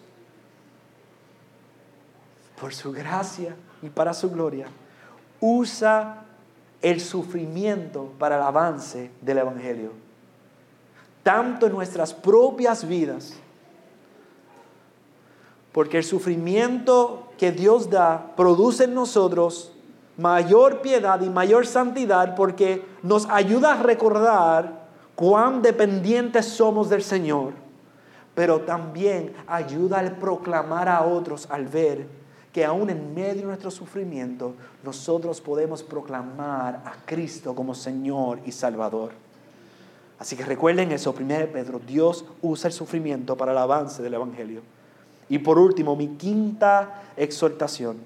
por 2.61 2.73
su 2.73 2.93
gracia 2.93 3.57
y 3.83 3.89
para 3.89 4.15
su 4.15 4.31
gloria, 4.31 4.69
usa 5.41 6.27
el 6.83 7.01
sufrimiento 7.01 8.13
para 8.19 8.37
el 8.37 8.43
avance 8.43 9.11
del 9.21 9.39
Evangelio. 9.39 9.93
Tanto 11.23 11.67
en 11.67 11.73
nuestras 11.73 12.15
propias 12.15 12.87
vidas, 12.87 13.35
porque 15.73 15.99
el 15.99 16.05
sufrimiento 16.05 17.29
que 17.37 17.53
Dios 17.53 17.91
da 17.91 18.35
produce 18.37 18.85
en 18.85 18.95
nosotros 18.95 19.73
mayor 20.17 20.81
piedad 20.81 21.21
y 21.21 21.29
mayor 21.29 21.67
santidad 21.67 22.35
porque 22.35 22.85
nos 23.03 23.27
ayuda 23.31 23.75
a 23.75 23.83
recordar 23.83 24.89
cuán 25.15 25.63
dependientes 25.63 26.47
somos 26.47 26.89
del 26.89 27.03
Señor, 27.03 27.53
pero 28.35 28.63
también 28.63 29.35
ayuda 29.47 30.01
al 30.01 30.17
proclamar 30.17 30.89
a 30.89 31.03
otros 31.03 31.47
al 31.51 31.67
ver 31.67 32.18
que 32.59 32.65
aún 32.65 32.91
en 32.91 33.15
medio 33.15 33.43
de 33.43 33.47
nuestro 33.47 33.71
sufrimiento 33.71 34.53
nosotros 34.83 35.41
podemos 35.41 35.85
proclamar 35.85 36.83
a 36.85 36.95
Cristo 37.07 37.55
como 37.55 37.73
Señor 37.73 38.41
y 38.45 38.51
Salvador. 38.51 39.13
Así 40.19 40.35
que 40.35 40.45
recuerden 40.45 40.91
eso, 40.91 41.15
primero 41.15 41.53
Pedro, 41.53 41.79
Dios 41.79 42.25
usa 42.43 42.67
el 42.67 42.75
sufrimiento 42.75 43.37
para 43.37 43.53
el 43.53 43.59
avance 43.59 44.03
del 44.03 44.15
Evangelio. 44.15 44.63
Y 45.29 45.39
por 45.39 45.57
último, 45.57 45.95
mi 45.95 46.09
quinta 46.09 47.05
exhortación, 47.17 47.99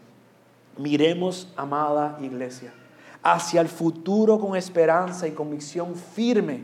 miremos, 0.77 1.49
amada 1.57 2.19
iglesia, 2.21 2.75
hacia 3.23 3.63
el 3.63 3.69
futuro 3.69 4.39
con 4.39 4.55
esperanza 4.55 5.27
y 5.27 5.31
convicción 5.31 5.97
firme, 5.97 6.63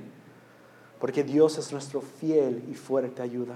porque 1.01 1.25
Dios 1.25 1.57
es 1.57 1.73
nuestro 1.73 2.03
fiel 2.03 2.65
y 2.71 2.75
fuerte 2.75 3.23
ayuda. 3.23 3.55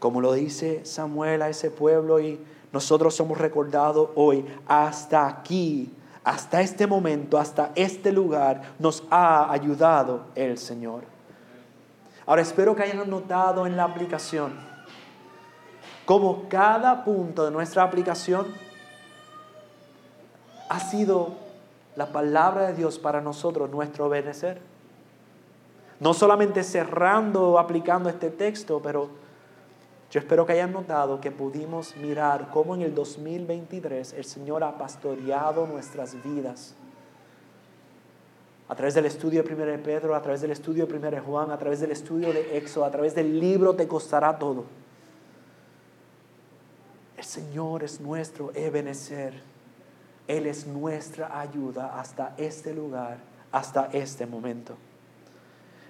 Como 0.00 0.20
lo 0.20 0.32
dice 0.32 0.84
Samuel 0.84 1.40
a 1.40 1.50
ese 1.50 1.70
pueblo 1.70 2.18
y 2.18 2.40
nosotros 2.74 3.14
somos 3.14 3.38
recordados 3.38 4.10
hoy, 4.14 4.44
hasta 4.66 5.26
aquí 5.26 5.90
hasta 6.24 6.62
este 6.62 6.86
momento, 6.86 7.38
hasta 7.38 7.70
este 7.74 8.10
lugar, 8.10 8.62
nos 8.78 9.04
ha 9.10 9.52
ayudado 9.52 10.22
el 10.34 10.56
Señor. 10.56 11.04
Ahora 12.26 12.40
espero 12.40 12.74
que 12.74 12.82
hayan 12.82 13.08
notado 13.08 13.66
en 13.66 13.76
la 13.76 13.84
aplicación 13.84 14.54
cómo 16.06 16.48
cada 16.48 17.04
punto 17.04 17.44
de 17.44 17.50
nuestra 17.50 17.82
aplicación 17.82 18.46
ha 20.70 20.80
sido 20.80 21.32
la 21.94 22.06
palabra 22.06 22.68
de 22.68 22.74
Dios 22.74 22.98
para 22.98 23.20
nosotros, 23.20 23.70
nuestro 23.70 24.06
obedecer. 24.06 24.60
No 26.00 26.14
solamente 26.14 26.64
cerrando 26.64 27.50
o 27.52 27.58
aplicando 27.58 28.08
este 28.08 28.30
texto, 28.30 28.80
pero 28.82 29.10
yo 30.14 30.20
espero 30.20 30.46
que 30.46 30.52
hayan 30.52 30.72
notado 30.72 31.20
que 31.20 31.32
pudimos 31.32 31.96
mirar 31.96 32.48
cómo 32.52 32.76
en 32.76 32.82
el 32.82 32.94
2023 32.94 34.12
el 34.12 34.24
Señor 34.24 34.62
ha 34.62 34.78
pastoreado 34.78 35.66
nuestras 35.66 36.14
vidas. 36.22 36.76
A 38.68 38.76
través 38.76 38.94
del 38.94 39.06
estudio 39.06 39.42
de 39.42 39.52
1 39.52 39.66
de 39.66 39.78
Pedro, 39.78 40.14
a 40.14 40.22
través 40.22 40.40
del 40.40 40.52
estudio 40.52 40.86
de 40.86 40.94
1 40.94 41.10
de 41.10 41.18
Juan, 41.18 41.50
a 41.50 41.58
través 41.58 41.80
del 41.80 41.90
estudio 41.90 42.32
de 42.32 42.56
Éxodo, 42.56 42.84
a 42.84 42.92
través 42.92 43.16
del 43.16 43.40
libro 43.40 43.74
te 43.74 43.88
costará 43.88 44.38
todo. 44.38 44.66
El 47.16 47.24
Señor 47.24 47.82
es 47.82 48.00
nuestro 48.00 48.52
Ebenezer. 48.54 49.34
Él 50.28 50.46
es 50.46 50.64
nuestra 50.64 51.40
ayuda 51.40 51.98
hasta 51.98 52.34
este 52.36 52.72
lugar, 52.72 53.18
hasta 53.50 53.88
este 53.92 54.26
momento. 54.26 54.76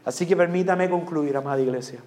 Así 0.03 0.27
que 0.27 0.35
permítame 0.35 0.89
concluir, 0.89 1.37
amada 1.37 1.61
iglesia. 1.61 2.01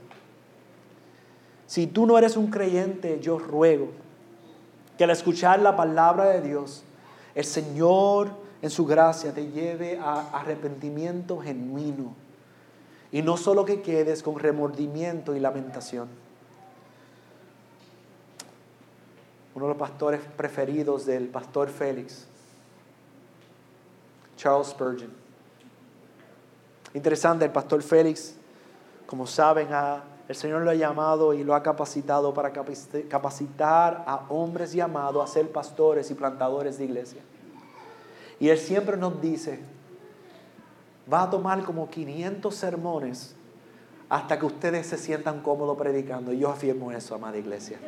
Si 1.67 1.85
tú 1.85 2.05
no 2.05 2.17
eres 2.17 2.37
un 2.37 2.47
creyente, 2.47 3.19
yo 3.19 3.37
ruego 3.37 3.89
que 4.97 5.03
al 5.03 5.09
escuchar 5.11 5.59
la 5.59 5.75
palabra 5.75 6.25
de 6.25 6.41
Dios, 6.41 6.83
el 7.35 7.45
Señor 7.45 8.29
en 8.61 8.69
su 8.69 8.85
gracia 8.85 9.33
te 9.33 9.51
lleve 9.51 9.99
a 9.99 10.29
arrepentimiento 10.31 11.39
genuino. 11.39 12.15
Y 13.11 13.21
no 13.21 13.37
solo 13.37 13.65
que 13.65 13.81
quedes 13.81 14.23
con 14.23 14.39
remordimiento 14.39 15.35
y 15.35 15.39
lamentación. 15.39 16.07
Uno 19.53 19.65
de 19.65 19.69
los 19.69 19.77
pastores 19.77 20.21
preferidos 20.35 21.05
del 21.05 21.27
pastor 21.27 21.69
Félix, 21.69 22.27
Charles 24.35 24.67
Spurgeon. 24.67 25.11
Interesante, 26.93 27.45
el 27.45 27.51
pastor 27.51 27.81
Félix, 27.81 28.35
como 29.05 29.27
saben, 29.27 29.67
ha 29.71 30.03
el 30.27 30.35
Señor 30.35 30.63
lo 30.63 30.71
ha 30.71 30.75
llamado 30.75 31.33
y 31.33 31.43
lo 31.43 31.55
ha 31.55 31.63
capacitado 31.63 32.33
para 32.33 32.51
capacitar 32.51 34.03
a 34.05 34.25
hombres 34.29 34.73
llamados 34.73 35.23
a 35.23 35.31
ser 35.31 35.51
pastores 35.51 36.11
y 36.11 36.15
plantadores 36.15 36.77
de 36.77 36.85
iglesia. 36.85 37.21
Y 38.39 38.49
Él 38.49 38.57
siempre 38.57 38.97
nos 38.97 39.21
dice, 39.21 39.59
va 41.11 41.23
a 41.23 41.29
tomar 41.29 41.63
como 41.63 41.89
500 41.89 42.53
sermones 42.53 43.35
hasta 44.09 44.37
que 44.37 44.45
ustedes 44.45 44.87
se 44.87 44.97
sientan 44.97 45.41
cómodos 45.41 45.77
predicando. 45.77 46.33
Y 46.33 46.39
yo 46.39 46.49
afirmo 46.49 46.91
eso, 46.91 47.15
amada 47.15 47.37
iglesia. 47.37 47.79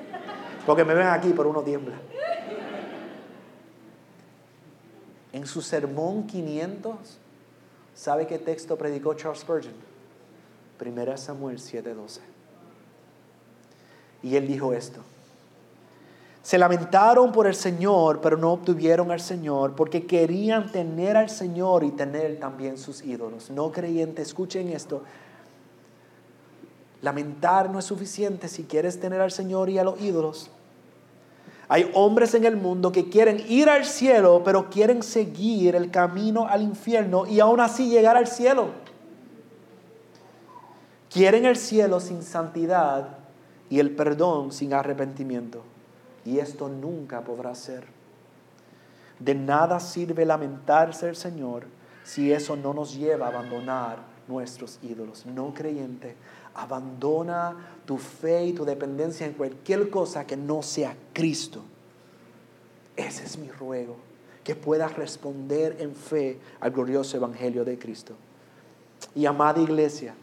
Porque 0.66 0.86
me 0.86 0.94
ven 0.94 1.08
aquí, 1.08 1.34
pero 1.36 1.50
uno 1.50 1.62
tiembla. 1.62 1.96
En 5.34 5.46
su 5.46 5.62
sermón 5.62 6.26
500, 6.26 7.20
¿sabe 7.94 8.26
qué 8.28 8.40
texto 8.40 8.78
predicó 8.78 9.14
Charles 9.14 9.42
Spurgeon? 9.42 9.89
1 10.80 11.18
Samuel 11.18 11.60
7:12. 11.60 12.22
Y 14.24 14.36
él 14.36 14.48
dijo 14.48 14.74
esto. 14.74 15.02
Se 16.42 16.58
lamentaron 16.58 17.32
por 17.32 17.48
el 17.48 17.56
Señor, 17.56 18.22
pero 18.22 18.38
no 18.38 18.54
obtuvieron 18.54 19.12
al 19.12 19.20
Señor, 19.20 19.76
porque 19.76 20.06
querían 20.06 20.72
tener 20.72 21.18
al 21.18 21.30
Señor 21.30 21.84
y 21.84 21.92
tener 21.92 22.40
también 22.40 22.78
sus 22.78 23.04
ídolos. 23.04 23.50
No 23.52 23.72
creyentes, 23.72 24.30
escuchen 24.30 24.70
esto. 24.70 25.04
Lamentar 27.02 27.70
no 27.70 27.80
es 27.80 27.86
suficiente 27.86 28.48
si 28.48 28.64
quieres 28.64 29.00
tener 29.00 29.22
al 29.22 29.32
Señor 29.32 29.70
y 29.70 29.78
a 29.78 29.84
los 29.84 30.02
ídolos. 30.02 30.50
Hay 31.68 31.92
hombres 31.94 32.34
en 32.34 32.46
el 32.46 32.58
mundo 32.58 32.92
que 32.92 33.10
quieren 33.10 33.44
ir 33.48 33.70
al 33.70 33.86
cielo, 33.86 34.42
pero 34.44 34.72
quieren 34.72 35.04
seguir 35.04 35.76
el 35.76 35.92
camino 35.92 36.48
al 36.48 36.64
infierno 36.64 37.28
y 37.28 37.40
aún 37.42 37.60
así 37.60 37.90
llegar 37.90 38.18
al 38.18 38.26
cielo. 38.26 38.70
Quieren 41.10 41.46
el 41.46 41.58
cielo 41.58 42.00
sin 42.00 42.22
santidad 42.22 43.18
y 43.70 43.80
el 43.80 43.92
perdón 43.96 44.52
sin 44.52 44.74
arrepentimiento. 44.74 45.64
Y 46.26 46.40
esto 46.40 46.70
nunca 46.70 47.22
podrá 47.22 47.56
ser. 47.56 47.86
De 49.20 49.36
nada 49.36 49.80
sirve 49.80 50.26
lamentarse 50.26 51.10
el 51.10 51.16
Señor 51.16 51.66
si 52.04 52.32
eso 52.32 52.56
no 52.56 52.74
nos 52.74 52.96
lleva 52.96 53.26
a 53.26 53.30
abandonar 53.30 54.00
nuestros 54.28 54.80
ídolos. 54.82 55.26
No 55.26 55.54
creyente, 55.54 56.16
abandona 56.56 57.56
tu 57.86 57.98
fe 57.98 58.46
y 58.46 58.54
tu 58.54 58.64
dependencia 58.64 59.26
en 59.26 59.34
cualquier 59.34 59.90
cosa 59.90 60.26
que 60.26 60.38
no 60.38 60.62
sea 60.62 60.96
Cristo. 61.14 61.62
Ese 62.96 63.24
es 63.24 63.38
mi 63.38 63.50
ruego, 63.50 63.98
que 64.44 64.56
puedas 64.56 64.96
responder 64.96 65.78
en 65.80 65.96
fe 65.96 66.40
al 66.60 66.72
glorioso 66.72 67.18
Evangelio 67.18 67.66
de 67.66 67.80
Cristo. 67.80 68.14
Y 69.16 69.26
amada 69.26 69.62
iglesia, 69.62 70.14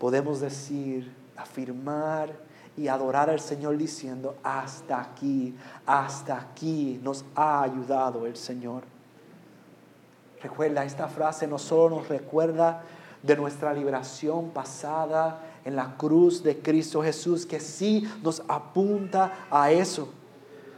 podemos 0.00 0.40
decir, 0.40 1.12
afirmar 1.36 2.32
y 2.76 2.88
adorar 2.88 3.28
al 3.28 3.38
Señor 3.38 3.76
diciendo, 3.76 4.34
hasta 4.42 4.98
aquí, 4.98 5.54
hasta 5.84 6.38
aquí 6.38 6.98
nos 7.02 7.22
ha 7.34 7.62
ayudado 7.62 8.24
el 8.24 8.34
Señor. 8.34 8.82
Recuerda, 10.42 10.86
esta 10.86 11.06
frase 11.06 11.46
no 11.46 11.58
solo 11.58 11.96
nos 11.96 12.08
recuerda 12.08 12.82
de 13.22 13.36
nuestra 13.36 13.74
liberación 13.74 14.48
pasada 14.48 15.42
en 15.66 15.76
la 15.76 15.94
cruz 15.98 16.42
de 16.42 16.58
Cristo 16.58 17.02
Jesús, 17.02 17.44
que 17.44 17.60
sí 17.60 18.10
nos 18.22 18.42
apunta 18.48 19.46
a 19.50 19.70
eso, 19.70 20.08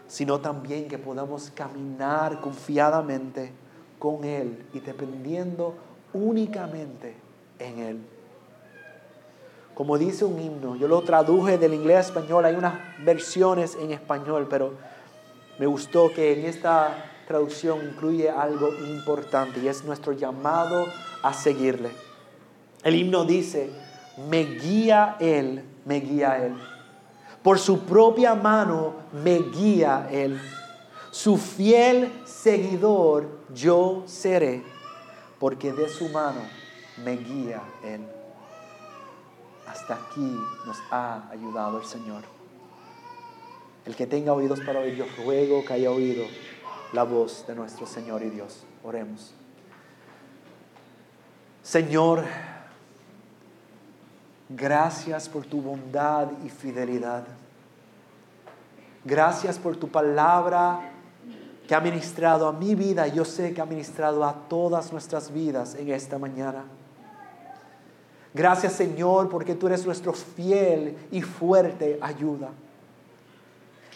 sino 0.08 0.40
también 0.40 0.88
que 0.88 0.98
podamos 0.98 1.52
caminar 1.54 2.40
confiadamente 2.40 3.52
con 4.00 4.24
Él 4.24 4.66
y 4.74 4.80
dependiendo 4.80 5.76
únicamente 6.12 7.14
en 7.60 7.78
Él 7.78 8.00
como 9.74 9.98
dice 9.98 10.24
un 10.24 10.38
himno. 10.40 10.76
Yo 10.76 10.88
lo 10.88 11.02
traduje 11.02 11.58
del 11.58 11.74
inglés 11.74 11.96
a 11.96 12.00
español, 12.00 12.44
hay 12.44 12.54
unas 12.54 12.74
versiones 13.04 13.76
en 13.80 13.92
español, 13.92 14.46
pero 14.48 14.74
me 15.58 15.66
gustó 15.66 16.12
que 16.12 16.32
en 16.32 16.46
esta 16.46 17.10
traducción 17.26 17.78
incluye 17.84 18.28
algo 18.28 18.68
importante 18.74 19.60
y 19.60 19.68
es 19.68 19.84
nuestro 19.84 20.12
llamado 20.12 20.86
a 21.22 21.32
seguirle. 21.32 21.90
El 22.82 22.96
himno 22.96 23.24
dice, 23.24 23.70
me 24.28 24.44
guía 24.44 25.16
Él, 25.20 25.64
me 25.84 26.00
guía 26.00 26.44
Él. 26.44 26.54
Por 27.42 27.58
su 27.58 27.80
propia 27.80 28.34
mano 28.34 28.94
me 29.24 29.38
guía 29.38 30.08
Él. 30.10 30.40
Su 31.10 31.36
fiel 31.36 32.12
seguidor 32.24 33.28
yo 33.54 34.02
seré, 34.06 34.62
porque 35.38 35.72
de 35.72 35.88
su 35.88 36.08
mano 36.08 36.40
me 37.04 37.16
guía 37.16 37.62
Él 37.84 38.02
hasta 39.72 39.94
aquí 39.94 40.38
nos 40.66 40.76
ha 40.90 41.30
ayudado 41.30 41.78
el 41.78 41.86
Señor. 41.86 42.24
El 43.86 43.96
que 43.96 44.06
tenga 44.06 44.34
oídos 44.34 44.60
para 44.60 44.80
oír, 44.80 44.94
yo 44.94 45.06
ruego 45.24 45.64
que 45.64 45.72
haya 45.72 45.90
oído 45.90 46.24
la 46.92 47.04
voz 47.04 47.46
de 47.46 47.54
nuestro 47.54 47.86
Señor 47.86 48.22
y 48.22 48.28
Dios. 48.28 48.64
Oremos. 48.84 49.34
Señor, 51.62 52.24
gracias 54.50 55.28
por 55.28 55.46
tu 55.46 55.62
bondad 55.62 56.28
y 56.44 56.50
fidelidad. 56.50 57.24
Gracias 59.04 59.58
por 59.58 59.76
tu 59.76 59.88
palabra 59.88 60.92
que 61.66 61.74
ha 61.74 61.80
ministrado 61.80 62.46
a 62.46 62.52
mi 62.52 62.74
vida. 62.74 63.06
Yo 63.06 63.24
sé 63.24 63.54
que 63.54 63.60
ha 63.62 63.66
ministrado 63.66 64.22
a 64.22 64.34
todas 64.48 64.92
nuestras 64.92 65.32
vidas 65.32 65.74
en 65.76 65.90
esta 65.90 66.18
mañana. 66.18 66.66
Gracias 68.34 68.72
Señor 68.72 69.28
porque 69.28 69.54
tú 69.54 69.66
eres 69.66 69.84
nuestro 69.84 70.12
fiel 70.12 70.96
y 71.10 71.22
fuerte 71.22 71.98
ayuda. 72.00 72.50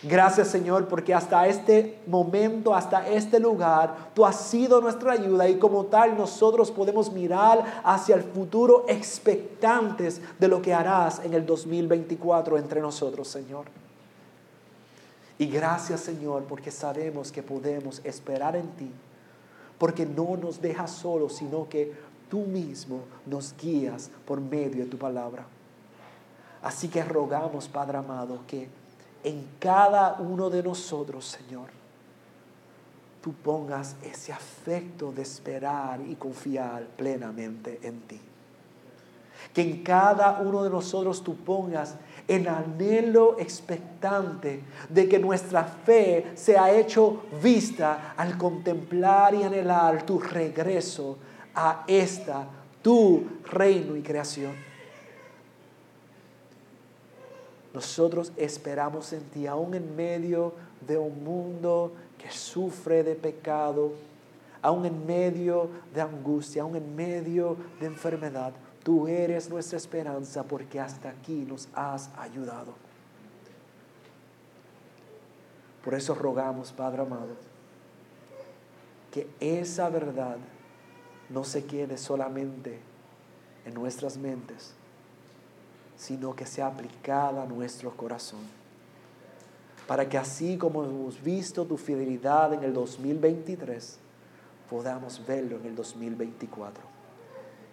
Gracias 0.03 0.49
Señor 0.49 0.89
porque 0.89 1.14
hasta 1.14 1.47
este 1.49 1.99
momento, 2.07 2.74
hasta 2.74 3.09
este 3.09 3.41
lugar, 3.41 4.11
tú 4.14 4.26
has 4.26 4.37
sido 4.37 4.80
nuestra 4.80 5.12
ayuda 5.12 5.49
y 5.49 5.59
como 5.59 5.87
tal 5.87 6.16
nosotros 6.18 6.70
podemos 6.70 7.11
mirar 7.11 7.80
hacia 7.82 8.14
el 8.14 8.22
futuro 8.22 8.84
expectantes 8.89 10.20
de 10.39 10.49
lo 10.49 10.61
que 10.61 10.74
harás 10.74 11.20
en 11.24 11.32
el 11.32 11.47
2024 11.47 12.59
entre 12.59 12.80
nosotros, 12.80 13.26
Señor. 13.26 13.64
Y 15.39 15.47
gracias 15.47 16.01
Señor 16.01 16.45
porque 16.45 16.70
sabemos 16.70 17.32
que 17.32 17.43
podemos 17.43 18.01
esperar 18.05 18.55
en 18.55 18.68
ti, 18.76 18.91
porque 19.78 20.05
no 20.05 20.37
nos 20.37 20.61
dejas 20.61 20.91
solos, 20.91 21.34
sino 21.37 21.68
que 21.68 21.93
tú 22.28 22.40
mismo 22.40 23.00
nos 23.24 23.54
guías 23.56 24.10
por 24.24 24.40
medio 24.40 24.84
de 24.84 24.90
tu 24.90 24.98
palabra. 24.98 25.46
Así 26.62 26.88
que 26.88 27.02
rogamos, 27.02 27.68
Padre 27.68 27.98
amado, 27.98 28.40
que 28.46 28.68
en 29.22 29.46
cada 29.58 30.14
uno 30.14 30.50
de 30.50 30.62
nosotros, 30.62 31.26
Señor, 31.26 31.68
tú 33.20 33.32
pongas 33.32 33.96
ese 34.02 34.32
afecto 34.32 35.12
de 35.12 35.22
esperar 35.22 36.00
y 36.00 36.14
confiar 36.14 36.84
plenamente 36.96 37.80
en 37.82 38.00
ti. 38.02 38.20
Que 39.52 39.62
en 39.62 39.82
cada 39.82 40.40
uno 40.40 40.62
de 40.62 40.70
nosotros 40.70 41.22
tú 41.22 41.36
pongas 41.36 41.96
el 42.28 42.48
anhelo 42.48 43.38
expectante 43.38 44.62
de 44.88 45.08
que 45.08 45.18
nuestra 45.18 45.64
fe 45.64 46.32
sea 46.34 46.72
hecho 46.72 47.22
vista 47.42 48.14
al 48.16 48.36
contemplar 48.38 49.34
y 49.34 49.42
anhelar 49.42 50.04
tu 50.04 50.18
regreso 50.18 51.18
a 51.57 51.84
esta, 51.88 52.46
tu 52.82 53.26
reino 53.46 53.96
y 53.96 54.02
creación. 54.02 54.54
Nosotros 57.72 58.32
esperamos 58.36 59.12
en 59.12 59.22
ti, 59.24 59.46
aún 59.46 59.74
en 59.74 59.96
medio 59.96 60.52
de 60.86 60.96
un 60.96 61.24
mundo 61.24 61.92
que 62.18 62.30
sufre 62.30 63.02
de 63.02 63.14
pecado, 63.14 63.92
aún 64.62 64.86
en 64.86 65.07
medio 65.07 65.70
de 65.92 66.02
angustia, 66.02 66.62
aún 66.62 66.76
en 66.76 66.94
medio 66.94 67.57
de 67.80 67.86
enfermedad. 67.86 68.52
Tú 68.82 69.09
eres 69.09 69.50
nuestra 69.50 69.78
esperanza 69.78 70.42
porque 70.44 70.78
hasta 70.78 71.09
aquí 71.09 71.44
nos 71.46 71.68
has 71.74 72.11
ayudado. 72.16 72.74
Por 75.84 75.94
eso 75.94 76.14
rogamos, 76.14 76.72
Padre 76.72 77.02
amado, 77.02 77.34
que 79.11 79.28
esa 79.40 79.88
verdad 79.88 80.36
no 81.28 81.44
se 81.44 81.64
quede 81.64 81.98
solamente 81.98 82.78
en 83.64 83.74
nuestras 83.74 84.16
mentes, 84.16 84.72
sino 85.96 86.36
que 86.36 86.46
sea 86.46 86.68
aplicada 86.68 87.42
a 87.42 87.46
nuestro 87.46 87.96
corazón. 87.96 88.40
Para 89.86 90.08
que 90.08 90.18
así 90.18 90.56
como 90.56 90.84
hemos 90.84 91.22
visto 91.22 91.64
tu 91.64 91.76
fidelidad 91.76 92.52
en 92.52 92.64
el 92.64 92.74
2023, 92.74 93.98
podamos 94.68 95.24
verlo 95.26 95.56
en 95.56 95.66
el 95.66 95.76
2024. 95.76 96.82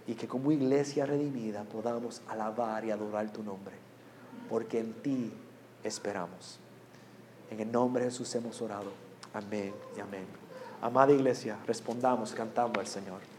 Y 0.06 0.16
que 0.16 0.28
como 0.28 0.52
iglesia 0.52 1.06
redimida 1.06 1.64
podamos 1.64 2.22
alabar 2.28 2.86
y 2.86 2.92
adorar 2.92 3.32
tu 3.32 3.42
nombre. 3.42 3.76
Porque 4.50 4.80
en 4.80 4.94
ti 4.94 5.32
esperamos. 5.84 6.60
En 7.50 7.60
el 7.60 7.72
nombre 7.72 8.04
de 8.04 8.12
Jesús 8.12 8.34
hemos 8.36 8.62
orado. 8.62 8.92
Amén 9.34 9.74
y 9.98 10.00
amén. 10.00 10.26
Amada 10.82 11.14
iglesia, 11.14 11.58
respondamos 11.66 12.34
cantando 12.34 12.80
al 12.80 12.88
Señor. 12.88 13.33